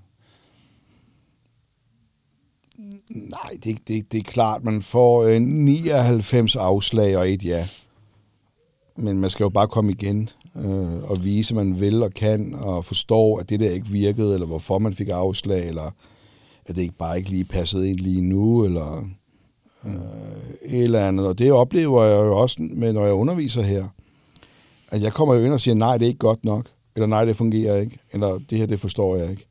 Nej, 3.10 3.50
det, 3.64 3.88
det, 3.88 4.12
det 4.12 4.18
er 4.18 4.22
klart, 4.22 4.64
man 4.64 4.82
får 4.82 5.22
øh, 5.22 5.40
99 5.40 6.56
afslag 6.56 7.16
og 7.16 7.30
et 7.30 7.44
ja. 7.44 7.68
Men 8.96 9.20
man 9.20 9.30
skal 9.30 9.44
jo 9.44 9.48
bare 9.48 9.68
komme 9.68 9.92
igen 9.92 10.28
øh, 10.56 11.10
og 11.10 11.16
vise, 11.24 11.52
at 11.52 11.56
man 11.56 11.80
vil 11.80 12.02
og 12.02 12.14
kan, 12.14 12.54
og 12.54 12.84
forstå, 12.84 13.34
at 13.34 13.48
det 13.50 13.60
der 13.60 13.70
ikke 13.70 13.86
virkede, 13.86 14.34
eller 14.34 14.46
hvorfor 14.46 14.78
man 14.78 14.94
fik 14.94 15.08
afslag, 15.08 15.68
eller 15.68 15.90
at 16.66 16.76
det 16.76 16.82
ikke 16.82 16.98
bare 16.98 17.18
ikke 17.18 17.30
lige 17.30 17.44
passede 17.44 17.90
ind 17.90 17.98
lige 17.98 18.22
nu, 18.22 18.64
eller 18.64 19.08
øh, 19.86 19.92
et 20.62 20.84
eller 20.84 21.06
andet. 21.06 21.26
Og 21.26 21.38
det 21.38 21.52
oplever 21.52 22.04
jeg 22.04 22.16
jo 22.16 22.38
også, 22.38 22.56
med, 22.60 22.92
når 22.92 23.04
jeg 23.04 23.14
underviser 23.14 23.62
her. 23.62 23.84
At 24.90 25.02
jeg 25.02 25.12
kommer 25.12 25.34
jo 25.34 25.44
ind 25.44 25.52
og 25.52 25.60
siger, 25.60 25.74
nej, 25.74 25.98
det 25.98 26.04
er 26.04 26.08
ikke 26.08 26.18
godt 26.18 26.44
nok, 26.44 26.66
eller 26.96 27.06
nej, 27.06 27.24
det 27.24 27.36
fungerer 27.36 27.76
ikke, 27.76 27.98
eller 28.12 28.38
det 28.50 28.58
her, 28.58 28.66
det 28.66 28.80
forstår 28.80 29.16
jeg 29.16 29.30
ikke. 29.30 29.46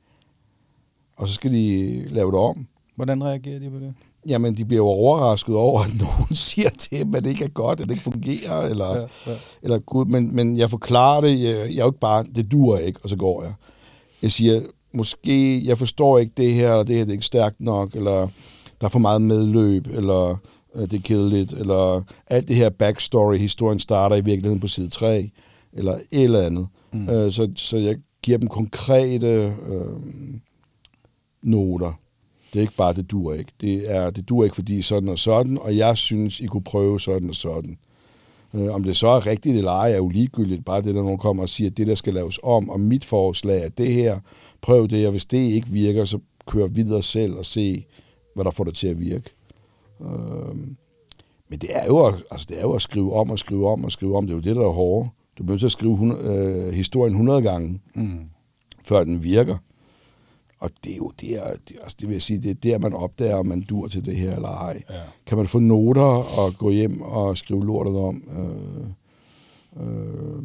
Og 1.17 1.27
så 1.27 1.33
skal 1.33 1.51
de 1.51 2.03
lave 2.09 2.31
det 2.31 2.39
om. 2.39 2.67
Hvordan 2.95 3.23
reagerer 3.23 3.59
de 3.59 3.69
på 3.69 3.79
det? 3.79 3.93
Jamen, 4.27 4.57
de 4.57 4.65
bliver 4.65 4.83
jo 4.83 4.87
overrasket 4.87 5.55
over, 5.55 5.81
at 5.81 5.93
nogen 5.99 6.35
siger 6.47 6.69
til 6.69 6.99
dem, 6.99 7.15
at 7.15 7.23
det 7.23 7.29
ikke 7.29 7.43
er 7.43 7.49
godt, 7.49 7.79
at 7.79 7.85
det 7.85 7.91
ikke 7.91 8.03
fungerer, 8.03 8.61
eller, 8.61 8.95
ja, 8.95 9.01
ja. 9.27 9.37
eller 9.61 9.79
gud, 9.79 10.05
men, 10.05 10.35
men 10.35 10.57
jeg 10.57 10.69
forklarer 10.69 11.21
det, 11.21 11.43
jeg, 11.43 11.53
jeg 11.53 11.77
er 11.77 11.83
jo 11.83 11.85
ikke 11.85 11.99
bare, 11.99 12.25
det 12.35 12.51
duer 12.51 12.77
ikke, 12.77 12.99
og 13.03 13.09
så 13.09 13.15
går 13.15 13.43
jeg. 13.43 13.53
Jeg 14.21 14.31
siger, 14.31 14.61
måske, 14.93 15.67
jeg 15.67 15.77
forstår 15.77 16.17
ikke 16.17 16.33
det 16.37 16.53
her, 16.53 16.71
eller 16.71 16.83
det 16.83 16.95
her 16.95 17.03
det 17.03 17.11
er 17.11 17.13
ikke 17.13 17.25
stærkt 17.25 17.61
nok, 17.61 17.95
eller 17.95 18.27
der 18.81 18.85
er 18.87 18.89
for 18.89 18.99
meget 18.99 19.21
medløb, 19.21 19.87
eller 19.87 20.37
uh, 20.75 20.81
det 20.81 20.93
er 20.93 21.01
kedeligt, 21.03 21.53
eller 21.53 22.01
alt 22.27 22.47
det 22.47 22.55
her 22.55 22.69
backstory, 22.69 23.37
historien 23.37 23.79
starter 23.79 24.15
i 24.15 24.21
virkeligheden 24.21 24.59
på 24.59 24.67
side 24.67 24.89
3, 24.89 25.31
eller 25.73 25.93
et 25.93 26.23
eller 26.23 26.41
andet. 26.41 26.67
Mm. 26.93 27.09
Uh, 27.09 27.31
så, 27.31 27.51
så 27.55 27.77
jeg 27.77 27.95
giver 28.21 28.37
dem 28.37 28.47
konkrete 28.47 29.53
uh, 29.69 30.01
noter. 31.43 31.99
Det 32.53 32.59
er 32.59 32.61
ikke 32.61 32.75
bare, 32.75 32.93
det 32.93 33.11
dur 33.11 33.33
ikke. 33.33 33.51
Det, 33.61 33.95
er, 33.95 34.09
det 34.09 34.29
dur 34.29 34.43
ikke, 34.43 34.55
fordi 34.55 34.81
sådan 34.81 35.09
og 35.09 35.19
sådan, 35.19 35.57
og 35.57 35.77
jeg 35.77 35.97
synes, 35.97 36.39
I 36.39 36.45
kunne 36.45 36.63
prøve 36.63 36.99
sådan 36.99 37.29
og 37.29 37.35
sådan. 37.35 37.77
Øh, 38.53 38.73
om 38.73 38.83
det 38.83 38.97
så 38.97 39.07
er 39.07 39.25
rigtigt 39.25 39.57
eller 39.57 39.71
ej, 39.71 39.91
er 39.91 39.97
jo 39.97 40.09
ligegyldigt. 40.09 40.65
Bare 40.65 40.81
det, 40.81 40.95
der 40.95 41.03
nogen 41.03 41.17
kommer 41.17 41.43
og 41.43 41.49
siger, 41.49 41.69
at 41.69 41.77
det 41.77 41.87
der 41.87 41.95
skal 41.95 42.13
laves 42.13 42.39
om, 42.43 42.69
og 42.69 42.79
mit 42.79 43.05
forslag 43.05 43.63
er 43.63 43.69
det 43.69 43.93
her, 43.93 44.19
prøv 44.61 44.87
det, 44.87 45.05
og 45.05 45.11
hvis 45.11 45.25
det 45.25 45.37
ikke 45.37 45.69
virker, 45.69 46.05
så 46.05 46.19
kør 46.47 46.67
videre 46.67 47.03
selv 47.03 47.33
og 47.33 47.45
se, 47.45 47.85
hvad 48.37 48.45
der 48.45 48.51
får 48.51 48.63
det 48.63 48.75
til 48.75 48.87
at 48.87 48.99
virke. 48.99 49.29
Øh, 50.01 50.55
men 51.49 51.59
det 51.59 51.69
er, 51.71 51.85
jo, 51.85 52.05
altså, 52.31 52.45
det 52.49 52.57
er 52.57 52.61
jo 52.61 52.71
at 52.71 52.81
skrive 52.81 53.13
om 53.13 53.31
og 53.31 53.39
skrive 53.39 53.69
om 53.69 53.83
og 53.83 53.91
skrive 53.91 54.17
om. 54.17 54.27
Det 54.27 54.33
er 54.33 54.37
jo 54.37 54.43
det, 54.43 54.55
der 54.55 54.61
er 54.61 54.71
hårdt. 54.71 55.09
Du 55.37 55.43
bliver 55.43 55.53
nødt 55.53 55.59
til 55.59 55.67
at 55.67 55.71
skrive 55.71 55.91
100, 55.91 56.21
øh, 56.23 56.73
historien 56.73 57.13
100 57.13 57.41
gange, 57.41 57.81
mm. 57.95 58.19
før 58.83 59.03
den 59.03 59.23
virker. 59.23 59.57
Og 60.59 60.69
det 60.83 60.91
er 60.91 60.97
jo 60.97 61.11
der, 61.21 61.55
det, 61.69 61.77
altså 61.81 61.97
det 61.99 62.07
vil 62.07 62.15
jeg 62.15 62.21
sige, 62.21 62.39
det 62.39 62.51
er 62.51 62.53
der, 62.53 62.77
man 62.77 62.93
opdager, 62.93 63.35
om 63.35 63.45
man 63.45 63.61
dur 63.61 63.87
til 63.87 64.05
det 64.05 64.15
her 64.15 64.35
eller 64.35 64.49
ej. 64.49 64.81
Ja. 64.89 65.01
Kan 65.25 65.37
man 65.37 65.47
få 65.47 65.59
noter 65.59 66.39
og 66.39 66.53
gå 66.57 66.71
hjem 66.71 67.01
og 67.01 67.37
skrive 67.37 67.65
lortet 67.65 67.95
om? 67.95 68.23
Øh, 68.37 68.87
øh, 69.87 70.43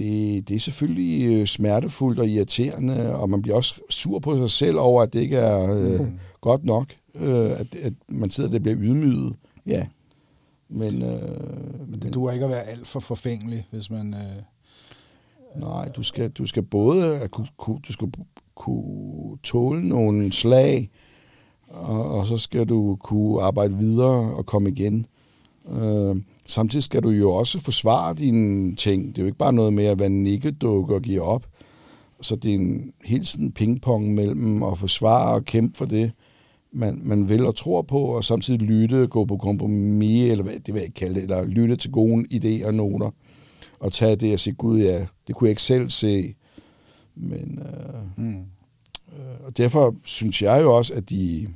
det, 0.00 0.48
det 0.48 0.56
er 0.56 0.60
selvfølgelig 0.60 1.40
øh, 1.40 1.46
smertefuldt 1.46 2.18
og 2.18 2.28
irriterende, 2.28 3.16
og 3.16 3.30
man 3.30 3.42
bliver 3.42 3.56
også 3.56 3.80
sur 3.90 4.18
på 4.18 4.36
sig 4.36 4.50
selv 4.50 4.78
over, 4.78 5.02
at 5.02 5.12
det 5.12 5.20
ikke 5.20 5.36
er 5.36 5.72
øh, 5.72 6.00
mm. 6.00 6.18
godt 6.40 6.64
nok, 6.64 6.86
øh, 7.14 7.50
at, 7.50 7.74
at 7.82 7.92
man 8.08 8.30
sidder 8.30 8.50
der 8.50 8.58
og 8.58 8.62
bliver 8.62 8.78
ydmyget. 8.80 9.36
Ja. 9.66 9.86
Men, 10.68 11.02
øh, 11.02 11.88
men 11.88 12.02
det 12.02 12.14
duer 12.14 12.32
ikke 12.32 12.44
at 12.44 12.50
være 12.50 12.66
alt 12.66 12.86
for 12.86 13.00
forfængelig, 13.00 13.66
hvis 13.70 13.90
man... 13.90 14.14
Øh 14.14 14.42
Nej, 15.56 15.88
du 15.88 16.02
skal, 16.02 16.30
du 16.30 16.46
skal 16.46 16.62
både 16.62 17.28
kunne, 17.30 17.46
kunne, 17.56 17.80
du 17.88 17.92
skal 17.92 18.08
kunne 18.54 19.38
tåle 19.42 19.88
nogle 19.88 20.32
slag, 20.32 20.90
og, 21.68 22.10
og 22.10 22.26
så 22.26 22.38
skal 22.38 22.66
du 22.66 22.96
kunne 23.00 23.42
arbejde 23.42 23.76
videre 23.76 24.36
og 24.36 24.46
komme 24.46 24.70
igen. 24.70 25.06
Øh, 25.70 26.16
samtidig 26.50 26.84
skal 26.84 27.02
du 27.02 27.10
jo 27.10 27.30
også 27.30 27.60
forsvare 27.60 28.14
dine 28.14 28.76
ting. 28.76 29.08
Det 29.08 29.18
er 29.18 29.22
jo 29.22 29.26
ikke 29.26 29.38
bare 29.38 29.52
noget 29.52 29.72
med 29.72 29.84
at 29.84 29.98
være 29.98 30.08
nikkedukke 30.08 30.94
og 30.94 31.02
give 31.02 31.22
op. 31.22 31.46
Så 32.20 32.36
det 32.36 32.50
er 32.50 32.54
en 32.54 32.92
helt 33.04 33.28
sådan 33.28 33.52
pingpong 33.52 34.14
mellem 34.14 34.62
at 34.62 34.78
forsvare 34.78 35.34
og 35.34 35.44
kæmpe 35.44 35.78
for 35.78 35.84
det, 35.84 36.12
man, 36.72 37.00
man 37.04 37.28
vil 37.28 37.46
og 37.46 37.56
tror 37.56 37.82
på, 37.82 37.98
og 37.98 38.24
samtidig 38.24 38.62
lytte, 38.62 39.06
gå 39.06 39.24
på 39.24 39.36
kompromis, 39.36 40.30
eller 40.30 40.44
hvad 40.44 40.54
det 40.54 40.74
vil 40.74 40.80
jeg 40.80 40.82
ikke 40.82 40.94
kalde 40.94 41.14
det, 41.14 41.22
eller 41.22 41.44
lytte 41.44 41.76
til 41.76 41.90
gode 41.90 42.24
idéer 42.32 42.66
og 42.66 42.74
noter 42.74 43.10
at 43.84 43.92
tage 43.92 44.16
det 44.16 44.32
og 44.32 44.40
sige, 44.40 44.54
gud 44.54 44.80
ja, 44.80 45.06
det 45.26 45.34
kunne 45.34 45.46
jeg 45.46 45.50
ikke 45.50 45.62
selv 45.62 45.90
se. 45.90 46.34
Men, 47.14 47.58
øh, 47.58 48.24
mm. 48.24 48.38
øh, 49.12 49.46
og 49.46 49.56
derfor 49.56 49.96
synes 50.04 50.42
jeg 50.42 50.62
jo 50.62 50.76
også, 50.76 50.94
at 50.94 51.10
de, 51.10 51.48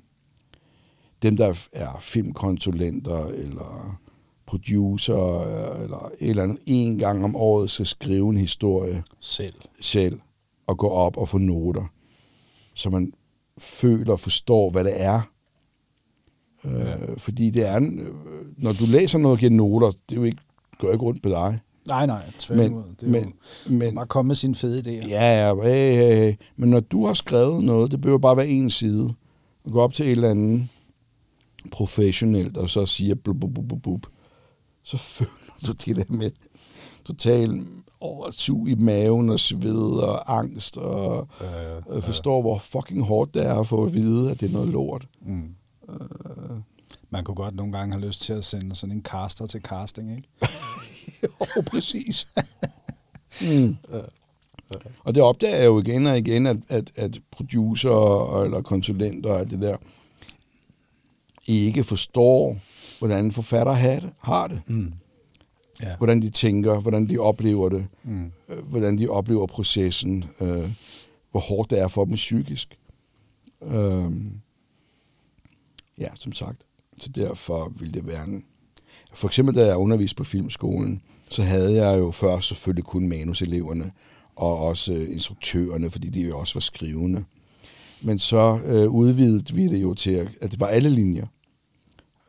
dem, 1.22 1.36
der 1.36 1.55
er 1.72 1.97
filmkonsulenter 2.01 3.26
eller 3.26 4.01
producer 4.47 5.42
eller 5.82 6.11
et 6.18 6.30
eller 6.30 6.42
andet, 6.42 6.59
en 6.66 6.99
gang 6.99 7.24
om 7.24 7.36
året 7.36 7.70
skal 7.70 7.86
skrive 7.86 8.30
en 8.30 8.36
historie 8.36 9.03
selv, 9.20 9.55
selv 9.80 10.20
og 10.66 10.78
gå 10.78 10.88
op 10.88 11.16
og 11.16 11.28
få 11.28 11.38
noter, 11.38 11.84
så 12.74 12.90
man 12.90 13.12
føler 13.59 14.12
og 14.12 14.20
forstår, 14.20 14.70
hvad 14.70 14.84
det 14.84 15.03
er. 15.03 15.20
Øh, 16.64 16.72
ja. 16.72 16.97
Øh, 16.97 17.18
fordi 17.18 17.51
det 17.51 17.68
er, 17.68 17.80
når 18.57 18.72
du 18.72 18.84
læser 18.86 19.18
noget 19.18 19.32
og 19.32 19.38
giver 19.38 19.51
noter, 19.51 19.86
det 19.86 20.16
er 20.16 20.16
jo 20.16 20.24
ikke, 20.24 20.42
går 20.78 20.92
ikke 20.92 21.05
rundt 21.05 21.22
på 21.22 21.28
dig. 21.28 21.61
Nej, 21.88 22.07
nej, 22.07 22.30
tværtimod. 22.38 22.82
Det 23.01 23.07
er 23.07 23.11
men, 23.11 23.34
jo 23.66 23.72
men, 23.78 23.95
bare 23.95 24.07
komme 24.07 24.28
med 24.28 24.36
sine 24.36 24.55
fede 24.55 24.80
idéer. 24.80 25.09
Ja, 25.09 25.49
ja, 25.49 25.55
hey, 25.55 25.95
hey, 25.95 26.16
hey. 26.16 26.34
men 26.57 26.70
når 26.70 26.80
du 26.80 27.07
har 27.07 27.14
skrevet 27.14 27.64
noget, 27.64 27.90
det 27.90 28.01
behøver 28.01 28.18
bare 28.18 28.36
være 28.36 28.49
en 28.49 28.70
side, 28.70 29.14
og 29.64 29.72
gå 29.72 29.80
op 29.80 29.95
til 29.95 30.07
et 30.07 30.11
eller 30.11 30.30
andet 30.30 30.68
professionelt, 31.70 32.57
og 32.57 32.70
så 32.70 32.86
siger 32.86 33.14
blub, 33.14 33.40
blub, 33.40 33.55
blub, 33.55 33.82
blub, 33.82 34.07
så 34.85 34.97
føler 34.97 35.30
du 35.66 35.72
det 35.72 35.97
der 35.97 36.05
med 36.09 36.30
total 37.05 37.66
oversug 38.01 38.68
i 38.68 38.74
maven 38.74 39.30
og 39.30 39.41
sved 39.41 40.03
og 40.03 40.39
angst, 40.39 40.76
og 40.76 41.28
ja, 41.41 41.70
ja, 41.70 41.95
ja. 41.95 41.99
forstår, 41.99 42.41
hvor 42.41 42.59
fucking 42.59 43.03
hårdt 43.03 43.35
det 43.35 43.47
er 43.47 43.55
at 43.55 43.66
få 43.66 43.85
at 43.85 43.95
vide, 43.95 44.30
at 44.30 44.41
det 44.41 44.49
er 44.49 44.53
noget 44.53 44.68
lort. 44.68 45.07
Mm. 45.26 45.55
Uh, 45.82 46.59
Man 47.11 47.24
kunne 47.24 47.35
godt 47.35 47.55
nogle 47.55 47.72
gange 47.72 47.95
have 47.95 48.07
lyst 48.07 48.20
til 48.20 48.32
at 48.32 48.45
sende 48.45 48.76
sådan 48.76 48.97
en 48.97 49.03
caster 49.03 49.47
til 49.47 49.61
casting, 49.61 50.16
ikke? 50.16 50.28
jo, 51.22 51.62
præcis. 51.70 52.26
mm. 53.43 53.76
Og 55.05 55.14
det 55.14 55.22
opdager 55.22 55.57
jeg 55.57 55.66
jo 55.66 55.80
igen 55.80 56.07
og 56.07 56.18
igen, 56.18 56.47
at, 56.47 56.57
at, 56.68 56.93
at 56.97 57.18
producer 57.30 58.43
eller 58.43 58.62
konsulenter 58.62 59.30
og 59.30 59.51
det 59.51 59.61
der, 59.61 59.76
ikke 61.47 61.85
forstår, 61.85 62.57
hvordan 62.99 63.32
forfatter 63.32 63.72
har 63.72 64.01
det. 64.01 64.11
Har 64.22 64.49
det. 64.49 64.61
Mm. 64.66 64.92
Ja. 65.82 65.97
Hvordan 65.97 66.22
de 66.22 66.30
tænker, 66.30 66.80
hvordan 66.80 67.09
de 67.09 67.18
oplever 67.18 67.68
det, 67.68 67.86
mm. 68.05 68.32
øh, 68.49 68.68
hvordan 68.70 68.99
de 68.99 69.09
oplever 69.09 69.47
processen, 69.47 70.24
øh, 70.40 70.70
hvor 71.30 71.40
hårdt 71.40 71.70
det 71.70 71.80
er 71.80 71.88
for 71.88 72.05
dem 72.05 72.14
psykisk. 72.14 72.78
Øh, 73.62 74.12
ja, 75.99 76.09
som 76.14 76.32
sagt. 76.32 76.66
Så 76.99 77.09
derfor 77.09 77.72
vil 77.78 77.95
det 77.95 78.07
være 78.07 78.24
en... 78.24 78.45
For 79.14 79.28
eksempel, 79.28 79.55
da 79.55 79.66
jeg 79.66 79.76
underviste 79.76 80.16
på 80.16 80.24
filmskolen, 80.24 81.03
så 81.28 81.42
havde 81.42 81.84
jeg 81.84 81.99
jo 81.99 82.11
først 82.11 82.49
selvfølgelig 82.49 82.84
kun 82.84 83.09
manuseleverne, 83.09 83.92
og 84.36 84.59
også 84.59 84.92
øh, 84.92 85.11
instruktørerne, 85.11 85.90
fordi 85.90 86.09
de 86.09 86.20
jo 86.20 86.38
også 86.38 86.55
var 86.55 86.61
skrivende. 86.61 87.24
Men 88.03 88.18
så 88.18 88.61
øh, 88.66 88.88
udvidede 88.88 89.55
vi 89.55 89.68
det 89.68 89.82
jo 89.82 89.95
til, 89.95 90.28
at 90.40 90.51
det 90.51 90.61
var 90.61 90.66
alle 90.66 90.88
linjer. 90.88 91.26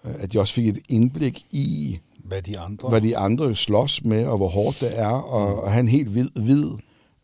Øh, 0.06 0.16
at 0.20 0.34
de 0.34 0.40
også 0.40 0.54
fik 0.54 0.68
et 0.68 0.80
indblik 0.90 1.46
i, 1.52 2.00
hvad 2.24 2.42
de 2.42 2.60
andre, 2.60 2.90
hvad 2.90 3.02
de 3.02 3.18
andre 3.18 3.56
slås 3.56 4.04
med, 4.04 4.26
og 4.26 4.38
hvor 4.38 4.48
hårdt 4.48 4.82
det 4.82 5.00
er, 5.00 5.08
og, 5.08 5.50
mm. 5.50 5.60
og 5.60 5.72
have 5.72 5.80
en 5.80 5.88
helt 5.88 6.10
hvid, 6.10 6.30
hvid 6.36 6.72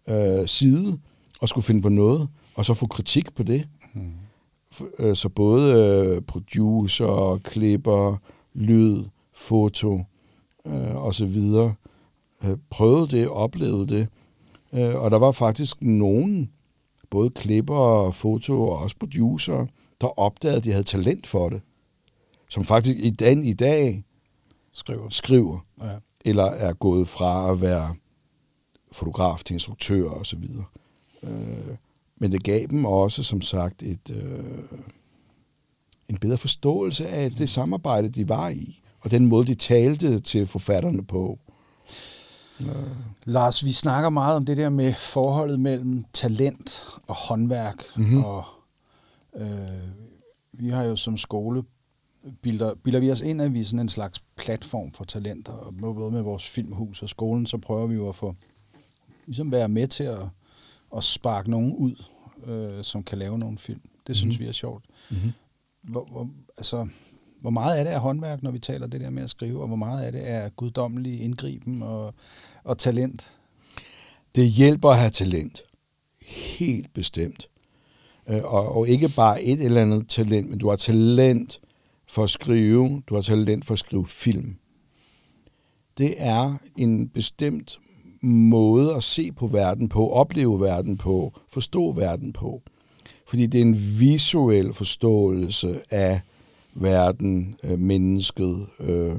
øh, 0.10 0.48
side, 0.48 1.00
og 1.42 1.50
skulle 1.50 1.66
finde 1.66 1.82
på 1.82 1.90
noget, 1.90 2.28
og 2.56 2.66
så 2.66 2.74
få 2.74 2.88
kritik 2.88 3.36
på 3.36 3.44
det. 3.44 3.68
Mm. 3.94 4.12
Øh, 5.00 5.16
så 5.16 5.30
både 5.30 5.74
øh, 5.74 6.22
producer, 6.22 7.40
klipper, 7.44 8.18
lyd, 8.54 9.04
foto 9.34 10.04
øh, 10.66 10.96
og 10.96 11.14
så 11.14 11.26
videre 11.26 11.74
øh, 12.44 12.58
prøvede 12.70 13.08
det, 13.08 13.30
oplevede 13.30 13.88
det. 13.88 14.08
Øh, 14.74 14.96
og 14.96 15.12
der 15.12 15.18
var 15.18 15.32
faktisk 15.32 15.82
nogen, 15.82 16.50
både 17.10 17.30
klipper 17.30 18.12
foto 18.12 18.68
og 18.68 18.78
også 18.78 18.96
producer, 19.00 19.66
der 20.02 20.20
opdagede, 20.20 20.58
at 20.58 20.64
de 20.64 20.72
havde 20.72 20.84
talent 20.84 21.28
for 21.28 21.50
det. 21.50 21.62
Som 22.52 22.66
faktisk 22.66 22.98
i 22.98 23.10
den 23.10 23.44
i 23.44 23.54
dag 23.54 24.04
skriver, 24.72 25.10
skriver 25.10 25.66
ja. 25.84 25.96
eller 26.26 26.44
er 26.44 26.74
gået 26.74 27.08
fra 27.08 27.52
at 27.52 27.62
være 27.62 27.96
fotograf 28.92 29.44
til 29.44 29.54
instruktør 29.54 30.10
og 30.10 30.26
så 30.26 30.36
videre. 30.36 30.66
Øh, 31.24 31.76
men 32.18 32.32
det 32.32 32.44
gav 32.44 32.68
dem 32.70 32.86
også, 32.86 33.24
som 33.24 33.42
sagt, 33.42 33.84
et, 33.84 34.10
øh, 34.10 34.80
en 36.10 36.18
bedre 36.18 36.38
forståelse 36.38 37.08
af 37.08 37.32
det 37.32 37.50
samarbejde, 37.50 38.10
de 38.10 38.30
var 38.30 38.50
i, 38.50 38.82
og 39.00 39.12
den 39.12 39.26
måde, 39.26 39.48
de 39.48 39.56
talte 39.56 40.20
til 40.20 40.48
forfatterne 40.48 41.06
på. 41.06 41.40
Øh. 42.62 42.68
Lars, 43.26 43.66
vi 43.66 43.72
snakker 43.72 44.10
meget 44.10 44.36
om 44.36 44.46
det 44.46 44.58
der 44.58 44.70
med 44.70 44.94
forholdet 44.94 45.60
mellem 45.60 46.06
talent 46.14 46.84
og 47.08 47.16
håndværk, 47.16 47.84
mm-hmm. 47.96 48.24
og 48.24 48.46
Øh, 49.36 49.88
vi 50.52 50.70
har 50.70 50.84
jo 50.84 50.96
som 50.96 51.18
skole, 51.18 51.64
bilder, 52.42 52.74
bilder 52.76 53.00
vi 53.00 53.12
os 53.12 53.22
ind, 53.22 53.42
at 53.42 53.54
vi 53.54 53.60
er 53.60 53.64
sådan 53.66 53.80
en 53.80 53.90
slags 53.90 54.24
platform 54.38 54.92
for 54.94 55.04
talenter, 55.04 55.52
og 55.54 55.74
både 55.82 56.12
med 56.12 56.22
vores 56.22 56.48
filmhus 56.50 57.04
og 57.04 57.10
skolen, 57.10 57.46
så 57.46 57.58
prøver 57.58 57.88
vi 57.88 57.96
jo 57.96 58.10
at 58.10 58.16
få, 58.16 58.36
ligesom 59.26 59.52
være 59.52 59.70
med 59.70 59.88
til 59.88 60.04
at, 60.04 60.20
at 60.98 61.04
sparke 61.04 61.52
nogen 61.52 61.76
ud, 61.76 61.96
øh, 62.46 62.84
som 62.84 63.04
kan 63.04 63.18
lave 63.18 63.38
nogle 63.40 63.58
film. 63.58 63.82
Det 64.08 64.16
synes 64.16 64.36
Mhm. 64.36 64.44
vi 64.44 64.48
er 64.48 64.52
sjovt. 64.52 64.86
Mm-hmm. 65.12 65.32
Hvor, 65.82 66.06
hvor, 66.12 66.30
altså, 66.58 66.88
hvor 67.42 67.50
meget 67.50 67.76
af 67.78 67.86
det 67.86 67.94
er 67.94 68.00
håndværk, 68.00 68.44
når 68.44 68.52
vi 68.52 68.60
taler 68.60 68.88
det 68.88 69.02
der 69.02 69.10
med 69.10 69.24
at 69.24 69.30
skrive, 69.30 69.62
og 69.62 69.68
hvor 69.68 69.76
meget 69.76 70.04
af 70.06 70.12
det 70.12 70.30
er 70.30 70.50
guddommelig 70.50 71.22
indgriben 71.22 71.84
og, 71.84 72.14
og 72.64 72.78
talent? 72.78 73.32
Det 74.36 74.50
hjælper 74.52 74.90
at 74.90 74.98
have 74.98 75.10
talent. 75.12 75.62
Helt 76.60 76.94
bestemt. 76.94 77.48
Øh, 78.30 78.44
Og, 78.44 78.76
og 78.76 78.88
ikke 78.88 79.10
bare 79.16 79.42
et 79.44 79.62
eller 79.66 79.82
andet 79.82 80.10
talent, 80.10 80.50
men 80.50 80.60
du 80.60 80.70
har 80.70 80.76
talent 80.76 81.60
for 82.12 82.24
at 82.24 82.30
skrive, 82.30 83.02
du 83.10 83.16
har 83.16 83.22
talent 83.22 83.66
for 83.66 83.74
at 83.74 83.80
skrive 83.80 84.06
film. 84.06 84.56
Det 85.98 86.14
er 86.18 86.58
en 86.78 87.10
bestemt 87.10 87.80
måde 88.22 88.96
at 88.96 89.04
se 89.04 89.32
på 89.32 89.48
verden 89.48 89.90
på, 89.90 90.10
opleve 90.10 90.60
verden 90.60 90.98
på, 90.98 91.34
forstå 91.48 91.92
verden 91.92 92.34
på. 92.34 92.62
Fordi 93.28 93.46
det 93.46 93.58
er 93.58 93.66
en 93.66 94.00
visuel 94.00 94.74
forståelse 94.74 95.82
af 95.90 96.22
verden, 96.74 97.56
øh, 97.64 97.80
mennesket, 97.80 98.68
øh, 98.80 99.16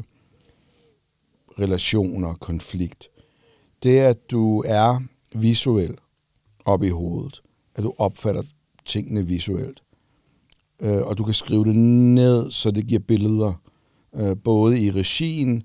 relationer, 1.59 2.34
konflikt. 2.34 3.09
Det, 3.82 3.99
at 3.99 4.30
du 4.30 4.62
er 4.66 5.03
visuel 5.34 5.99
op 6.64 6.82
i 6.82 6.88
hovedet, 6.88 7.43
at 7.74 7.82
du 7.82 7.95
opfatter 7.99 8.43
tingene 8.84 9.26
visuelt, 9.26 9.82
øh, 10.83 11.03
og 11.03 11.18
du 11.18 11.24
kan 11.24 11.35
skrive 11.35 11.64
det 11.64 11.76
ned, 11.76 12.51
så 12.51 12.70
det 12.70 12.87
giver 12.87 13.01
billeder, 13.01 13.61
øh, 14.16 14.37
både 14.45 14.80
i 14.80 14.91
regien, 14.91 15.62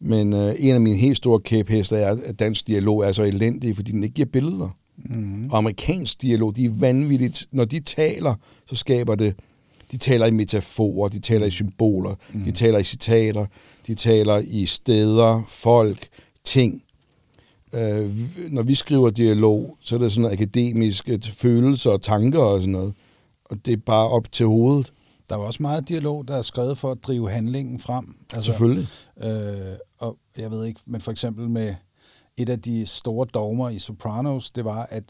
men 0.00 0.32
øh, 0.32 0.54
en 0.58 0.74
af 0.74 0.80
mine 0.80 0.96
helt 0.96 1.16
store 1.16 1.40
kæphester 1.40 1.96
er, 1.96 2.16
at 2.24 2.38
dansk 2.38 2.66
dialog 2.66 3.00
er 3.00 3.12
så 3.12 3.22
elendig, 3.22 3.76
fordi 3.76 3.92
den 3.92 4.02
ikke 4.02 4.14
giver 4.14 4.28
billeder. 4.32 4.68
Mm. 5.04 5.48
Og 5.50 5.58
amerikansk 5.58 6.22
dialog, 6.22 6.56
de 6.56 6.64
er 6.64 6.70
vanvittigt. 6.70 7.46
Når 7.52 7.64
de 7.64 7.80
taler, 7.80 8.34
så 8.66 8.76
skaber 8.76 9.14
det... 9.14 9.34
De 9.92 9.96
taler 9.96 10.26
i 10.26 10.30
metaforer, 10.30 11.08
de 11.08 11.18
taler 11.18 11.46
i 11.46 11.50
symboler, 11.50 12.14
mm. 12.34 12.40
de 12.40 12.50
taler 12.50 12.78
i 12.78 12.84
citater, 12.84 13.46
de 13.86 13.94
taler 13.94 14.42
i 14.46 14.66
steder, 14.66 15.42
folk, 15.48 16.08
ting. 16.44 16.82
Øh, 17.74 18.10
når 18.50 18.62
vi 18.62 18.74
skriver 18.74 19.10
dialog, 19.10 19.76
så 19.80 19.94
er 19.94 19.98
det 19.98 20.12
sådan 20.12 20.22
noget 20.22 20.32
akademisk 20.32 21.08
følelser 21.22 21.90
og 21.90 22.02
tanker 22.02 22.38
og 22.38 22.60
sådan 22.60 22.72
noget. 22.72 22.92
Og 23.50 23.66
det 23.66 23.72
er 23.72 23.76
bare 23.86 24.08
op 24.08 24.32
til 24.32 24.46
hovedet, 24.46 24.92
Der 25.30 25.36
er 25.36 25.40
også 25.40 25.62
meget 25.62 25.88
dialog, 25.88 26.28
der 26.28 26.36
er 26.36 26.42
skrevet 26.42 26.78
for 26.78 26.90
at 26.92 26.98
drive 27.02 27.30
handlingen 27.30 27.78
frem. 27.80 28.14
altså, 28.34 28.52
selvfølgelig. 28.52 28.86
Øh, 29.22 29.76
og 29.98 30.16
jeg 30.38 30.50
ved 30.50 30.64
ikke, 30.64 30.80
men 30.86 31.00
for 31.00 31.10
eksempel 31.12 31.48
med 31.50 31.74
et 32.36 32.48
af 32.48 32.60
de 32.62 32.86
store 32.86 33.26
dogmer 33.34 33.68
i 33.68 33.78
Sopranos, 33.78 34.50
det 34.50 34.64
var, 34.64 34.86
at 34.90 35.04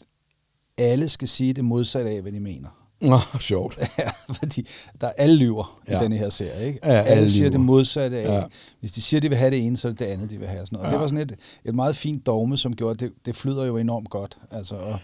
alle 0.77 1.09
skal 1.09 1.27
sige 1.27 1.53
det 1.53 1.65
modsatte 1.65 2.09
af, 2.09 2.21
hvad 2.21 2.31
de 2.31 2.39
mener. 2.39 2.69
Nå, 3.01 3.17
sjovt. 3.39 3.77
Ja, 3.99 4.09
fordi 4.33 4.67
der 5.01 5.07
er 5.07 5.11
alle 5.17 5.35
lyver 5.35 5.81
ja. 5.87 5.99
I 5.99 6.03
denne 6.03 6.17
her 6.17 6.29
serie. 6.29 6.67
Ikke? 6.67 6.79
Ja, 6.83 6.89
alle, 6.91 7.03
alle 7.09 7.31
siger 7.31 7.43
lyver. 7.43 7.51
det 7.51 7.59
modsatte 7.59 8.19
af. 8.19 8.37
Ja. 8.39 8.43
Hvis 8.79 8.91
de 8.91 9.01
siger, 9.01 9.21
de 9.21 9.29
vil 9.29 9.37
have 9.37 9.51
det 9.51 9.65
ene, 9.65 9.77
så 9.77 9.87
er 9.87 9.91
det 9.91 9.99
det 9.99 10.05
andet, 10.05 10.29
de 10.29 10.37
vil 10.37 10.47
have. 10.47 10.65
Sådan 10.65 10.75
noget. 10.75 10.83
Ja. 10.83 10.87
Og 10.87 10.93
det 10.93 11.01
var 11.01 11.07
sådan 11.07 11.29
et, 11.29 11.35
et 11.65 11.75
meget 11.75 11.95
fint 11.95 12.25
dogme, 12.25 12.57
som 12.57 12.75
gjorde, 12.75 12.93
at 12.93 12.99
det, 12.99 13.11
det 13.25 13.35
flyder 13.35 13.65
jo 13.65 13.77
enormt 13.77 14.09
godt. 14.09 14.37
Altså, 14.51 14.75
og, 14.75 14.99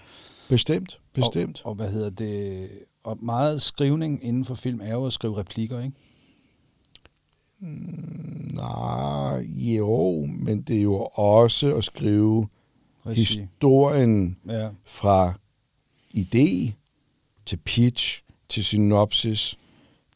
Bestemt, 0.49 0.99
bestemt. 1.13 1.61
Og, 1.63 1.69
og, 1.69 1.75
hvad 1.75 1.91
hedder 1.91 2.09
det? 2.09 2.69
Og 3.07 3.17
meget 3.21 3.61
skrivning 3.61 4.23
inden 4.23 4.45
for 4.45 4.55
film 4.55 4.81
er 4.81 4.93
jo 4.93 5.05
at 5.05 5.13
skrive 5.13 5.37
replikker, 5.37 5.79
ikke? 5.79 5.95
Nej, 8.55 9.47
jo, 9.55 10.25
men 10.25 10.61
det 10.61 10.77
er 10.77 10.81
jo 10.81 10.95
også 11.13 11.75
at 11.75 11.83
skrive 11.83 12.47
Regi. 13.05 13.19
historien 13.19 14.37
Ja. 14.47 14.69
fra 14.85 15.33
idé 16.17 16.71
til 17.45 17.57
pitch, 17.65 18.23
til 18.49 18.63
synopsis, 18.63 19.57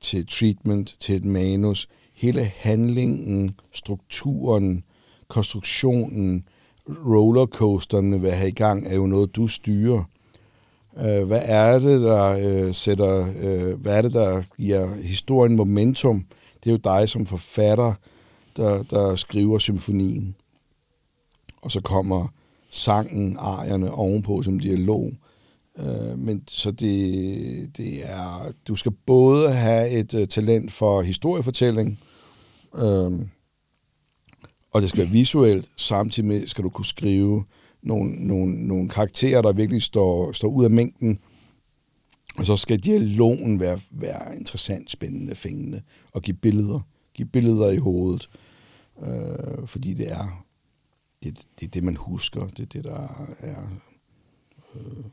til 0.02 0.28
treatment, 0.28 0.96
til 1.00 1.16
et 1.16 1.26
manus. 1.26 1.88
Hele 2.14 2.44
handlingen, 2.44 3.56
strukturen, 3.72 4.84
konstruktionen, 5.28 6.48
rollercoasterne 6.90 8.22
vil 8.22 8.32
have 8.32 8.50
i 8.50 8.54
gang, 8.54 8.88
er 8.88 8.96
jo 8.96 9.06
noget, 9.08 9.36
du 9.36 9.48
styrer. 9.48 10.04
Øh, 10.98 11.28
Hvad 11.28 11.42
er 11.44 11.80
det, 11.80 12.02
der 12.02 12.26
øh, 12.28 12.74
sætter, 12.74 13.34
øh, 13.42 13.82
hvad 13.82 13.98
er 13.98 14.02
det, 14.02 14.14
der 14.14 14.44
giver 14.58 14.96
historien 14.96 15.56
momentum? 15.56 16.26
Det 16.64 16.70
er 16.70 16.74
jo 16.74 16.78
dig 16.78 17.10
som 17.10 17.26
forfatter, 17.26 17.94
der, 18.58 18.84
der 18.84 19.16
skriver 19.16 19.58
symfonien. 19.58 20.36
Og 21.62 21.72
så 21.72 21.82
kommer 21.82 22.28
sangen, 22.70 23.38
arierne 23.40 23.92
ovenpå 23.92 24.42
som 24.42 24.60
dialog. 24.60 25.12
Øh, 25.80 26.20
men 26.20 26.44
så 26.48 26.72
det, 26.72 27.78
det 27.78 28.10
er, 28.10 28.52
du 28.68 28.76
skal 28.76 28.92
både 28.92 29.52
have 29.52 29.90
et 29.90 30.14
øh, 30.14 30.28
talent 30.28 30.72
for 30.72 31.02
historiefortælling, 31.02 32.00
øh, 32.76 33.12
og 34.74 34.82
det 34.82 34.90
skal 34.90 35.04
være 35.04 35.12
visuelt, 35.12 35.70
samtidig 35.78 36.28
med 36.28 36.48
skal 36.48 36.64
du 36.64 36.70
kunne 36.70 36.86
skrive 36.86 37.44
nogle, 37.82 38.28
nogle, 38.28 38.68
nogle 38.68 38.90
karakterer, 38.90 39.42
der 39.42 39.54
virkelig 39.54 39.82
står, 39.82 40.32
står 40.32 40.48
ud 40.48 40.64
af 40.64 40.72
mængden, 40.72 41.20
og 42.38 42.46
så 42.46 42.58
skal 42.58 42.80
dialogen 42.80 43.60
være, 43.60 43.80
være 43.92 44.38
interessant, 44.38 44.92
spændende, 44.92 45.36
fængende, 45.36 45.82
og 46.12 46.22
give 46.22 46.38
billeder, 46.38 46.80
give 47.14 47.28
billeder 47.28 47.70
i 47.70 47.78
hovedet, 47.78 48.30
øh, 49.04 49.68
fordi 49.68 49.94
det 49.94 50.12
er, 50.12 50.46
det, 51.24 51.40
det 51.60 51.66
er 51.66 51.72
det, 51.72 51.84
man 51.84 51.96
husker, 51.96 52.48
det 52.48 52.60
er 52.60 52.66
det, 52.66 52.84
der 52.84 53.28
er, 53.40 53.70
øh, 54.76 55.06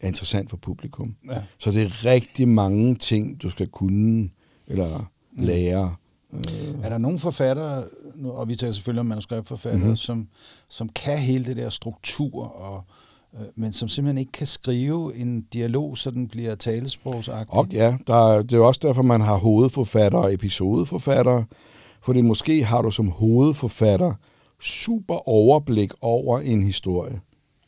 er 0.00 0.06
interessant 0.06 0.50
for 0.50 0.56
publikum. 0.56 1.16
ja. 1.30 1.42
Så 1.58 1.70
det 1.70 1.82
er 1.82 2.04
rigtig 2.04 2.48
mange 2.48 2.94
ting, 2.94 3.42
du 3.42 3.50
skal 3.50 3.68
kunne, 3.68 4.30
eller 4.66 5.12
lære. 5.32 5.96
Øh, 6.32 6.42
Er 6.82 6.88
der 6.88 6.98
nogle 6.98 7.18
forfattere, 7.18 7.84
og 8.24 8.48
vi 8.48 8.56
taler 8.56 8.72
selvfølgelig 8.72 9.00
om 9.00 9.06
manuskriptforfattere, 9.06 9.74
mm-hmm. 9.76 9.88
Mhm. 9.88 9.96
som, 9.96 10.28
som 10.68 10.88
kan 10.88 11.18
hele 11.18 11.44
det 11.44 11.56
der 11.56 11.70
struktur, 11.70 12.44
og, 12.44 12.82
øh, 13.34 13.46
men 13.54 13.72
som 13.72 13.88
simpelthen 13.88 14.18
ikke 14.18 14.32
kan 14.32 14.46
skrive 14.46 15.16
en 15.16 15.40
dialog, 15.52 15.98
så 15.98 16.10
den 16.10 16.28
bliver 16.28 16.54
talesprogsagtig? 16.54 17.54
Og 17.54 17.66
ja, 17.72 17.96
der, 18.06 18.14
er- 18.32 18.42
det 18.42 18.52
er 18.52 18.60
også 18.62 18.80
derfor, 18.82 19.02
man 19.02 19.20
har 19.20 19.36
hovedforfatter 19.36 20.18
og 20.18 20.34
episodeforfatter, 20.34 21.44
fordi 22.02 22.20
måske 22.20 22.64
har 22.64 22.82
du 22.82 22.90
som 22.90 23.08
hovedforfatter 23.08 24.14
super 24.60 25.28
overblik 25.28 25.90
over 26.00 26.40
en 26.40 26.62
historie. 26.62 27.20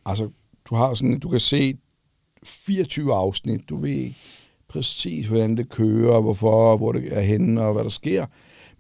Altså, 0.07 0.29
du 0.65 0.75
har 0.75 0.95
sådan, 0.95 1.19
du 1.19 1.29
kan 1.29 1.41
se 1.41 1.75
24 2.45 3.15
afsnit, 3.15 3.69
du 3.69 3.77
ved 3.77 4.11
præcis, 4.69 5.27
hvordan 5.27 5.57
det 5.57 5.69
kører, 5.69 6.21
hvorfor, 6.21 6.77
hvor 6.77 6.93
det 6.93 7.17
er 7.17 7.21
henne, 7.21 7.63
og 7.63 7.73
hvad 7.73 7.85
der 7.85 7.91
sker. 7.91 8.27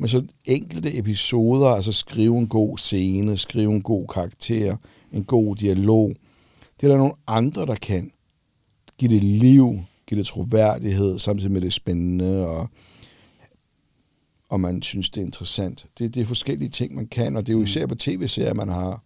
Men 0.01 0.09
så 0.09 0.26
enkelte 0.44 0.98
episoder, 0.98 1.66
altså 1.66 1.92
skrive 1.92 2.38
en 2.38 2.48
god 2.48 2.78
scene, 2.78 3.36
skrive 3.36 3.72
en 3.72 3.82
god 3.82 4.07
karakter, 4.07 4.76
en 5.12 5.24
god 5.24 5.57
dialog, 5.57 6.14
det 6.80 6.86
er 6.86 6.90
der 6.90 6.98
nogle 6.98 7.14
andre, 7.26 7.66
der 7.66 7.74
kan 7.74 8.11
give 8.98 9.11
det 9.11 9.24
liv, 9.24 9.78
give 10.07 10.18
det 10.18 10.26
troværdighed, 10.26 11.18
samtidig 11.18 11.53
med 11.53 11.61
det 11.61 11.72
spændende, 11.72 12.46
og, 12.46 12.68
og 14.48 14.61
man 14.61 14.82
synes, 14.82 15.11
det 15.11 15.20
er 15.20 15.24
interessant. 15.24 15.86
Det, 15.98 16.14
det 16.14 16.20
er 16.20 16.26
forskellige 16.26 16.68
ting, 16.68 16.94
man 16.94 17.07
kan, 17.07 17.36
og 17.36 17.46
det 17.46 17.53
er 17.53 17.57
jo 17.57 17.64
især 17.64 17.86
på 17.86 17.94
tv-serier, 17.94 18.55
man 18.55 18.68
har... 18.68 19.03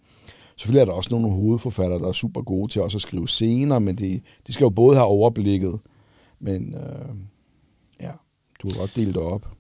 Selvfølgelig 0.57 0.81
er 0.81 0.85
der 0.85 0.93
også 0.93 1.11
nogle 1.11 1.31
hovedforfattere, 1.31 1.99
der 1.99 2.09
er 2.09 2.13
super 2.13 2.43
gode 2.43 2.73
til 2.73 2.83
også 2.83 2.99
at 2.99 3.03
skrive 3.03 3.29
scener, 3.29 3.79
men 3.79 3.99
de, 3.99 4.21
de 4.47 4.53
skal 4.53 4.65
jo 4.65 4.71
både 4.71 4.97
have 4.97 5.07
overblikket, 5.07 5.81
men 6.41 6.75
øh, 6.75 7.15
ja, 8.01 8.11
du 8.63 8.69
har 8.69 8.79
godt 8.79 8.97
delt 8.97 9.15
det 9.15 9.23
op. 9.23 9.54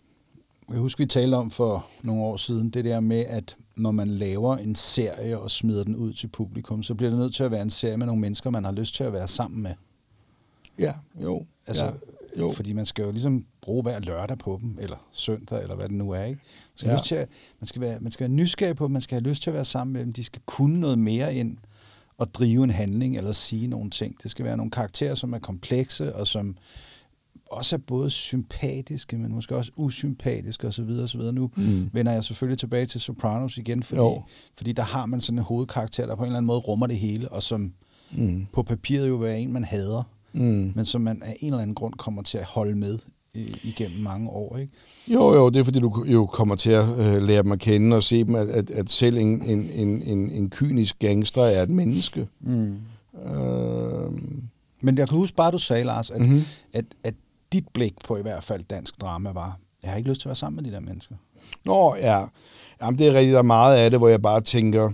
Jeg 0.71 0.79
husker, 0.79 1.05
vi 1.05 1.09
talte 1.09 1.35
om 1.35 1.51
for 1.51 1.87
nogle 2.03 2.23
år 2.23 2.37
siden, 2.37 2.71
det 2.71 2.85
der 2.85 3.01
med, 3.01 3.21
at 3.29 3.57
når 3.77 3.91
man 3.91 4.09
laver 4.09 4.57
en 4.57 4.75
serie 4.75 5.39
og 5.39 5.51
smider 5.51 5.85
den 5.85 5.97
ud 5.97 6.13
til 6.13 6.29
publikum, 6.29 6.83
så 6.83 6.95
bliver 6.95 7.11
det 7.11 7.19
nødt 7.19 7.35
til 7.35 7.43
at 7.43 7.51
være 7.51 7.63
en 7.63 7.71
serie 7.71 7.97
med 7.97 8.07
nogle 8.07 8.21
mennesker, 8.21 8.51
man 8.51 8.65
har 8.65 8.73
lyst 8.73 8.95
til 8.95 9.05
at 9.05 9.13
være 9.13 9.29
sammen 9.29 9.63
med. 9.63 9.75
Ja, 10.79 10.93
jo. 11.23 11.45
Altså, 11.67 11.85
ja, 11.85 11.91
jo. 12.39 12.53
Fordi 12.53 12.73
man 12.73 12.87
skal 12.87 13.05
jo 13.05 13.11
ligesom 13.11 13.45
bruge 13.63 13.83
hver 13.83 13.99
lørdag 13.99 14.39
på 14.39 14.59
dem, 14.63 14.77
eller 14.81 14.97
søndag, 15.13 15.63
eller 15.63 15.75
hvad 15.75 15.89
det 15.89 15.95
nu 15.97 16.11
er. 16.11 16.23
Ikke? 16.25 16.41
Man, 16.41 16.77
skal 16.77 16.89
Ja. 16.89 16.95
lyst 16.95 17.05
til 17.05 17.15
at, 17.15 17.29
man, 17.61 17.67
skal 17.67 17.81
være, 17.81 18.01
man 18.01 18.13
skal 18.13 18.25
være 18.25 18.35
nysgerrig 18.37 18.77
på 18.77 18.85
dem, 18.85 18.93
man 18.93 19.03
skal 19.03 19.15
have 19.15 19.29
lyst 19.31 19.43
til 19.43 19.51
at 19.51 19.55
være 19.55 19.65
sammen 19.65 19.93
med 19.93 20.01
dem, 20.05 20.13
de 20.13 20.25
skal 20.25 20.43
kunne 20.47 20.81
noget 20.81 20.99
mere 20.99 21.35
ind 21.35 21.57
og 22.19 22.35
drive 22.35 22.65
en 22.65 22.71
handling, 22.71 23.17
eller 23.17 23.33
sige 23.33 23.67
nogle 23.67 23.91
ting. 23.91 24.23
Det 24.23 24.31
skal 24.31 24.45
være 24.45 24.57
nogle 24.57 24.71
karakterer, 24.71 25.15
som 25.15 25.33
er 25.33 25.39
komplekse, 25.39 26.15
og 26.17 26.27
som 26.27 26.57
også 27.55 27.77
er 27.77 27.81
både 27.87 28.11
sympatiske, 28.11 29.19
men 29.19 29.33
måske 29.35 29.57
også 29.57 29.71
usympatiske 29.77 30.67
osv. 30.67 30.91
osv. 31.03 31.21
Nu 31.21 31.51
Mm. 31.57 31.91
vender 31.93 32.13
jeg 32.13 32.25
selvfølgelig 32.25 32.59
tilbage 32.59 32.87
til 32.87 33.01
Sopranos 33.01 33.59
igen, 33.59 33.83
fordi, 33.83 34.01
Jo. 34.01 34.23
fordi 34.57 34.73
der 34.73 34.83
har 34.83 35.07
man 35.07 35.21
sådan 35.21 35.39
en 35.39 35.45
hovedkarakter, 35.45 36.07
der 36.07 36.15
på 36.17 36.23
en 36.23 36.27
eller 36.27 36.37
anden 36.37 36.47
måde 36.47 36.59
rummer 36.59 36.87
det 36.87 36.97
hele, 36.97 37.29
og 37.29 37.43
som 37.43 37.73
Mm. 38.13 38.47
på 38.53 38.63
papiret 38.63 39.09
jo 39.09 39.15
være 39.17 39.41
en, 39.41 39.53
man 39.53 39.65
hader. 39.65 40.03
Mm. 40.33 40.73
men 40.75 40.85
som 40.85 41.01
man 41.01 41.23
af 41.23 41.37
en 41.41 41.47
eller 41.47 41.63
anden 41.63 41.75
grund 41.75 41.95
kommer 41.95 42.23
til 42.23 42.39
at 42.39 42.45
holde 42.45 42.77
med 42.77 42.99
øh, 43.35 43.49
igennem 43.63 44.01
mange 44.03 44.31
år. 44.31 44.57
Ikke? 44.57 44.73
Jo, 45.09 45.35
jo, 45.35 45.49
det 45.51 45.61
er 45.61 45.65
fordi, 45.65 45.79
du 45.81 46.05
jo 46.09 46.27
kommer 46.27 46.55
til 46.55 46.71
at 46.71 46.85
øh, 46.99 47.23
lære 47.23 47.43
dem 47.43 47.53
at 47.53 47.59
kende 47.59 47.97
og 47.97 48.03
se 48.03 48.25
dem, 48.25 48.35
at, 48.35 48.49
at, 48.49 48.71
at 48.71 48.91
selv 48.91 49.17
en, 49.17 49.43
en, 49.43 49.71
en, 49.71 50.03
en, 50.03 50.31
en 50.31 50.51
kynisk 50.51 50.99
gangster 50.99 51.43
er 51.43 51.63
et 51.63 51.71
menneske. 51.71 52.29
Mm. 52.41 52.77
Øh, 53.31 54.13
Men 54.83 54.99
jeg 54.99 55.09
kan 55.09 55.19
huske 55.19 55.37
bare, 55.37 55.51
du 55.51 55.59
sagde, 55.59 55.85
Lars, 55.85 56.11
at, 56.11 56.21
Mhm. 56.21 56.29
mm-hmm. 56.31 56.45
at, 56.73 56.85
at 57.05 57.15
dit 57.53 57.69
blik 57.73 57.95
på 58.05 58.17
i 58.17 58.23
hvert 58.23 58.45
fald 58.45 58.65
dansk 58.65 59.01
drama 59.01 59.33
var, 59.33 59.59
jeg 59.83 59.91
har 59.91 59.99
ikke 59.99 60.09
lyst 60.09 60.21
til 60.21 60.29
at 60.29 60.31
være 60.31 60.37
sammen 60.37 60.63
med 60.63 60.71
de 60.71 60.77
der 60.77 60.81
mennesker. 60.81 61.15
Nå, 61.65 61.95
ja. 61.95 62.25
Jamen, 62.83 62.99
det 62.99 63.07
er 63.07 63.13
rigtigt, 63.15 63.33
der 63.33 63.39
er 63.39 63.43
meget 63.43 63.77
af 63.77 63.91
det, 63.91 64.01
hvor 64.01 64.09
jeg 64.09 64.23
bare 64.23 64.41
tænker, 64.41 64.91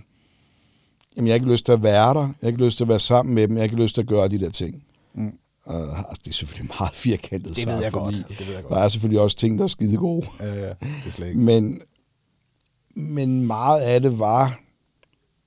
jamen, 1.17 1.27
jeg 1.27 1.33
har 1.33 1.35
ikke 1.35 1.53
lyst 1.53 1.67
til 1.67 1.73
at 1.73 1.83
være 1.83 2.15
der, 2.15 2.21
jeg 2.21 2.35
har 2.41 2.49
ikke 2.49 2.65
lyst 2.65 2.77
til 2.77 2.85
at 2.85 2.89
være 2.89 3.01
sammen 3.01 3.35
med 3.35 3.49
dem, 3.49 3.57
jeg 3.57 3.61
har 3.61 3.65
ikke 3.65 3.83
lyst 3.83 3.95
til 3.95 4.03
at 4.03 4.09
gøre 4.09 4.29
de 4.29 4.39
der 4.39 4.51
ting. 4.51 4.85
Mm. 5.15 5.33
Uh, 5.67 5.99
altså, 5.99 6.21
det 6.25 6.31
er 6.31 6.35
selvfølgelig 6.35 6.75
meget 6.81 6.95
firkantet 6.95 7.57
Det 7.57 7.67
ved 7.67 7.83
jeg 7.83 7.93
fordi 7.93 8.17
godt. 8.17 8.29
Det 8.29 8.47
ved 8.47 8.55
jeg 8.55 8.63
Der 8.63 8.69
godt. 8.69 8.85
er 8.85 8.89
selvfølgelig 8.89 9.21
også 9.21 9.37
ting, 9.37 9.59
der 9.59 9.65
er 9.65 9.69
skide 9.69 9.97
gode. 9.97 10.27
Øh, 10.41 10.47
det 10.47 10.77
er 11.07 11.11
slet 11.11 11.27
ikke. 11.27 11.41
Men, 11.41 11.81
men 12.95 13.47
meget 13.47 13.81
af 13.81 14.01
det 14.01 14.19
var 14.19 14.61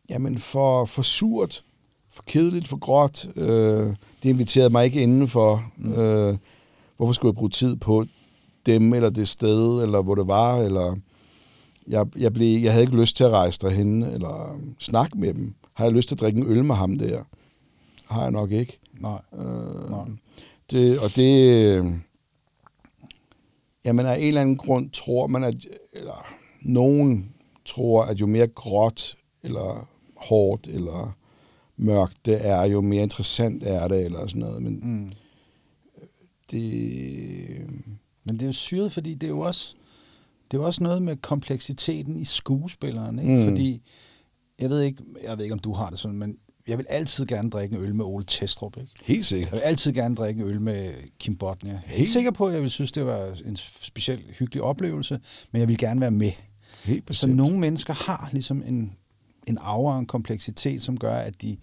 jamen 0.10 0.38
for, 0.38 0.86
for 0.86 1.02
surt, 1.02 1.64
for 2.12 2.24
kedeligt, 2.28 2.68
for 2.68 2.78
gråt. 2.78 3.28
Øh, 3.36 3.88
det 4.24 4.30
inviterede 4.30 4.70
mig 4.70 4.86
ikke 4.86 5.02
indenfor. 5.02 5.72
Mm. 5.78 5.94
Øh, 5.94 6.38
hvorfor 6.98 7.14
skulle 7.14 7.30
jeg 7.30 7.36
bruge 7.36 7.50
tid 7.50 7.76
på 7.76 8.06
dem, 8.66 8.94
eller 8.94 9.10
det 9.10 9.28
sted, 9.28 9.84
eller 9.84 10.02
hvor 10.02 10.16
det 10.16 10.28
var, 10.28 10.58
eller 10.62 10.96
jeg, 11.88 12.06
jeg, 12.18 12.34
blev, 12.34 12.60
jeg 12.60 12.72
havde 12.72 12.84
ikke 12.84 13.00
lyst 13.02 13.18
til 13.18 13.24
at 13.24 13.32
rejse 13.32 13.60
derhen, 13.62 14.04
eller 14.04 14.60
snakke 14.80 15.18
med 15.18 15.34
dem. 15.34 15.54
Har 15.74 15.86
jeg 15.86 15.94
lyst 15.94 16.08
til 16.08 16.16
at 16.16 16.22
drikke 16.22 16.40
en 16.42 16.48
øl 16.48 16.64
med 16.66 16.76
ham 16.76 16.98
der? 16.98 17.24
Har 18.10 18.22
jeg 18.22 18.32
nok 18.32 18.52
ikke. 18.52 18.80
Nej. 19.00 19.22
Øh, 19.38 19.90
Nej. 19.90 20.06
det, 20.72 21.00
og 21.00 21.16
det... 21.16 21.48
øh, 21.78 21.86
Jamen 23.86 24.06
af 24.06 24.18
en 24.20 24.28
eller 24.28 24.42
anden 24.42 24.58
grund 24.58 24.90
tror 24.90 25.28
man, 25.28 25.44
at... 25.44 25.56
Eller 25.94 26.26
nogen 26.62 27.30
tror, 27.66 28.04
at 28.04 28.22
jo 28.22 28.26
mere 28.28 28.48
gråt, 28.48 29.16
eller 29.44 29.88
hårdt, 30.16 30.68
eller 30.68 31.16
mørkt 31.78 32.18
det 32.26 32.48
er, 32.48 32.64
jo 32.64 32.82
mere 32.82 33.04
interessant 33.04 33.64
er 33.66 33.88
det, 33.88 34.06
eller 34.06 34.28
sådan 34.28 34.40
noget. 34.42 34.62
Men 34.62 34.80
Mm. 34.84 35.12
Det... 36.54 37.68
Men 38.26 38.36
det 38.36 38.42
er 38.42 38.46
jo 38.46 38.52
syret, 38.52 38.92
fordi 38.92 39.14
det 39.14 39.28
er 39.28 39.32
jo 39.32 39.40
også, 39.40 39.76
det 40.52 40.58
er 40.58 40.62
jo 40.62 40.66
også 40.66 40.84
noget 40.84 41.02
med 41.02 41.16
kompleksiteten 41.18 42.16
i 42.20 42.26
skuespilleren. 42.26 43.20
Ikke? 43.20 43.36
Mm. 43.36 43.44
Fordi, 43.50 43.82
jeg 44.60 44.70
ved, 44.70 44.82
ikke, 44.82 45.04
jeg 45.24 45.38
ved 45.38 45.46
ikke, 45.46 45.54
om 45.54 45.60
du 45.60 45.74
har 45.74 45.90
det 45.90 46.00
sådan, 46.00 46.18
men 46.18 46.38
jeg 46.68 46.78
vil 46.78 46.86
altid 46.90 47.26
gerne 47.26 47.50
drikke 47.50 47.76
en 47.76 47.82
øl 47.82 47.96
med 47.96 48.06
Ole 48.06 48.24
Testrup. 48.28 48.78
Ikke? 48.78 48.92
Helt 49.04 49.18
Jeg 49.18 49.26
sikkert. 49.26 49.52
vil 49.52 49.60
altid 49.60 49.94
gerne 49.94 50.16
drikke 50.16 50.42
en 50.44 50.48
øl 50.50 50.62
med 50.62 50.94
Kim 51.20 51.36
Botnia. 51.38 51.72
Jeg 51.74 51.78
er 51.84 51.88
Helt- 51.88 52.00
ikke 52.00 52.12
sikker 52.12 52.32
på, 52.32 52.48
at 52.48 52.54
jeg 52.54 52.62
vil 52.62 52.72
synes, 52.72 52.92
det 52.92 53.06
var 53.06 53.38
en 53.46 53.56
specielt 53.82 54.26
hyggelig 54.40 54.64
oplevelse, 54.64 55.20
men 55.52 55.60
jeg 55.60 55.68
vil 55.68 55.78
gerne 55.78 56.02
være 56.02 56.12
med. 56.12 56.32
Helt 56.84 57.02
Så 57.02 57.06
bestemt. 57.06 57.36
nogle 57.36 57.60
mennesker 57.60 57.94
har 57.94 58.30
ligesom 58.32 58.64
en, 58.68 58.96
en 59.48 59.58
aura 59.62 59.94
og 59.94 60.00
en 60.00 60.06
kompleksitet, 60.06 60.82
som 60.82 60.98
gør, 60.98 61.16
at 61.16 61.42
de 61.42 61.58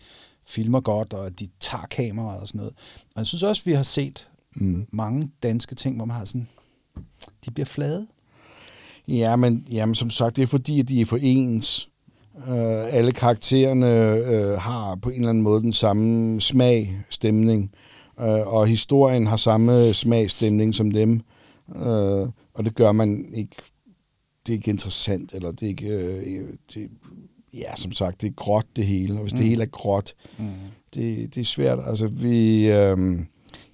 filmer 0.47 0.81
godt, 0.81 1.13
og 1.13 1.27
at 1.27 1.41
de 1.41 1.49
tager 1.61 1.87
kameraet 1.87 2.41
og 2.41 2.49
sådan 2.49 2.59
noget. 2.59 2.73
Og 3.15 3.19
jeg 3.19 3.27
synes 3.27 3.43
også, 3.43 3.65
vi 3.65 3.73
har 3.73 3.83
set 3.83 4.29
Mm. 4.57 4.87
mange 4.93 5.31
danske 5.43 5.75
ting, 5.75 5.97
hvor 5.97 6.05
man 6.05 6.17
har 6.17 6.25
sådan, 6.25 6.49
de 7.45 7.51
bliver 7.51 7.67
flade. 7.67 8.07
Ja, 9.09 9.37
men 9.37 9.67
jamen, 9.73 9.95
som 9.95 10.11
sagt, 10.11 10.37
det 10.37 10.43
er 10.43 10.47
fordi, 10.47 10.81
at 10.81 10.89
de 10.89 11.01
er 11.01 11.05
for 11.05 11.19
ens. 11.23 11.87
Uh, 12.35 12.95
alle 12.95 13.13
karaktererne 13.13 13.87
uh, 14.25 14.61
har 14.61 14.95
på 14.95 15.09
en 15.09 15.17
eller 15.17 15.29
anden 15.29 15.43
måde 15.45 15.63
den 15.63 15.73
samme 15.73 16.41
smag, 16.41 16.99
stemning, 17.11 17.71
uh, 18.17 18.25
og 18.25 18.67
historien 18.67 19.27
har 19.27 19.37
samme 19.37 19.95
smag, 19.95 20.31
stemning 20.31 20.75
som 20.75 20.91
dem. 20.91 21.21
Uh, 21.69 22.29
og 22.55 22.65
det 22.65 22.75
gør 22.75 22.93
man 22.93 23.35
ikke, 23.35 23.57
det 24.47 24.53
er 24.53 24.57
ikke 24.57 24.71
interessant, 24.71 25.35
eller 25.35 25.53
det 25.53 25.63
er 25.63 25.69
ikke, 25.69 25.97
uh, 25.97 26.49
det, 26.75 26.91
ja, 27.55 27.77
som 27.77 27.93
sagt, 27.93 28.21
det 28.21 28.27
er 28.27 28.33
gråt 28.37 28.67
det 28.77 28.87
hele, 28.87 29.15
og 29.15 29.23
hvis 29.23 29.33
mm. 29.33 29.39
det 29.39 29.47
hele 29.49 29.63
er 29.63 29.69
gråt, 29.69 30.15
Mm. 30.39 30.45
det, 30.95 31.35
det 31.35 31.41
er 31.41 31.45
svært. 31.45 31.79
Altså, 31.87 32.07
vi, 32.09 32.71
øh, 32.73 33.19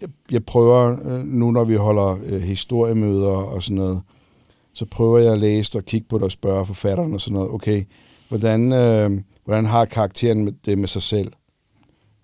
jeg, 0.00 0.08
jeg 0.30 0.44
prøver, 0.44 0.96
øh, 1.04 1.24
nu 1.24 1.50
når 1.50 1.64
vi 1.64 1.74
holder 1.74 2.18
øh, 2.26 2.40
historiemøder 2.40 3.36
og 3.36 3.62
sådan 3.62 3.76
noget, 3.76 4.00
så 4.72 4.86
prøver 4.86 5.18
jeg 5.18 5.32
at 5.32 5.38
læse 5.38 5.78
og 5.78 5.84
kigge 5.84 6.06
på 6.08 6.16
det 6.16 6.24
og 6.24 6.32
spørge 6.32 6.66
forfatteren 6.66 7.14
og 7.14 7.20
sådan 7.20 7.34
noget. 7.34 7.50
Okay, 7.50 7.84
hvordan, 8.28 8.72
øh, 8.72 9.20
hvordan 9.44 9.66
har 9.66 9.84
karakteren 9.84 10.44
med, 10.44 10.52
det 10.64 10.78
med 10.78 10.88
sig 10.88 11.02
selv? 11.02 11.32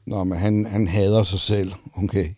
Nå, 0.07 0.25
men 0.25 0.39
han, 0.39 0.67
han 0.67 0.89
hader 0.89 1.23
sig 1.23 1.39
selv. 1.39 1.73
Okay. 2.03 2.29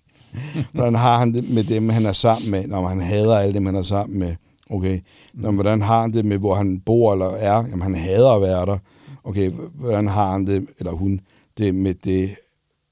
Hvordan 0.73 0.95
har 0.95 1.19
han 1.19 1.35
det 1.35 1.51
med 1.51 1.65
dem, 1.65 1.89
han 1.89 2.07
er 2.07 2.13
sammen 2.13 2.51
med? 2.51 2.67
Nå, 2.67 2.81
men 2.81 2.89
han 2.89 3.01
hader 3.01 3.39
alle 3.39 3.55
dem, 3.55 3.67
han 3.67 3.75
er 3.75 3.83
sammen 3.83 4.19
med. 4.19 4.35
Okay. 4.71 5.01
Nå, 5.35 5.51
men 5.51 5.55
hvordan 5.55 5.83
har 5.83 6.01
han 6.01 6.13
det 6.13 6.25
med, 6.25 6.39
hvor 6.39 6.55
han 6.55 6.81
bor 6.81 7.13
eller 7.13 7.27
er? 7.27 7.55
Jamen, 7.55 7.83
han 7.83 7.95
hader 7.95 8.31
at 8.31 8.43
være 8.43 8.67
der. 8.67 8.79
Okay, 9.25 9.51
hvordan 9.75 10.09
har 10.09 10.33
han 10.33 10.47
det, 10.47 10.67
eller 10.79 10.93
hun, 10.93 11.21
det 11.59 11.75
med 11.75 11.95
det, 11.95 12.35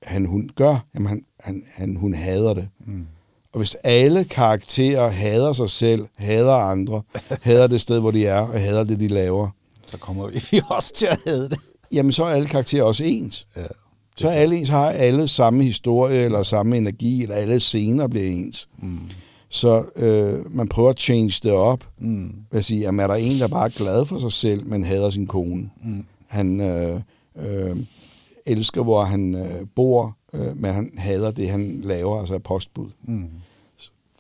han 0.03 0.27
hun 0.27 0.51
gør? 0.55 0.87
Jamen, 0.95 1.09
han, 1.09 1.23
han, 1.43 1.63
han, 1.75 1.97
hun 1.97 2.15
hader 2.15 2.55
det. 2.55 2.69
Mm. 2.87 3.07
Og 3.53 3.59
hvis 3.59 3.77
alle 3.85 4.25
karakterer 4.25 5.09
hader 5.09 5.53
sig 5.53 5.71
selv, 5.71 6.07
hader 6.19 6.55
andre, 6.55 7.03
hader 7.43 7.67
det 7.67 7.81
sted, 7.81 8.01
hvor 8.01 8.11
de 8.11 8.27
er, 8.27 8.39
og 8.41 8.61
hader 8.61 8.85
det, 8.85 8.99
de 8.99 9.09
laver, 9.09 9.49
Så 9.87 9.97
kommer 9.99 10.27
vi 10.29 10.61
også 10.69 10.95
til 10.95 11.07
at 11.07 11.19
have 11.27 11.49
det. 11.49 11.59
jamen 11.93 12.13
så 12.13 12.25
er 12.25 12.29
alle 12.29 12.49
karakterer 12.49 12.83
også 12.85 13.05
ens. 13.05 13.47
Ja. 13.57 13.63
Så 14.17 14.29
er 14.29 14.33
alle 14.33 14.57
ens, 14.57 14.69
har 14.69 14.91
alle 14.91 15.29
samme 15.29 15.65
historie, 15.65 16.25
eller 16.25 16.43
samme 16.43 16.77
energi, 16.77 17.23
eller 17.23 17.35
alle 17.35 17.61
scener 17.61 18.07
bliver 18.07 18.27
ens. 18.27 18.69
Mm. 18.83 18.99
Så 19.49 19.85
øh, 19.97 20.55
man 20.57 20.69
prøver 20.69 20.91
at 20.91 20.99
change 21.01 21.41
det 21.43 21.53
op. 21.53 21.85
Mm. 22.01 22.31
At 22.53 22.65
sige, 22.65 22.81
jamen 22.81 23.01
er 23.01 23.07
der 23.07 23.15
en, 23.15 23.39
der 23.39 23.49
bare 23.49 23.65
er 23.65 23.69
glad 23.69 24.05
for 24.05 24.19
sig 24.19 24.33
selv, 24.33 24.67
men 24.67 24.85
hader 24.85 25.11
sin 25.11 25.27
kone? 25.27 25.71
Mm. 25.85 26.05
Han 26.29 26.61
øh, 26.61 27.01
øh, 27.37 27.77
elsker, 28.47 28.83
hvor 28.83 29.05
han 29.05 29.35
øh, 29.35 29.67
bor, 29.75 30.17
øh, 30.35 30.57
men 30.57 30.75
han 30.75 30.91
hader 30.99 31.31
det, 31.31 31.49
han 31.51 31.81
laver, 31.85 32.21
altså 32.21 32.39
postbud. 32.39 32.91
Mm. 33.03 33.29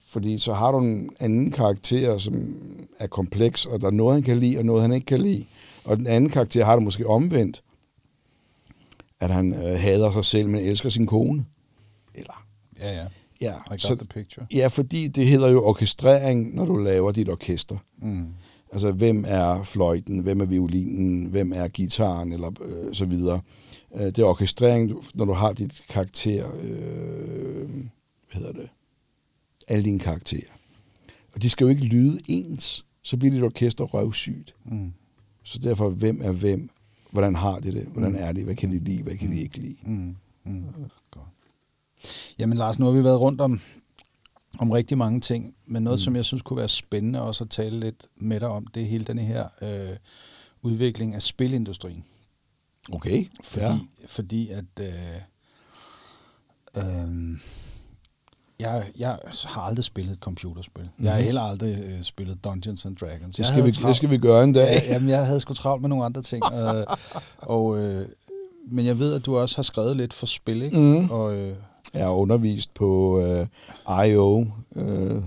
Fordi 0.06 0.38
så 0.38 0.52
har 0.52 0.72
du 0.72 0.78
en 0.78 1.10
anden 1.20 1.50
karakter, 1.50 2.18
som 2.18 2.54
er 2.98 3.06
kompleks, 3.06 3.66
og 3.66 3.80
der 3.80 3.86
er 3.86 3.90
noget, 3.90 4.14
han 4.14 4.22
kan 4.22 4.38
lide, 4.38 4.58
og 4.58 4.64
noget, 4.64 4.82
han 4.82 4.92
ikke 4.92 5.06
kan 5.06 5.20
lide. 5.20 5.44
Og 5.84 5.96
den 5.96 6.06
anden 6.06 6.30
karakter 6.30 6.64
har 6.64 6.74
det 6.76 6.82
måske 6.84 7.06
omvendt, 7.06 7.62
at 9.20 9.30
han 9.30 9.52
øh, 9.54 9.80
hader 9.80 10.12
sig 10.12 10.24
selv, 10.24 10.48
men 10.48 10.60
elsker 10.60 10.88
sin 10.88 11.06
kone. 11.06 11.44
Eller, 12.14 12.44
Ja, 12.80 12.92
ja. 12.96 13.06
ja. 13.40 13.52
I 13.54 13.68
got 13.70 13.82
Så, 13.82 13.94
the 13.94 14.06
picture. 14.06 14.46
ja, 14.54 14.66
fordi 14.66 15.08
det 15.08 15.26
hedder 15.28 15.48
jo 15.48 15.64
orkestrering, 15.64 16.54
når 16.54 16.64
du 16.64 16.76
laver 16.76 17.12
dit 17.12 17.28
orkester. 17.28 17.76
Mm. 18.02 18.26
Altså, 18.72 18.92
hvem 18.92 19.24
er 19.28 19.62
fløjten, 19.64 20.18
hvem 20.18 20.40
er 20.40 20.44
violinen, 20.44 21.24
hvem 21.26 21.52
er 21.54 21.68
gitaren, 21.68 22.32
eller 22.32 22.50
øh, 22.64 22.94
så 22.94 23.04
videre. 23.04 23.40
Øh, 23.94 24.06
det 24.06 24.18
er 24.18 24.24
orkestrering, 24.24 24.92
når 25.14 25.24
du 25.24 25.32
har 25.32 25.52
dit 25.52 25.84
karakter, 25.88 26.54
øh, 26.60 27.68
hvad 28.30 28.42
hedder 28.42 28.52
det, 28.52 28.68
alle 29.68 29.84
dine 29.84 29.98
karakterer. 29.98 30.50
Og 31.34 31.42
de 31.42 31.50
skal 31.50 31.64
jo 31.64 31.70
ikke 31.70 31.84
lyde 31.84 32.20
ens, 32.28 32.86
så 33.02 33.16
bliver 33.16 33.32
dit 33.34 33.42
orkester 33.42 33.84
røvsygt. 33.84 34.54
Mm. 34.64 34.92
Så 35.42 35.58
derfor, 35.58 35.88
hvem 35.90 36.20
er 36.22 36.32
hvem? 36.32 36.70
Hvordan 37.10 37.34
har 37.34 37.58
de 37.58 37.72
det? 37.72 37.84
Hvordan 37.86 38.10
Mm. 38.10 38.16
er 38.20 38.32
de? 38.32 38.44
Hvad 38.44 38.54
kan 38.54 38.70
de 38.72 38.78
lide? 38.78 39.02
Hvad 39.02 39.16
kan 39.16 39.30
de 39.32 39.40
ikke 39.40 39.58
lide? 39.58 39.76
Mm. 39.84 40.16
Mm. 40.44 40.64
Godt. 41.10 41.26
Jamen 42.38 42.58
Lars, 42.58 42.78
nu 42.78 42.84
har 42.86 42.92
vi 42.92 43.04
været 43.04 43.20
rundt 43.20 43.40
om, 43.40 43.60
om 44.58 44.70
rigtig 44.70 44.98
mange 44.98 45.20
ting, 45.20 45.54
men 45.66 45.82
noget, 45.82 45.98
mm. 45.98 46.02
som 46.02 46.16
jeg 46.16 46.24
synes 46.24 46.42
kunne 46.42 46.56
være 46.56 46.68
spændende 46.68 47.22
også 47.22 47.44
at 47.44 47.50
tale 47.50 47.80
lidt 47.80 48.06
med 48.16 48.40
dig 48.40 48.48
om, 48.48 48.66
det 48.66 48.82
er 48.82 48.86
hele 48.86 49.04
den 49.04 49.18
her 49.18 49.48
øh, 49.62 49.96
udvikling 50.62 51.14
af 51.14 51.22
spilindustrien. 51.22 52.04
Okay. 52.92 53.26
Fordi, 53.44 53.64
ja. 53.64 53.78
fordi 54.06 54.50
at 54.50 54.64
øh, 54.80 54.86
øh, 56.76 57.38
jeg, 58.58 58.84
jeg 58.98 59.18
har 59.44 59.62
aldrig 59.62 59.84
spillet 59.84 60.12
et 60.12 60.18
computerspil. 60.18 60.82
Mm-hmm. 60.84 61.04
Jeg 61.04 61.12
har 61.12 61.18
Mhm. 61.18 61.24
heller 61.24 61.40
aldrig 61.42 61.78
øh, 61.84 62.02
spillet 62.02 62.44
Dungeons 62.44 62.84
and 62.86 62.96
Dragons. 62.96 63.36
Det 63.36 63.46
skal, 63.46 63.64
vi, 63.64 63.70
travlt- 63.72 63.88
det 63.88 63.96
skal 63.96 64.10
vi 64.10 64.18
gøre 64.18 64.44
en 64.44 64.52
dag. 64.52 64.64
Ja, 64.88 64.92
jamen, 64.94 65.08
jeg 65.08 65.26
havde 65.26 65.40
sgu 65.40 65.54
travlt 65.54 65.80
med 65.82 65.88
nogle 65.88 66.04
andre 66.04 66.22
ting. 66.22 66.42
øh, 66.54 66.86
og, 67.56 67.78
øh, 67.78 68.08
men 68.70 68.86
jeg 68.86 68.98
ved, 68.98 69.14
at 69.14 69.26
du 69.26 69.36
også 69.38 69.56
har 69.56 69.62
skrevet 69.62 69.96
lidt 69.96 70.12
for 70.12 70.26
spil, 70.26 70.62
ikke? 70.62 70.78
Mm. 70.78 71.10
Og, 71.10 71.34
øh, 71.36 71.56
Jeg 71.94 72.02
har 72.04 72.10
undervist 72.12 72.74
på 72.74 73.20
øh, 73.20 73.46
I.O. 74.08 74.44
Øh, 74.76 75.22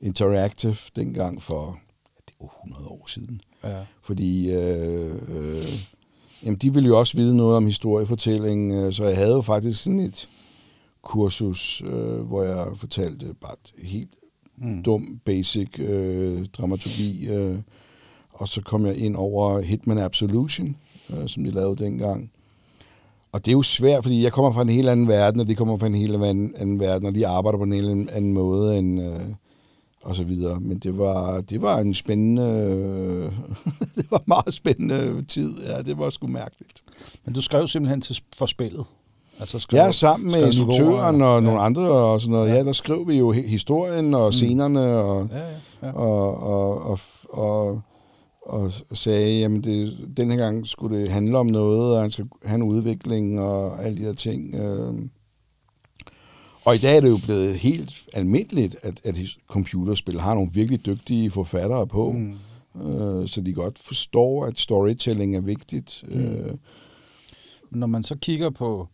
Interactive 0.00 0.76
dengang 0.96 1.42
for 1.42 1.78
ja, 2.14 2.20
det 2.28 2.34
jo 2.42 2.50
100 2.64 2.86
år 2.88 3.04
siden. 3.06 3.40
ja. 3.64 3.80
Fordi 4.02 4.50
øh, 4.54 5.14
øh, 5.28 5.64
jamen, 6.44 6.58
de 6.58 6.74
ville 6.74 6.86
jo 6.88 6.98
også 6.98 7.16
vide 7.16 7.36
noget 7.36 7.56
om 7.56 7.66
historiefortælling, 7.66 8.72
øh, 8.72 8.92
så 8.92 9.04
jeg 9.04 9.16
havde 9.16 9.34
jo 9.34 9.40
faktisk 9.40 9.82
sådan 9.82 10.00
et 10.00 10.28
kursus, 11.02 11.82
øh, 11.86 12.20
hvor 12.20 12.42
jeg 12.42 12.66
fortalte 12.76 13.26
bare 13.40 13.54
et 13.64 13.84
helt 13.88 14.10
Mm. 14.56 14.82
dum, 14.82 15.20
basic 15.24 15.78
øh, 15.78 16.46
dramaturgi. 16.46 17.28
Øh, 17.28 17.58
og 18.32 18.48
så 18.48 18.60
kom 18.62 18.86
jeg 18.86 18.96
ind 18.96 19.16
over 19.16 19.60
Hitman 19.60 19.98
Absolution, 19.98 20.76
øh, 21.10 21.28
som 21.28 21.44
de 21.44 21.50
lavede 21.50 21.84
dengang. 21.84 22.30
og 23.32 23.44
det 23.44 23.50
er 23.50 23.56
jo 23.56 23.62
svært, 23.62 24.02
fordi 24.04 24.22
jeg 24.22 24.32
kommer 24.32 24.52
fra 24.52 24.62
en 24.62 24.68
helt 24.68 24.88
anden 24.88 25.08
verden, 25.08 25.40
og 25.40 25.46
de 25.46 25.54
kommer 25.54 25.76
fra 25.76 25.86
en 25.86 25.94
helt 25.94 26.14
anden, 26.14 26.54
anden 26.56 26.80
verden, 26.80 27.06
og 27.08 27.14
de 27.14 27.26
arbejder 27.26 27.58
på 27.58 27.64
en 27.64 27.72
helt 27.72 28.10
anden 28.10 28.32
måde 28.32 28.78
end... 28.78 29.00
Øh, 29.02 29.20
og 30.02 30.14
så 30.14 30.24
videre. 30.24 30.60
Men 30.60 30.78
det 30.78 30.98
var, 30.98 31.40
det 31.40 31.62
var 31.62 31.78
en 31.78 31.94
spændende, 31.94 32.42
det 33.96 34.06
var 34.10 34.22
meget 34.26 34.54
spændende 34.54 35.22
tid. 35.22 35.50
Ja, 35.66 35.82
det 35.82 35.98
var 35.98 36.10
sgu 36.10 36.26
mærkeligt. 36.26 36.82
Men 37.24 37.34
du 37.34 37.40
skrev 37.40 37.68
simpelthen 37.68 38.00
til, 38.00 38.20
for 38.36 38.46
spillet? 38.46 38.84
Altså 39.38 39.58
skrev, 39.58 39.78
ja, 39.78 39.92
sammen 39.92 40.32
med 40.32 40.46
instruktøren 40.46 41.22
og 41.22 41.34
ja. 41.34 41.46
nogle 41.46 41.60
andre 41.60 41.82
og 41.82 42.20
sådan 42.20 42.32
noget. 42.32 42.48
Ja. 42.48 42.54
ja, 42.54 42.64
der 42.64 42.72
skrev 42.72 43.08
vi 43.08 43.18
jo 43.18 43.30
historien 43.30 44.14
og 44.14 44.28
mm. 44.28 44.32
scenerne 44.32 44.86
og, 44.86 45.28
ja, 45.32 45.38
ja, 45.38 45.46
ja. 45.82 45.92
Og, 45.92 46.42
og, 46.42 46.82
og, 46.82 46.98
og, 47.30 47.82
og 48.42 48.72
sagde, 48.92 49.38
jamen 49.38 49.64
det, 49.64 49.98
den 50.16 50.30
her 50.30 50.36
gang 50.38 50.66
skulle 50.66 50.98
det 50.98 51.08
handle 51.08 51.38
om 51.38 51.46
noget, 51.46 51.96
og 51.96 52.02
han 52.02 52.10
skal 52.10 52.26
have 52.44 52.54
en 52.54 52.62
udvikling 52.62 53.40
og 53.40 53.84
alle 53.84 53.98
de 53.98 54.02
her 54.02 54.12
ting. 54.12 54.54
Øh. 54.54 54.94
Og 56.64 56.74
i 56.74 56.78
dag 56.78 56.96
er 56.96 57.00
det 57.00 57.10
jo 57.10 57.18
blevet 57.24 57.54
helt 57.54 58.04
almindeligt, 58.12 58.76
at, 58.82 59.00
at 59.04 59.16
computerspil 59.46 60.20
har 60.20 60.34
nogle 60.34 60.50
virkelig 60.52 60.86
dygtige 60.86 61.30
forfattere 61.30 61.86
på, 61.86 62.12
mm. 62.12 62.38
øh, 62.82 63.28
så 63.28 63.40
de 63.40 63.52
godt 63.52 63.78
forstår, 63.78 64.46
at 64.46 64.58
storytelling 64.58 65.36
er 65.36 65.40
vigtigt. 65.40 66.04
Mm. 66.08 66.20
Øh. 66.20 66.54
Når 67.70 67.86
man 67.86 68.02
så 68.02 68.16
kigger 68.16 68.50
på 68.50 68.88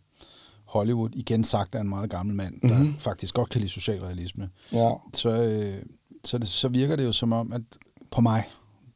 Hollywood, 0.65 1.09
igen 1.13 1.43
sagt 1.43 1.75
af 1.75 1.81
en 1.81 1.89
meget 1.89 2.09
gammel 2.09 2.35
mand, 2.35 2.61
der 2.61 2.77
mm-hmm. 2.77 2.95
faktisk 2.99 3.33
godt 3.33 3.49
kan 3.49 3.61
lide 3.61 3.71
socialrealisme, 3.71 4.49
ja. 4.71 4.91
så, 5.13 5.29
øh, 5.29 5.83
så, 6.23 6.37
det, 6.37 6.47
så 6.47 6.67
virker 6.67 6.95
det 6.95 7.03
jo 7.03 7.11
som 7.11 7.33
om, 7.33 7.53
at 7.53 7.61
på 8.11 8.21
mig, 8.21 8.43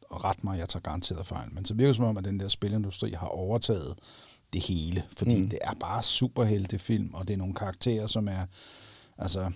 og 0.09 0.23
ret 0.23 0.43
mig, 0.43 0.59
jeg 0.59 0.69
tager 0.69 0.81
garanteret 0.81 1.25
fejl, 1.25 1.49
men 1.51 1.65
så 1.65 1.73
virker 1.73 1.87
det 1.87 1.95
som 1.95 2.05
om, 2.05 2.17
at 2.17 2.25
den 2.25 2.39
der 2.39 2.47
spilindustri 2.47 3.11
har 3.11 3.27
overtaget 3.27 3.95
det 4.53 4.61
hele, 4.61 5.03
fordi 5.17 5.41
mm. 5.41 5.49
det 5.49 5.59
er 5.61 5.73
bare 5.73 6.03
superheltefilm, 6.03 7.13
og 7.13 7.27
det 7.27 7.33
er 7.33 7.37
nogle 7.37 7.53
karakterer, 7.53 8.07
som 8.07 8.27
er, 8.27 8.45
altså, 9.17 9.51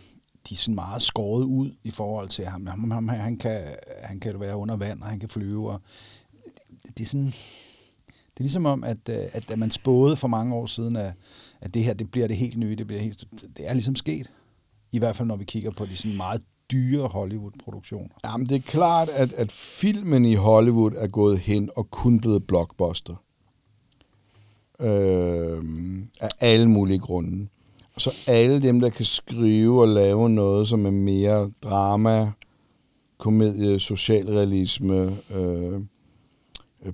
de 0.50 0.54
er 0.54 0.58
sådan 0.58 0.76
meget 0.76 1.02
skåret 1.02 1.44
ud 1.44 1.72
i 1.84 1.92
forhold 1.92 2.30
til 2.30 2.46
ham. 2.46 2.68
ham, 2.68 2.92
ham 2.92 3.08
han, 3.08 3.38
kan, 3.38 3.76
han 4.04 4.20
kan 4.20 4.40
være 4.40 4.58
under 4.58 4.76
vand, 4.76 5.02
og 5.02 5.08
han 5.08 5.20
kan 5.20 5.30
flyve, 5.30 5.72
og 5.72 5.82
det, 6.88 6.98
det 6.98 7.04
er 7.04 7.08
sådan, 7.08 7.26
det 7.26 8.38
er 8.38 8.44
ligesom 8.44 8.66
om, 8.66 8.84
at, 8.84 9.10
øh, 9.10 9.16
at, 9.34 9.52
at 9.52 9.60
man 9.60 9.72
spåede 9.72 10.16
for 10.16 10.28
mange 10.28 10.56
år 10.56 10.66
siden, 10.66 10.96
at, 10.96 11.14
at 11.62 11.74
det 11.74 11.84
her, 11.84 11.94
det 11.94 12.12
bliver 12.12 12.28
det 12.28 12.38
helt 12.38 12.58
nye, 12.58 12.76
det 12.76 12.88
bliver 12.88 13.02
helt, 13.02 13.26
det 13.58 13.68
er 13.70 13.74
ligesom 13.74 13.96
sket. 13.96 14.32
I 14.92 15.00
hvert 15.00 15.16
fald, 15.16 15.28
når 15.28 15.36
vi 15.36 15.46
kigger 15.46 15.72
på 15.72 15.86
de 15.86 15.96
sådan 15.96 16.18
meget 16.18 16.42
dyre 16.72 17.08
Hollywood-produktioner. 17.08 18.16
Jamen, 18.26 18.48
det 18.48 18.56
er 18.56 18.62
klart, 18.62 19.10
at, 19.10 19.34
at 19.34 19.52
filmen 19.52 20.26
i 20.26 20.36
Hollywood 20.36 20.92
er 20.98 21.08
gået 21.08 21.40
hen 21.40 21.70
og 21.76 21.92
kun 21.92 22.20
blevet 22.20 22.48
blockbuster 22.48 23.16
øh, 24.82 25.64
af 26.22 26.30
alle 26.40 26.70
mulige 26.70 27.00
grunde. 27.00 27.48
Så 27.98 28.16
alle 28.28 28.62
dem, 28.62 28.80
der 28.80 28.90
kan 28.90 29.06
skrive 29.06 29.82
og 29.82 29.88
lave 29.88 30.30
noget, 30.30 30.68
som 30.68 30.86
er 30.86 30.92
mere 30.92 31.52
drama, 31.64 32.32
komedie, 33.18 33.80
socialrealisme, 33.80 35.18
øh, 35.36 35.82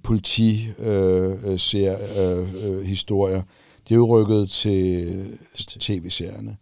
politi, 0.03 0.67
øh, 0.79 1.51
øh 1.51 1.59
ser, 1.59 1.97
øh, 2.17 2.65
øh, 2.65 2.81
historier, 2.81 3.41
det 3.89 3.91
er 3.91 3.95
jo 3.95 4.19
rykket 4.19 4.49
til, 4.49 5.37
til 5.53 5.79
tv-serierne. 5.79 6.57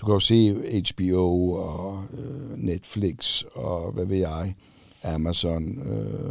Du 0.00 0.06
kan 0.06 0.12
jo 0.12 0.20
se 0.20 0.54
HBO 0.92 1.52
og 1.52 2.04
øh, 2.18 2.58
Netflix 2.58 3.42
og 3.42 3.92
hvad 3.92 4.06
ved 4.06 4.16
jeg, 4.16 4.54
Amazon. 5.02 5.88
Øh, 5.88 6.30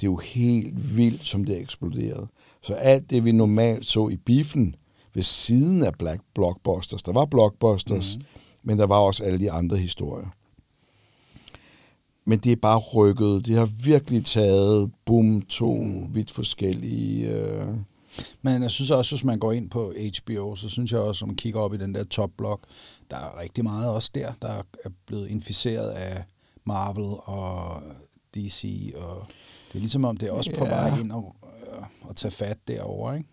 det 0.00 0.06
er 0.06 0.10
jo 0.10 0.16
helt 0.16 0.96
vildt, 0.96 1.26
som 1.26 1.44
det 1.44 1.56
er 1.56 1.60
eksploderet. 1.60 2.28
Så 2.66 2.74
alt 2.74 3.10
det, 3.10 3.24
vi 3.24 3.32
normalt 3.32 3.86
så 3.86 4.08
i 4.08 4.16
biffen 4.16 4.74
ved 5.14 5.22
siden 5.22 5.82
af 5.82 5.94
Black 5.98 6.20
Blockbusters, 6.34 7.02
der 7.02 7.12
var 7.12 7.24
Blockbusters, 7.24 8.16
mm-hmm. 8.16 8.28
men 8.62 8.78
der 8.78 8.86
var 8.86 8.98
også 8.98 9.24
alle 9.24 9.38
de 9.38 9.50
andre 9.50 9.76
historier. 9.76 10.26
Men 12.24 12.38
det 12.38 12.52
er 12.52 12.56
bare 12.56 12.78
rykket. 12.78 13.46
Det 13.46 13.56
har 13.56 13.68
virkelig 13.84 14.24
taget, 14.24 14.92
boom, 15.04 15.42
to 15.42 15.74
mm. 15.82 16.14
vidt 16.14 16.30
forskellige... 16.30 17.30
Øh... 17.30 17.66
Men 18.42 18.62
jeg 18.62 18.70
synes 18.70 18.90
også, 18.90 19.14
hvis 19.14 19.24
man 19.24 19.38
går 19.38 19.52
ind 19.52 19.70
på 19.70 19.92
HBO, 20.24 20.56
så 20.56 20.68
synes 20.68 20.92
jeg 20.92 21.00
også, 21.00 21.24
at 21.24 21.26
man 21.26 21.36
kigger 21.36 21.60
op 21.60 21.74
i 21.74 21.78
den 21.78 21.94
der 21.94 22.04
top-blok, 22.04 22.60
der 23.10 23.16
er 23.16 23.40
rigtig 23.40 23.64
meget 23.64 23.90
også 23.90 24.10
der, 24.14 24.32
der 24.42 24.62
er 24.84 24.90
blevet 25.06 25.28
inficeret 25.28 25.90
af 25.90 26.24
Marvel 26.64 27.16
og 27.24 27.82
DC, 28.34 28.92
og 28.96 29.26
det 29.68 29.74
er 29.74 29.78
ligesom 29.78 30.04
om, 30.04 30.16
det 30.16 30.28
er 30.28 30.32
også 30.32 30.50
ja. 30.50 30.58
på 30.58 30.64
vej 30.64 31.00
ind 31.00 31.12
og, 31.12 31.36
at 32.16 32.32
tage 32.32 32.32
fat 32.32 32.58
derover, 32.68 33.14
ikke? 33.14 33.28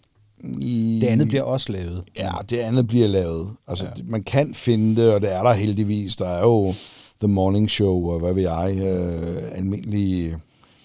I, 0.59 0.99
det 1.01 1.07
andet 1.07 1.27
bliver 1.27 1.43
også 1.43 1.71
lavet. 1.71 2.03
Ja, 2.17 2.31
det 2.49 2.57
andet 2.57 2.87
bliver 2.87 3.07
lavet. 3.07 3.55
Altså, 3.67 3.85
ja. 3.85 4.03
man 4.05 4.23
kan 4.23 4.53
finde 4.53 5.01
det, 5.01 5.13
og 5.13 5.21
det 5.21 5.33
er 5.33 5.43
der 5.43 5.53
heldigvis. 5.53 6.15
Der 6.15 6.27
er 6.27 6.41
jo 6.41 6.73
The 7.19 7.27
Morning 7.27 7.69
Show, 7.69 8.09
og 8.09 8.19
hvad 8.19 8.33
ved 8.33 8.41
jeg, 8.41 8.77
øh, 8.77 9.57
almindelige 9.57 10.37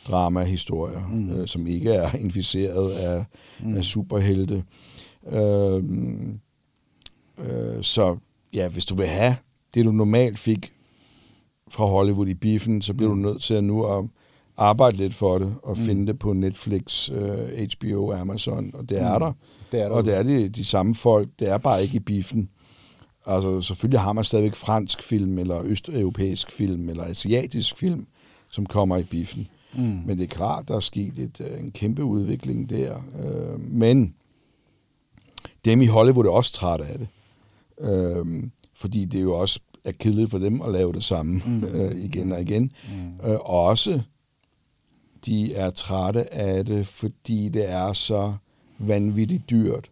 dramahistorier, 0.08 1.08
mm. 1.08 1.30
øh, 1.30 1.46
som 1.46 1.66
ikke 1.66 1.92
er 1.92 2.14
inficeret 2.14 2.92
af, 2.92 3.24
mm. 3.60 3.76
af 3.76 3.84
superhelte. 3.84 4.64
Øh, 5.30 5.82
øh, 7.38 7.82
så 7.82 8.16
ja, 8.54 8.68
hvis 8.68 8.86
du 8.86 8.94
vil 8.94 9.06
have 9.06 9.36
det, 9.74 9.84
du 9.84 9.92
normalt 9.92 10.38
fik 10.38 10.72
fra 11.70 11.84
Hollywood 11.84 12.28
i 12.28 12.34
biffen, 12.34 12.82
så 12.82 12.94
bliver 12.94 13.14
mm. 13.14 13.22
du 13.22 13.28
nødt 13.28 13.42
til 13.42 13.54
at 13.54 13.64
nu 13.64 13.84
at 13.84 14.04
arbejde 14.58 14.96
lidt 14.96 15.14
for 15.14 15.38
det 15.38 15.54
og 15.62 15.76
mm. 15.78 15.84
finde 15.84 16.06
det 16.06 16.18
på 16.18 16.32
Netflix, 16.32 17.10
øh, 17.10 17.68
HBO, 17.74 18.12
Amazon, 18.12 18.70
og 18.74 18.88
det 18.88 19.00
er 19.00 19.18
mm. 19.18 19.20
der. 19.20 19.32
Det 19.72 19.80
er 19.80 19.88
der. 19.88 19.94
Og 19.94 20.04
det 20.04 20.16
er 20.16 20.22
de, 20.22 20.48
de 20.48 20.64
samme 20.64 20.94
folk. 20.94 21.28
Det 21.38 21.48
er 21.48 21.58
bare 21.58 21.82
ikke 21.82 21.96
i 21.96 22.00
biffen. 22.00 22.48
Altså, 23.26 23.60
selvfølgelig 23.60 24.00
har 24.00 24.12
man 24.12 24.24
stadigvæk 24.24 24.54
fransk 24.54 25.02
film, 25.02 25.38
eller 25.38 25.62
østeuropæisk 25.64 26.52
film, 26.52 26.88
eller 26.88 27.04
asiatisk 27.04 27.76
film, 27.76 28.06
som 28.52 28.66
kommer 28.66 28.96
i 28.96 29.04
biffen. 29.04 29.48
Mm. 29.74 30.00
Men 30.06 30.18
det 30.18 30.24
er 30.24 30.28
klart, 30.28 30.68
der 30.68 30.76
er 30.76 30.80
sket 30.80 31.18
et, 31.18 31.40
øh, 31.40 31.60
en 31.60 31.70
kæmpe 31.70 32.04
udvikling 32.04 32.70
der. 32.70 32.96
Uh, 32.96 33.60
men 33.60 34.14
dem 35.64 35.82
i 35.82 35.86
Hollywood 35.86 36.26
er 36.26 36.30
også 36.30 36.52
trætte 36.52 36.84
af 36.84 36.98
det. 36.98 37.08
Uh, 37.78 38.42
fordi 38.74 39.04
det 39.04 39.18
er 39.18 39.22
jo 39.22 39.34
også 39.34 39.60
er 39.84 39.92
kedeligt 39.92 40.30
for 40.30 40.38
dem 40.38 40.62
at 40.62 40.72
lave 40.72 40.92
det 40.92 41.04
samme 41.04 41.42
mm. 41.46 41.62
uh, 41.62 42.04
igen 42.06 42.32
og 42.32 42.40
igen. 42.40 42.72
Mm. 42.92 43.30
Uh, 43.30 43.36
også 43.40 44.00
de 45.28 45.54
er 45.54 45.70
trætte 45.70 46.34
af 46.34 46.66
det, 46.66 46.86
fordi 46.86 47.48
det 47.48 47.70
er 47.70 47.92
så 47.92 48.34
vanvittigt 48.78 49.50
dyrt 49.50 49.90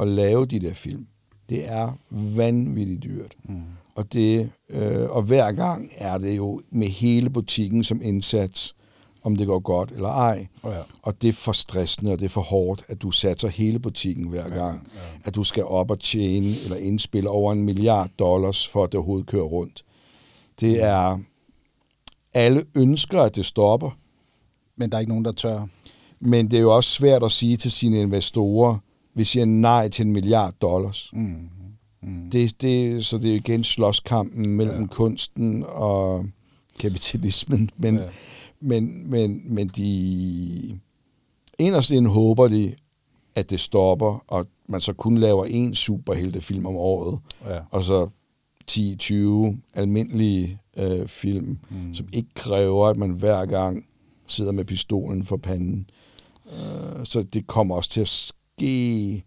at 0.00 0.08
lave 0.08 0.46
de 0.46 0.60
der 0.60 0.74
film. 0.74 1.06
Det 1.48 1.68
er 1.68 1.98
vanvittigt 2.10 3.02
dyrt. 3.02 3.34
Mm. 3.44 3.62
Og, 3.94 4.12
det, 4.12 4.50
øh, 4.70 5.10
og 5.10 5.22
hver 5.22 5.52
gang 5.52 5.90
er 5.96 6.18
det 6.18 6.36
jo 6.36 6.62
med 6.70 6.88
hele 6.88 7.30
butikken 7.30 7.84
som 7.84 8.00
indsats, 8.04 8.74
om 9.22 9.36
det 9.36 9.46
går 9.46 9.58
godt 9.58 9.90
eller 9.90 10.08
ej. 10.08 10.46
Oh 10.62 10.72
ja. 10.72 10.80
Og 11.02 11.22
det 11.22 11.28
er 11.28 11.32
for 11.32 11.52
stressende, 11.52 12.12
og 12.12 12.18
det 12.18 12.24
er 12.24 12.28
for 12.28 12.40
hårdt, 12.40 12.82
at 12.88 13.02
du 13.02 13.10
satser 13.10 13.48
hele 13.48 13.78
butikken 13.78 14.28
hver 14.28 14.48
gang. 14.48 14.88
Ja, 14.94 15.00
ja. 15.00 15.18
At 15.24 15.34
du 15.34 15.44
skal 15.44 15.64
op 15.64 15.90
og 15.90 16.00
tjene 16.00 16.46
eller 16.64 16.76
indspille 16.76 17.30
over 17.30 17.52
en 17.52 17.62
milliard 17.62 18.10
dollars, 18.18 18.68
for 18.68 18.84
at 18.84 18.92
det 18.92 18.98
overhovedet 18.98 19.26
kører 19.26 19.44
rundt. 19.44 19.84
Det 20.60 20.82
er... 20.82 21.18
Alle 22.34 22.64
ønsker, 22.76 23.20
at 23.22 23.36
det 23.36 23.46
stopper, 23.46 23.90
men 24.76 24.90
der 24.90 24.96
er 24.96 25.00
ikke 25.00 25.10
nogen, 25.10 25.24
der 25.24 25.32
tør. 25.32 25.66
Men 26.20 26.50
det 26.50 26.56
er 26.56 26.60
jo 26.60 26.76
også 26.76 26.90
svært 26.90 27.22
at 27.22 27.32
sige 27.32 27.56
til 27.56 27.72
sine 27.72 28.00
investorer, 28.00 28.78
vi 29.14 29.24
siger 29.24 29.44
nej 29.44 29.88
til 29.88 30.06
en 30.06 30.12
milliard 30.12 30.54
dollars. 30.60 31.10
Mm. 31.12 31.48
Mm. 32.02 32.30
Det, 32.30 32.62
det, 32.62 33.04
så 33.04 33.18
det 33.18 33.30
er 33.30 33.34
igen 33.34 33.64
slåskampen 33.64 34.46
mellem 34.56 34.80
ja. 34.80 34.86
kunsten 34.86 35.64
og 35.68 36.26
kapitalismen. 36.78 37.70
Men, 37.76 37.96
ja. 37.96 38.04
men, 38.60 39.10
men, 39.10 39.54
men 39.54 39.68
de 39.68 40.80
inderst 41.58 41.90
inden 41.90 42.12
håber 42.12 42.48
de, 42.48 42.74
at 43.34 43.50
det 43.50 43.60
stopper, 43.60 44.24
og 44.28 44.46
man 44.68 44.80
så 44.80 44.92
kun 44.92 45.18
laver 45.18 45.44
en 45.44 45.74
superheltefilm 45.74 46.66
om 46.66 46.76
året, 46.76 47.18
ja. 47.46 47.58
og 47.70 47.84
så 47.84 48.08
10-20 48.70 49.56
almindelige 49.74 50.58
øh, 50.76 51.06
film, 51.08 51.58
mm. 51.70 51.94
som 51.94 52.08
ikke 52.12 52.34
kræver, 52.34 52.86
at 52.86 52.96
man 52.96 53.10
hver 53.10 53.46
gang 53.46 53.84
sidder 54.26 54.52
med 54.52 54.64
pistolen 54.64 55.24
for 55.24 55.36
panden. 55.36 55.90
Øh, 56.52 57.06
så 57.06 57.22
det 57.22 57.46
kommer 57.46 57.74
også 57.74 57.90
til 57.90 58.00
at 58.00 58.08
ske, 58.08 59.24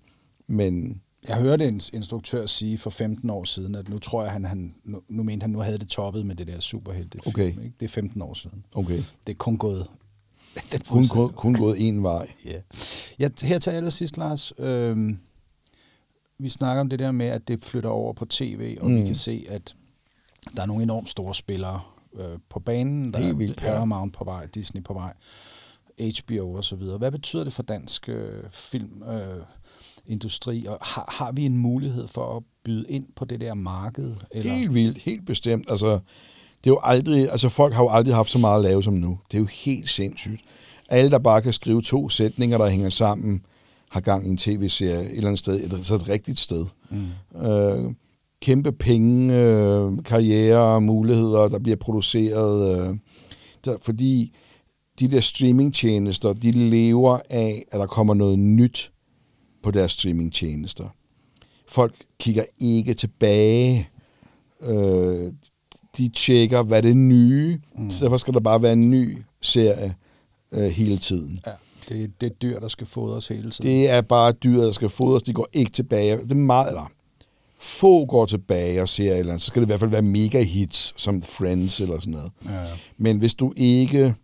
men... 0.48 1.02
Jeg 1.28 1.38
hørte 1.38 1.68
en 1.68 1.82
instruktør 1.94 2.46
sige 2.46 2.78
for 2.78 2.90
15 2.90 3.30
år 3.30 3.44
siden, 3.44 3.76
at 3.76 3.90
nu 3.90 4.00
tror 4.00 4.24
jeg, 4.24 4.32
han, 4.32 4.46
han 4.46 4.76
nu, 4.84 5.02
nu 5.10 5.24
mente 5.24 5.44
han, 5.44 5.50
nu 5.50 5.60
havde 5.60 5.78
det 5.78 5.88
toppet 5.88 6.26
med 6.26 6.36
det 6.36 6.48
der 6.48 6.60
superhelte 6.60 7.20
film. 7.24 7.34
Okay. 7.34 7.48
Ikke? 7.48 7.74
Det 7.80 7.86
er 7.86 7.90
15 7.90 8.22
år 8.22 8.34
siden. 8.34 8.66
Okay. 8.76 8.98
Det 8.98 9.34
er 9.34 9.38
kun 9.38 9.58
gået 9.58 9.88
det 10.72 10.88
kun, 10.88 11.04
kun, 11.08 11.30
kun 11.30 11.54
gået 11.54 11.88
en 11.88 12.04
vej. 12.04 12.32
Ja. 12.46 12.62
ja, 13.20 13.30
her 13.42 13.60
til 13.60 13.70
allersidst, 13.70 14.18
Lars. 14.18 14.54
Øh, 14.60 15.16
vi 16.38 16.50
snakker 16.50 16.82
om 16.82 16.90
det 16.90 17.00
der 17.00 17.12
med, 17.12 17.26
at 17.26 17.48
det 17.48 17.66
flytter 17.66 17.90
over 17.90 18.14
på 18.14 18.26
tv, 18.26 18.78
og 18.82 18.90
mm. 18.90 18.98
vi 18.98 19.06
kan 19.06 19.16
se, 19.16 19.46
at 19.50 19.76
der 20.56 20.62
er 20.62 20.66
nogle 20.66 20.84
enormt 20.84 21.10
store 21.10 21.36
spillere, 21.36 21.82
øh, 22.20 22.40
på 22.50 22.60
banen. 22.60 23.14
Der 23.14 23.20
Helt 23.20 23.40
vildt, 23.40 23.62
er 23.64 23.68
Paramount 23.68 24.16
ja. 24.16 24.18
på 24.18 24.24
vej, 24.24 24.46
Disney 24.46 24.84
på 24.84 24.94
vej, 24.94 25.14
HBO 26.20 26.54
og 26.54 26.64
så 26.64 26.76
videre. 26.76 26.98
Hvad 26.98 27.12
betyder 27.12 27.44
det 27.44 27.54
for 27.54 27.64
dansk 27.64 28.10
øh, 28.10 28.44
film? 28.50 29.04
Øh, 29.04 29.42
industri, 30.08 30.66
og 30.66 30.78
har, 30.82 31.16
har 31.18 31.32
vi 31.32 31.46
en 31.46 31.58
mulighed 31.58 32.08
for 32.08 32.38
at 32.38 32.44
byde 32.64 32.86
ind 32.90 33.06
på 33.16 33.26
det 33.26 33.42
der 33.42 33.54
marked? 33.54 34.16
Eller? 34.32 34.54
Helt 34.54 34.74
vildt, 34.74 34.98
helt 34.98 35.26
bestemt. 35.26 35.66
Altså, 35.70 35.92
det 36.64 36.70
er 36.70 36.74
jo 36.74 36.80
aldrig, 36.84 37.32
altså 37.32 37.50
folk 37.50 37.74
har 37.74 37.84
jo 37.84 37.90
aldrig 37.90 38.16
haft 38.16 38.30
så 38.30 38.40
meget 38.40 38.56
at 38.56 38.64
lave 38.64 38.84
som 38.84 38.94
nu. 38.94 39.20
Det 39.32 39.38
er 39.38 39.42
jo 39.42 39.48
helt 39.66 39.90
sindssygt. 39.90 40.42
Alle, 40.90 41.12
der 41.12 41.20
bare 41.20 41.42
kan 41.42 41.54
skrive 41.54 41.82
to 41.82 42.10
sætninger, 42.10 42.58
der 42.58 42.70
hænger 42.70 42.90
sammen, 42.90 43.46
har 43.90 44.02
gang 44.02 44.28
i 44.28 44.30
en 44.30 44.38
tv-serie 44.38 45.06
et 45.06 45.12
eller 45.12 45.28
andet 45.28 45.40
sted, 45.40 45.74
et, 45.74 45.86
så 45.86 45.96
et 45.96 46.10
rigtigt 46.10 46.40
sted. 46.40 46.66
Mm. 46.90 47.42
Øh, 47.42 47.94
kæmpe 48.46 48.72
penge, 48.72 49.36
øh, 49.36 50.04
karriere, 50.04 50.82
muligheder, 50.82 51.48
der 51.48 51.60
bliver 51.60 51.76
produceret, 51.76 52.90
øh, 52.90 52.98
der, 53.66 53.78
fordi 53.82 54.36
de 55.00 55.08
der 55.08 55.22
streamingtjenester, 55.22 56.34
de 56.34 56.52
lever 56.52 57.20
af, 57.30 57.66
at 57.72 57.80
der 57.80 57.86
kommer 57.86 58.14
noget 58.14 58.40
nyt 58.40 58.92
på 59.64 59.72
deres 59.72 59.92
streamingtjenester. 59.92 60.96
Folk 61.68 61.96
kigger 62.20 62.44
ikke 62.60 62.94
tilbage. 62.94 63.90
Øh, 64.64 65.32
de 65.98 66.10
tjekker, 66.10 66.64
hvad 66.64 66.82
det 66.82 66.98
nye. 66.98 67.60
Mm. 67.78 67.90
Så 67.90 68.04
derfor 68.06 68.18
skal 68.18 68.34
der 68.34 68.40
bare 68.40 68.62
være 68.62 68.74
en 68.74 68.90
ny 68.90 69.18
serie 69.42 69.96
øh, 70.52 70.70
hele 70.70 70.98
tiden. 70.98 71.40
Ja, 71.46 71.52
det, 71.90 72.22
det 72.22 72.32
er 72.32 72.36
dyr, 72.36 72.60
der 72.60 72.68
skal 72.68 72.88
fodres 72.88 73.28
hele 73.28 73.52
tiden. 73.52 73.72
Det 73.72 73.90
er 73.90 74.02
bare 74.02 74.32
dyr, 74.32 74.62
der 74.62 74.72
skal 74.72 74.90
fodres. 74.90 75.24
De 75.24 75.34
går 75.34 75.48
ikke 75.54 75.72
tilbage. 75.72 76.18
Det 76.18 76.32
er 76.32 76.36
meget, 76.36 76.68
eller 76.70 76.92
få 77.66 78.06
går 78.06 78.26
tilbage 78.26 78.82
og 78.82 78.90
ser 78.90 79.12
et 79.12 79.20
eller 79.20 79.34
andet, 79.34 79.42
så 79.42 79.48
skal 79.48 79.62
det 79.62 79.66
i 79.66 79.70
hvert 79.70 79.80
fald 79.80 79.92
være 79.92 80.02
mega 80.02 80.44
hits, 80.44 81.02
som 81.02 81.22
Friends 81.22 81.82
eller 81.82 82.00
sådan 82.00 82.14
noget. 82.14 82.32
Ja, 82.50 82.62
ja. 82.62 82.68
Men 82.98 83.18
hvis 83.18 83.34
du 83.34 83.54
ikke 83.58 84.16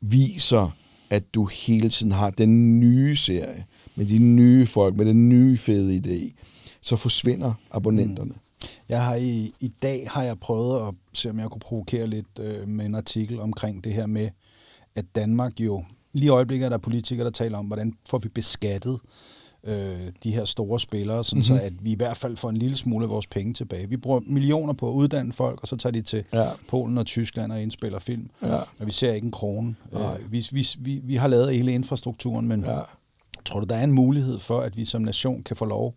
viser, 0.00 0.76
at 1.10 1.34
du 1.34 1.44
hele 1.44 1.88
tiden 1.88 2.12
har 2.12 2.30
den 2.30 2.80
nye 2.80 3.16
serie, 3.16 3.64
med 3.96 4.06
de 4.06 4.18
nye 4.18 4.66
folk, 4.66 4.96
med 4.96 5.06
den 5.06 5.28
nye 5.28 5.58
fede 5.58 5.96
idé, 5.96 6.40
så 6.80 6.96
forsvinder 6.96 7.52
abonnenterne. 7.70 8.30
Mm. 8.30 8.68
Jeg 8.88 9.04
har 9.04 9.14
i, 9.14 9.52
i 9.60 9.68
dag 9.82 10.08
har 10.10 10.22
jeg 10.22 10.40
prøvet 10.40 10.88
at 10.88 10.94
se, 11.12 11.30
om 11.30 11.38
jeg 11.38 11.50
kunne 11.50 11.60
provokere 11.60 12.06
lidt 12.06 12.38
øh, 12.40 12.68
med 12.68 12.86
en 12.86 12.94
artikel 12.94 13.40
omkring 13.40 13.84
det 13.84 13.92
her 13.92 14.06
med, 14.06 14.28
at 14.94 15.04
Danmark 15.14 15.60
jo, 15.60 15.84
lige 16.12 16.26
i 16.26 16.28
øjeblikket 16.28 16.66
er 16.66 16.70
der 16.70 16.78
politikere, 16.78 17.24
der 17.24 17.30
taler 17.30 17.58
om, 17.58 17.66
hvordan 17.66 17.92
får 18.08 18.18
vi 18.18 18.28
beskattet 18.28 18.98
øh, 19.66 20.12
de 20.24 20.32
her 20.32 20.44
store 20.44 20.80
spillere, 20.80 21.24
sådan 21.24 21.36
mm-hmm. 21.36 21.42
så 21.42 21.52
mhm. 21.52 21.62
at 21.62 21.72
vi 21.80 21.92
i 21.92 21.96
hvert 21.96 22.16
fald 22.16 22.36
får 22.36 22.50
en 22.50 22.56
lille 22.56 22.76
smule 22.76 23.04
af 23.04 23.10
vores 23.10 23.26
penge 23.26 23.54
tilbage. 23.54 23.88
Vi 23.88 23.96
bruger 23.96 24.20
millioner 24.26 24.72
på 24.72 24.88
at 24.88 24.92
uddanne 24.92 25.32
folk, 25.32 25.62
og 25.62 25.68
så 25.68 25.76
tager 25.76 25.90
de 25.92 26.02
til 26.02 26.24
ja. 26.32 26.48
Polen 26.68 26.98
og 26.98 27.06
Tyskland 27.06 27.52
og 27.52 27.62
indspiller 27.62 27.98
film, 27.98 28.30
ja. 28.42 28.56
og 28.56 28.86
vi 28.86 28.92
ser 28.92 29.12
ikke 29.12 29.24
en 29.24 29.32
krone. 29.32 29.74
Øh, 29.92 30.32
vi, 30.32 30.46
vi, 30.52 30.68
vi, 30.78 31.00
vi 31.04 31.16
har 31.16 31.28
lavet 31.28 31.56
hele 31.56 31.72
infrastrukturen, 31.72 32.48
men 32.48 32.60
ja. 32.60 32.78
tror 33.44 33.60
du, 33.60 33.66
der 33.66 33.76
er 33.76 33.84
en 33.84 33.92
mulighed 33.92 34.38
for, 34.38 34.60
at 34.60 34.76
vi 34.76 34.84
som 34.84 35.02
nation 35.02 35.42
kan 35.42 35.56
få 35.56 35.64
lov 35.64 35.94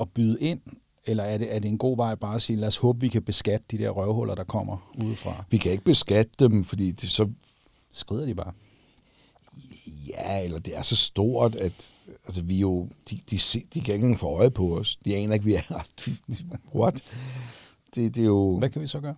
at 0.00 0.08
byde 0.14 0.40
ind 0.40 0.60
eller 1.04 1.24
er 1.24 1.38
det, 1.38 1.54
er 1.54 1.58
det 1.58 1.68
en 1.68 1.78
god 1.78 1.96
vej 1.96 2.14
bare 2.14 2.34
at 2.34 2.42
sige, 2.42 2.56
lad 2.56 2.68
os 2.68 2.76
håbe, 2.76 3.00
vi 3.00 3.08
kan 3.08 3.22
beskatte 3.22 3.66
de 3.70 3.78
der 3.78 3.90
røvhuller, 3.90 4.34
der 4.34 4.44
kommer 4.44 4.92
udefra? 5.04 5.44
Vi 5.50 5.56
kan 5.56 5.72
ikke 5.72 5.84
beskatte 5.84 6.32
dem, 6.38 6.64
fordi 6.64 6.92
det, 6.92 7.10
så... 7.10 7.28
Skrider 7.92 8.26
de 8.26 8.34
bare? 8.34 8.52
Ja, 10.18 10.44
eller 10.44 10.58
det 10.58 10.78
er 10.78 10.82
så 10.82 10.96
stort, 10.96 11.54
at 11.54 11.72
altså, 12.26 12.42
vi 12.42 12.58
jo, 12.58 12.88
de, 13.10 13.18
de, 13.30 13.36
de, 13.36 13.60
de 13.74 13.80
kan 13.80 13.94
ikke 13.94 14.04
engang 14.04 14.20
få 14.20 14.26
øje 14.26 14.50
på 14.50 14.78
os. 14.78 14.98
De 15.04 15.16
aner 15.16 15.34
ikke, 15.34 15.44
vi 15.44 15.54
er. 15.54 15.86
What? 16.80 17.02
Det, 17.94 18.14
det 18.14 18.20
er 18.20 18.26
jo... 18.26 18.58
Hvad 18.58 18.70
kan 18.70 18.82
vi 18.82 18.86
så 18.86 19.00
gøre? 19.00 19.14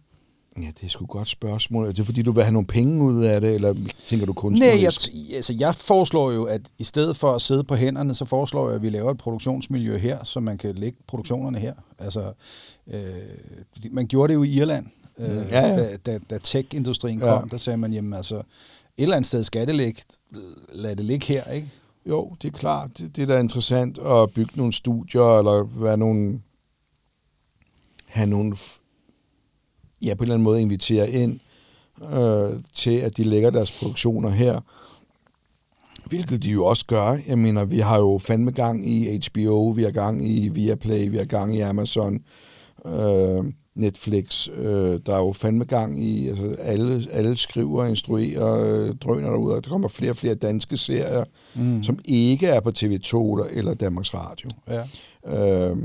Ja, 0.56 0.66
det 0.66 0.82
er 0.84 0.88
sgu 0.88 1.06
godt 1.06 1.28
spørgsmål. 1.28 1.88
Er 1.88 1.92
det 1.92 2.06
fordi, 2.06 2.22
du 2.22 2.32
vil 2.32 2.42
have 2.42 2.52
nogle 2.52 2.66
penge 2.66 3.04
ud 3.04 3.24
af 3.24 3.40
det, 3.40 3.54
eller 3.54 3.74
tænker 4.06 4.26
du 4.26 4.32
kunstnerisk? 4.32 5.12
Nej, 5.14 5.24
jeg, 5.28 5.36
altså, 5.36 5.54
jeg 5.58 5.74
foreslår 5.74 6.32
jo, 6.32 6.44
at 6.44 6.60
i 6.78 6.84
stedet 6.84 7.16
for 7.16 7.32
at 7.32 7.42
sidde 7.42 7.64
på 7.64 7.74
hænderne, 7.74 8.14
så 8.14 8.24
foreslår 8.24 8.68
jeg, 8.68 8.76
at 8.76 8.82
vi 8.82 8.90
laver 8.90 9.10
et 9.10 9.18
produktionsmiljø 9.18 9.98
her, 9.98 10.24
så 10.24 10.40
man 10.40 10.58
kan 10.58 10.74
lægge 10.74 10.98
produktionerne 11.06 11.58
her. 11.58 11.74
Altså, 11.98 12.32
øh, 12.86 13.02
man 13.90 14.06
gjorde 14.06 14.30
det 14.30 14.34
jo 14.34 14.42
i 14.42 14.48
Irland, 14.48 14.86
øh, 15.18 15.28
ja, 15.28 15.66
ja. 15.66 15.76
da, 15.76 15.96
da, 15.96 16.18
da 16.30 16.38
tech-industrien 16.38 17.20
kom. 17.20 17.28
Ja. 17.28 17.48
Der 17.50 17.56
sagde 17.56 17.76
man, 17.76 17.92
jamen 17.92 18.12
altså, 18.12 18.42
et 18.96 19.02
eller 19.02 19.16
andet 19.16 19.26
sted 19.26 19.44
skal 19.44 19.66
det 19.66 19.74
ligge, 19.74 20.02
lad 20.72 20.96
det 20.96 21.04
ligge 21.04 21.26
her, 21.26 21.50
ikke? 21.50 21.70
Jo, 22.06 22.36
det 22.42 22.48
er 22.48 22.58
klart. 22.58 22.98
Det, 22.98 23.16
det 23.16 23.22
er 23.22 23.26
da 23.26 23.40
interessant 23.40 23.98
at 23.98 24.30
bygge 24.34 24.52
nogle 24.56 24.72
studier, 24.72 25.38
eller 25.38 25.62
være 25.62 25.96
nogle, 25.96 26.40
have 28.06 28.26
nogle, 28.26 28.56
ja, 30.02 30.14
på 30.14 30.18
en 30.18 30.22
eller 30.22 30.34
anden 30.34 30.44
måde 30.44 30.62
invitere 30.62 31.10
ind 31.10 31.40
øh, 32.12 32.62
til, 32.74 32.96
at 32.96 33.16
de 33.16 33.24
lægger 33.24 33.50
deres 33.50 33.78
produktioner 33.78 34.28
her. 34.30 34.60
Hvilket 36.06 36.42
de 36.42 36.50
jo 36.50 36.64
også 36.64 36.86
gør. 36.86 37.18
Jeg 37.26 37.38
mener, 37.38 37.64
vi 37.64 37.78
har 37.78 37.98
jo 37.98 38.18
fandme 38.18 38.50
gang 38.50 38.88
i 38.88 39.20
HBO, 39.28 39.70
vi 39.70 39.82
har 39.82 39.90
gang 39.90 40.28
i 40.28 40.48
Viaplay, 40.48 41.10
vi 41.10 41.16
har 41.16 41.24
gang 41.24 41.56
i 41.56 41.60
Amazon. 41.60 42.24
Øh, 42.86 43.44
Netflix. 43.74 44.48
Øh, 44.48 45.00
der 45.06 45.14
er 45.14 45.18
jo 45.18 45.32
fandme 45.32 45.64
gang 45.64 46.04
i, 46.04 46.28
altså 46.28 46.56
alle, 46.58 47.06
alle 47.10 47.36
skriver, 47.36 47.86
instruerer, 47.86 48.54
øh, 48.54 48.94
drøner 48.94 49.30
derude, 49.30 49.56
og 49.56 49.64
der 49.64 49.70
kommer 49.70 49.88
flere 49.88 50.10
og 50.10 50.16
flere 50.16 50.34
danske 50.34 50.76
serier, 50.76 51.24
mm. 51.54 51.82
som 51.82 51.98
ikke 52.04 52.46
er 52.46 52.60
på 52.60 52.72
TV2 52.78 53.48
eller 53.56 53.74
Danmarks 53.74 54.14
Radio. 54.14 54.50
Ja. 54.68 54.82
Øh, 55.26 55.76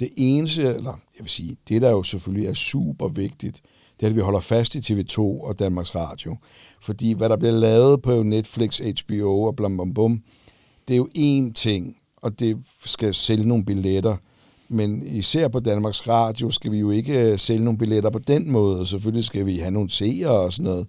det 0.00 0.08
eneste, 0.16 0.62
eller 0.62 0.92
jeg 0.92 1.20
vil 1.20 1.30
sige, 1.30 1.56
det 1.68 1.82
der 1.82 1.90
jo 1.90 2.02
selvfølgelig 2.02 2.48
er 2.48 2.54
super 2.54 3.08
vigtigt, 3.08 3.62
det 4.00 4.06
er, 4.06 4.10
at 4.10 4.16
vi 4.16 4.20
holder 4.20 4.40
fast 4.40 4.74
i 4.74 4.78
TV2 4.78 5.18
og 5.18 5.58
Danmarks 5.58 5.94
Radio. 5.94 6.36
Fordi 6.82 7.12
hvad 7.12 7.28
der 7.28 7.36
bliver 7.36 7.52
lavet 7.52 8.02
på 8.02 8.22
Netflix, 8.22 8.78
HBO 8.78 9.42
og 9.42 9.56
blam 9.56 9.76
blam 9.76 9.94
bum, 9.94 10.22
det 10.88 10.94
er 10.94 10.98
jo 10.98 11.08
én 11.16 11.52
ting, 11.52 11.96
og 12.16 12.40
det 12.40 12.58
skal 12.84 13.14
sælge 13.14 13.48
nogle 13.48 13.64
billetter, 13.64 14.16
men 14.68 15.02
især 15.02 15.48
på 15.48 15.60
Danmarks 15.60 16.08
Radio 16.08 16.50
skal 16.50 16.72
vi 16.72 16.78
jo 16.78 16.90
ikke 16.90 17.32
øh, 17.32 17.38
sælge 17.38 17.64
nogle 17.64 17.78
billetter 17.78 18.10
på 18.10 18.18
den 18.18 18.50
måde. 18.50 18.86
Selvfølgelig 18.86 19.24
skal 19.24 19.46
vi 19.46 19.58
have 19.58 19.70
nogle 19.70 19.90
seere 19.90 20.30
og 20.30 20.52
sådan 20.52 20.64
noget. 20.64 20.88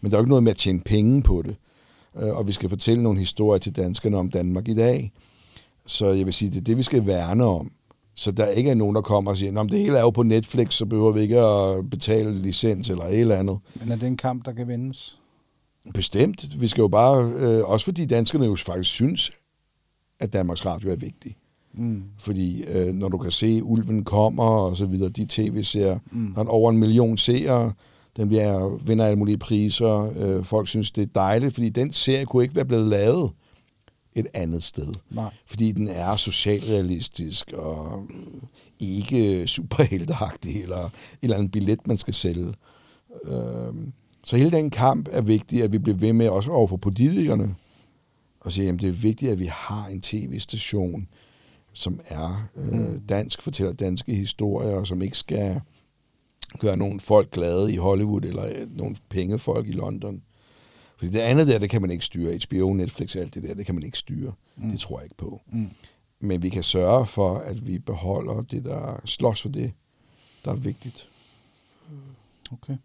Men 0.00 0.10
der 0.10 0.16
er 0.16 0.20
jo 0.20 0.22
ikke 0.22 0.30
noget 0.30 0.42
med 0.42 0.52
at 0.52 0.56
tjene 0.56 0.80
penge 0.80 1.22
på 1.22 1.42
det. 1.42 1.56
Øh, 2.22 2.36
og 2.36 2.46
vi 2.46 2.52
skal 2.52 2.68
fortælle 2.68 3.02
nogle 3.02 3.18
historier 3.18 3.58
til 3.58 3.76
danskerne 3.76 4.16
om 4.16 4.30
Danmark 4.30 4.68
i 4.68 4.74
dag. 4.74 5.12
Så 5.86 6.06
jeg 6.08 6.26
vil 6.26 6.34
sige, 6.34 6.50
det 6.50 6.56
er 6.56 6.64
det, 6.64 6.76
vi 6.76 6.82
skal 6.82 7.06
værne 7.06 7.44
om. 7.44 7.70
Så 8.14 8.32
der 8.32 8.46
ikke 8.46 8.70
er 8.70 8.74
nogen, 8.74 8.94
der 8.94 9.02
kommer 9.02 9.30
og 9.30 9.36
siger, 9.36 9.60
at 9.60 9.70
det 9.70 9.80
hele 9.80 9.96
er 9.96 10.00
jo 10.00 10.10
på 10.10 10.22
Netflix, 10.22 10.74
så 10.74 10.86
behøver 10.86 11.12
vi 11.12 11.20
ikke 11.20 11.38
at 11.38 11.90
betale 11.90 12.42
licens 12.42 12.90
eller 12.90 13.04
et 13.04 13.20
eller 13.20 13.36
andet. 13.36 13.58
Men 13.74 13.92
er 13.92 13.96
det 13.96 14.06
en 14.06 14.16
kamp, 14.16 14.44
der 14.44 14.52
kan 14.52 14.68
vindes? 14.68 15.18
Bestemt. 15.94 16.60
Vi 16.60 16.68
skal 16.68 16.82
jo 16.82 16.88
bare, 16.88 17.32
øh, 17.36 17.64
også 17.64 17.84
fordi 17.84 18.06
danskerne 18.06 18.44
jo 18.44 18.56
faktisk 18.56 18.90
synes, 18.90 19.30
at 20.20 20.32
Danmarks 20.32 20.66
Radio 20.66 20.90
er 20.90 20.96
vigtig. 20.96 21.36
Mm. 21.74 22.02
Fordi 22.18 22.64
øh, 22.64 22.94
når 22.94 23.08
du 23.08 23.18
kan 23.18 23.30
se, 23.30 23.62
Ulven 23.62 24.04
kommer 24.04 24.44
og 24.44 24.76
så 24.76 24.86
videre, 24.86 25.08
de 25.08 25.26
tv-serier, 25.28 25.98
mm. 26.12 26.34
har 26.34 26.44
over 26.44 26.70
en 26.70 26.78
million 26.78 27.16
seere, 27.16 27.72
den 28.16 28.28
bliver, 28.28 28.78
vinder 28.86 29.06
alle 29.06 29.18
mulige 29.18 29.38
priser, 29.38 30.12
øh, 30.16 30.44
folk 30.44 30.68
synes, 30.68 30.90
det 30.90 31.02
er 31.02 31.06
dejligt, 31.14 31.54
fordi 31.54 31.68
den 31.68 31.92
serie 31.92 32.24
kunne 32.24 32.42
ikke 32.42 32.56
være 32.56 32.64
blevet 32.64 32.86
lavet 32.86 33.30
et 34.12 34.26
andet 34.34 34.62
sted. 34.62 34.94
Nej. 35.10 35.30
Fordi 35.46 35.72
den 35.72 35.88
er 35.88 36.16
socialrealistisk 36.16 37.52
og 37.52 38.06
ikke 38.80 39.46
superhelteagtig, 39.46 40.62
eller 40.62 40.84
et 40.84 40.92
eller 41.22 41.36
andet 41.36 41.52
billet, 41.52 41.86
man 41.86 41.96
skal 41.96 42.14
sælge. 42.14 42.54
Øh, 43.24 43.74
så 44.24 44.36
hele 44.36 44.50
den 44.50 44.70
kamp 44.70 45.08
er 45.12 45.20
vigtig, 45.20 45.62
at 45.62 45.72
vi 45.72 45.78
bliver 45.78 45.96
ved 45.96 46.12
med, 46.12 46.28
også 46.28 46.50
over 46.50 46.66
for 46.66 46.76
politikerne, 46.76 47.54
og 48.40 48.52
sige, 48.52 48.68
at 48.68 48.80
det 48.80 48.88
er 48.88 48.92
vigtigt, 48.92 49.32
at 49.32 49.38
vi 49.38 49.48
har 49.52 49.86
en 49.86 50.00
tv-station, 50.00 51.08
som 51.78 52.00
er 52.08 52.48
øh, 52.56 52.72
mm. 52.72 53.00
dansk, 53.00 53.42
fortæller 53.42 53.72
danske 53.72 54.14
historier, 54.14 54.76
og 54.76 54.86
som 54.86 55.02
ikke 55.02 55.18
skal 55.18 55.60
gøre 56.58 56.76
nogle 56.76 57.00
folk 57.00 57.30
glade 57.30 57.72
i 57.72 57.76
Hollywood, 57.76 58.22
eller 58.22 58.44
øh, 58.44 58.76
nogle 58.76 58.96
pengefolk 59.08 59.68
i 59.68 59.72
London. 59.72 60.22
Fordi 60.96 61.10
det 61.10 61.18
andet 61.18 61.46
der, 61.46 61.58
det 61.58 61.70
kan 61.70 61.80
man 61.80 61.90
ikke 61.90 62.04
styre. 62.04 62.38
HBO, 62.46 62.72
Netflix, 62.72 63.16
alt 63.16 63.34
det 63.34 63.42
der, 63.42 63.54
det 63.54 63.66
kan 63.66 63.74
man 63.74 63.84
ikke 63.84 63.98
styre. 63.98 64.32
Mm. 64.56 64.70
Det 64.70 64.80
tror 64.80 64.98
jeg 64.98 65.04
ikke 65.04 65.16
på. 65.16 65.40
Mm. 65.52 65.70
Men 66.20 66.42
vi 66.42 66.48
kan 66.48 66.62
sørge 66.62 67.06
for, 67.06 67.38
at 67.38 67.66
vi 67.66 67.78
beholder 67.78 68.42
det, 68.42 68.64
der 68.64 69.00
slås 69.04 69.42
for 69.42 69.48
det, 69.48 69.72
der 70.44 70.50
er 70.50 70.56
vigtigt. 70.56 71.08
Okay. 72.52 72.76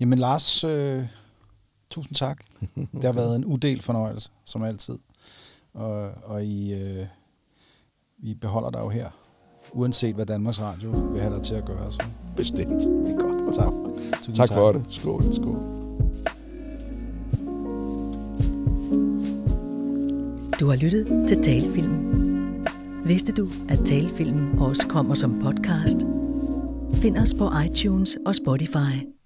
Jamen 0.00 0.18
Lars, 0.18 0.64
øh, 0.64 1.04
tusind 1.90 2.14
tak. 2.14 2.44
Det 2.92 3.04
har 3.04 3.12
været 3.12 3.36
en 3.36 3.44
udel 3.44 3.82
fornøjelse, 3.82 4.30
som 4.44 4.62
altid 4.62 4.98
og, 5.78 6.10
og 6.24 6.44
I, 6.44 6.72
øh, 6.74 7.06
I 8.18 8.34
beholder 8.34 8.70
dig 8.70 8.80
jo 8.80 8.88
her, 8.88 9.10
uanset 9.72 10.14
hvad 10.14 10.26
Danmarks 10.26 10.60
Radio 10.60 10.90
vil 10.90 11.20
have 11.20 11.34
dig 11.34 11.42
til 11.42 11.54
at 11.54 11.64
gøre. 11.64 11.92
Så. 11.92 12.02
Bestemt. 12.36 12.80
Det 12.80 13.14
er 13.14 13.18
godt. 13.18 13.54
Tak. 13.54 13.72
tak, 14.22 14.34
tak 14.34 14.52
for 14.52 14.72
det. 14.72 14.84
Skål. 14.88 15.32
Skål. 15.32 15.58
Du 20.60 20.68
har 20.68 20.76
lyttet 20.76 21.28
til 21.28 21.42
Talefilm. 21.42 22.18
Vidste 23.04 23.32
du, 23.32 23.48
at 23.68 23.78
Talefilm 23.84 24.58
også 24.60 24.86
kommer 24.88 25.14
som 25.14 25.40
podcast? 25.42 25.96
Find 26.94 27.18
os 27.18 27.34
på 27.34 27.50
iTunes 27.66 28.16
og 28.26 28.34
Spotify. 28.34 29.17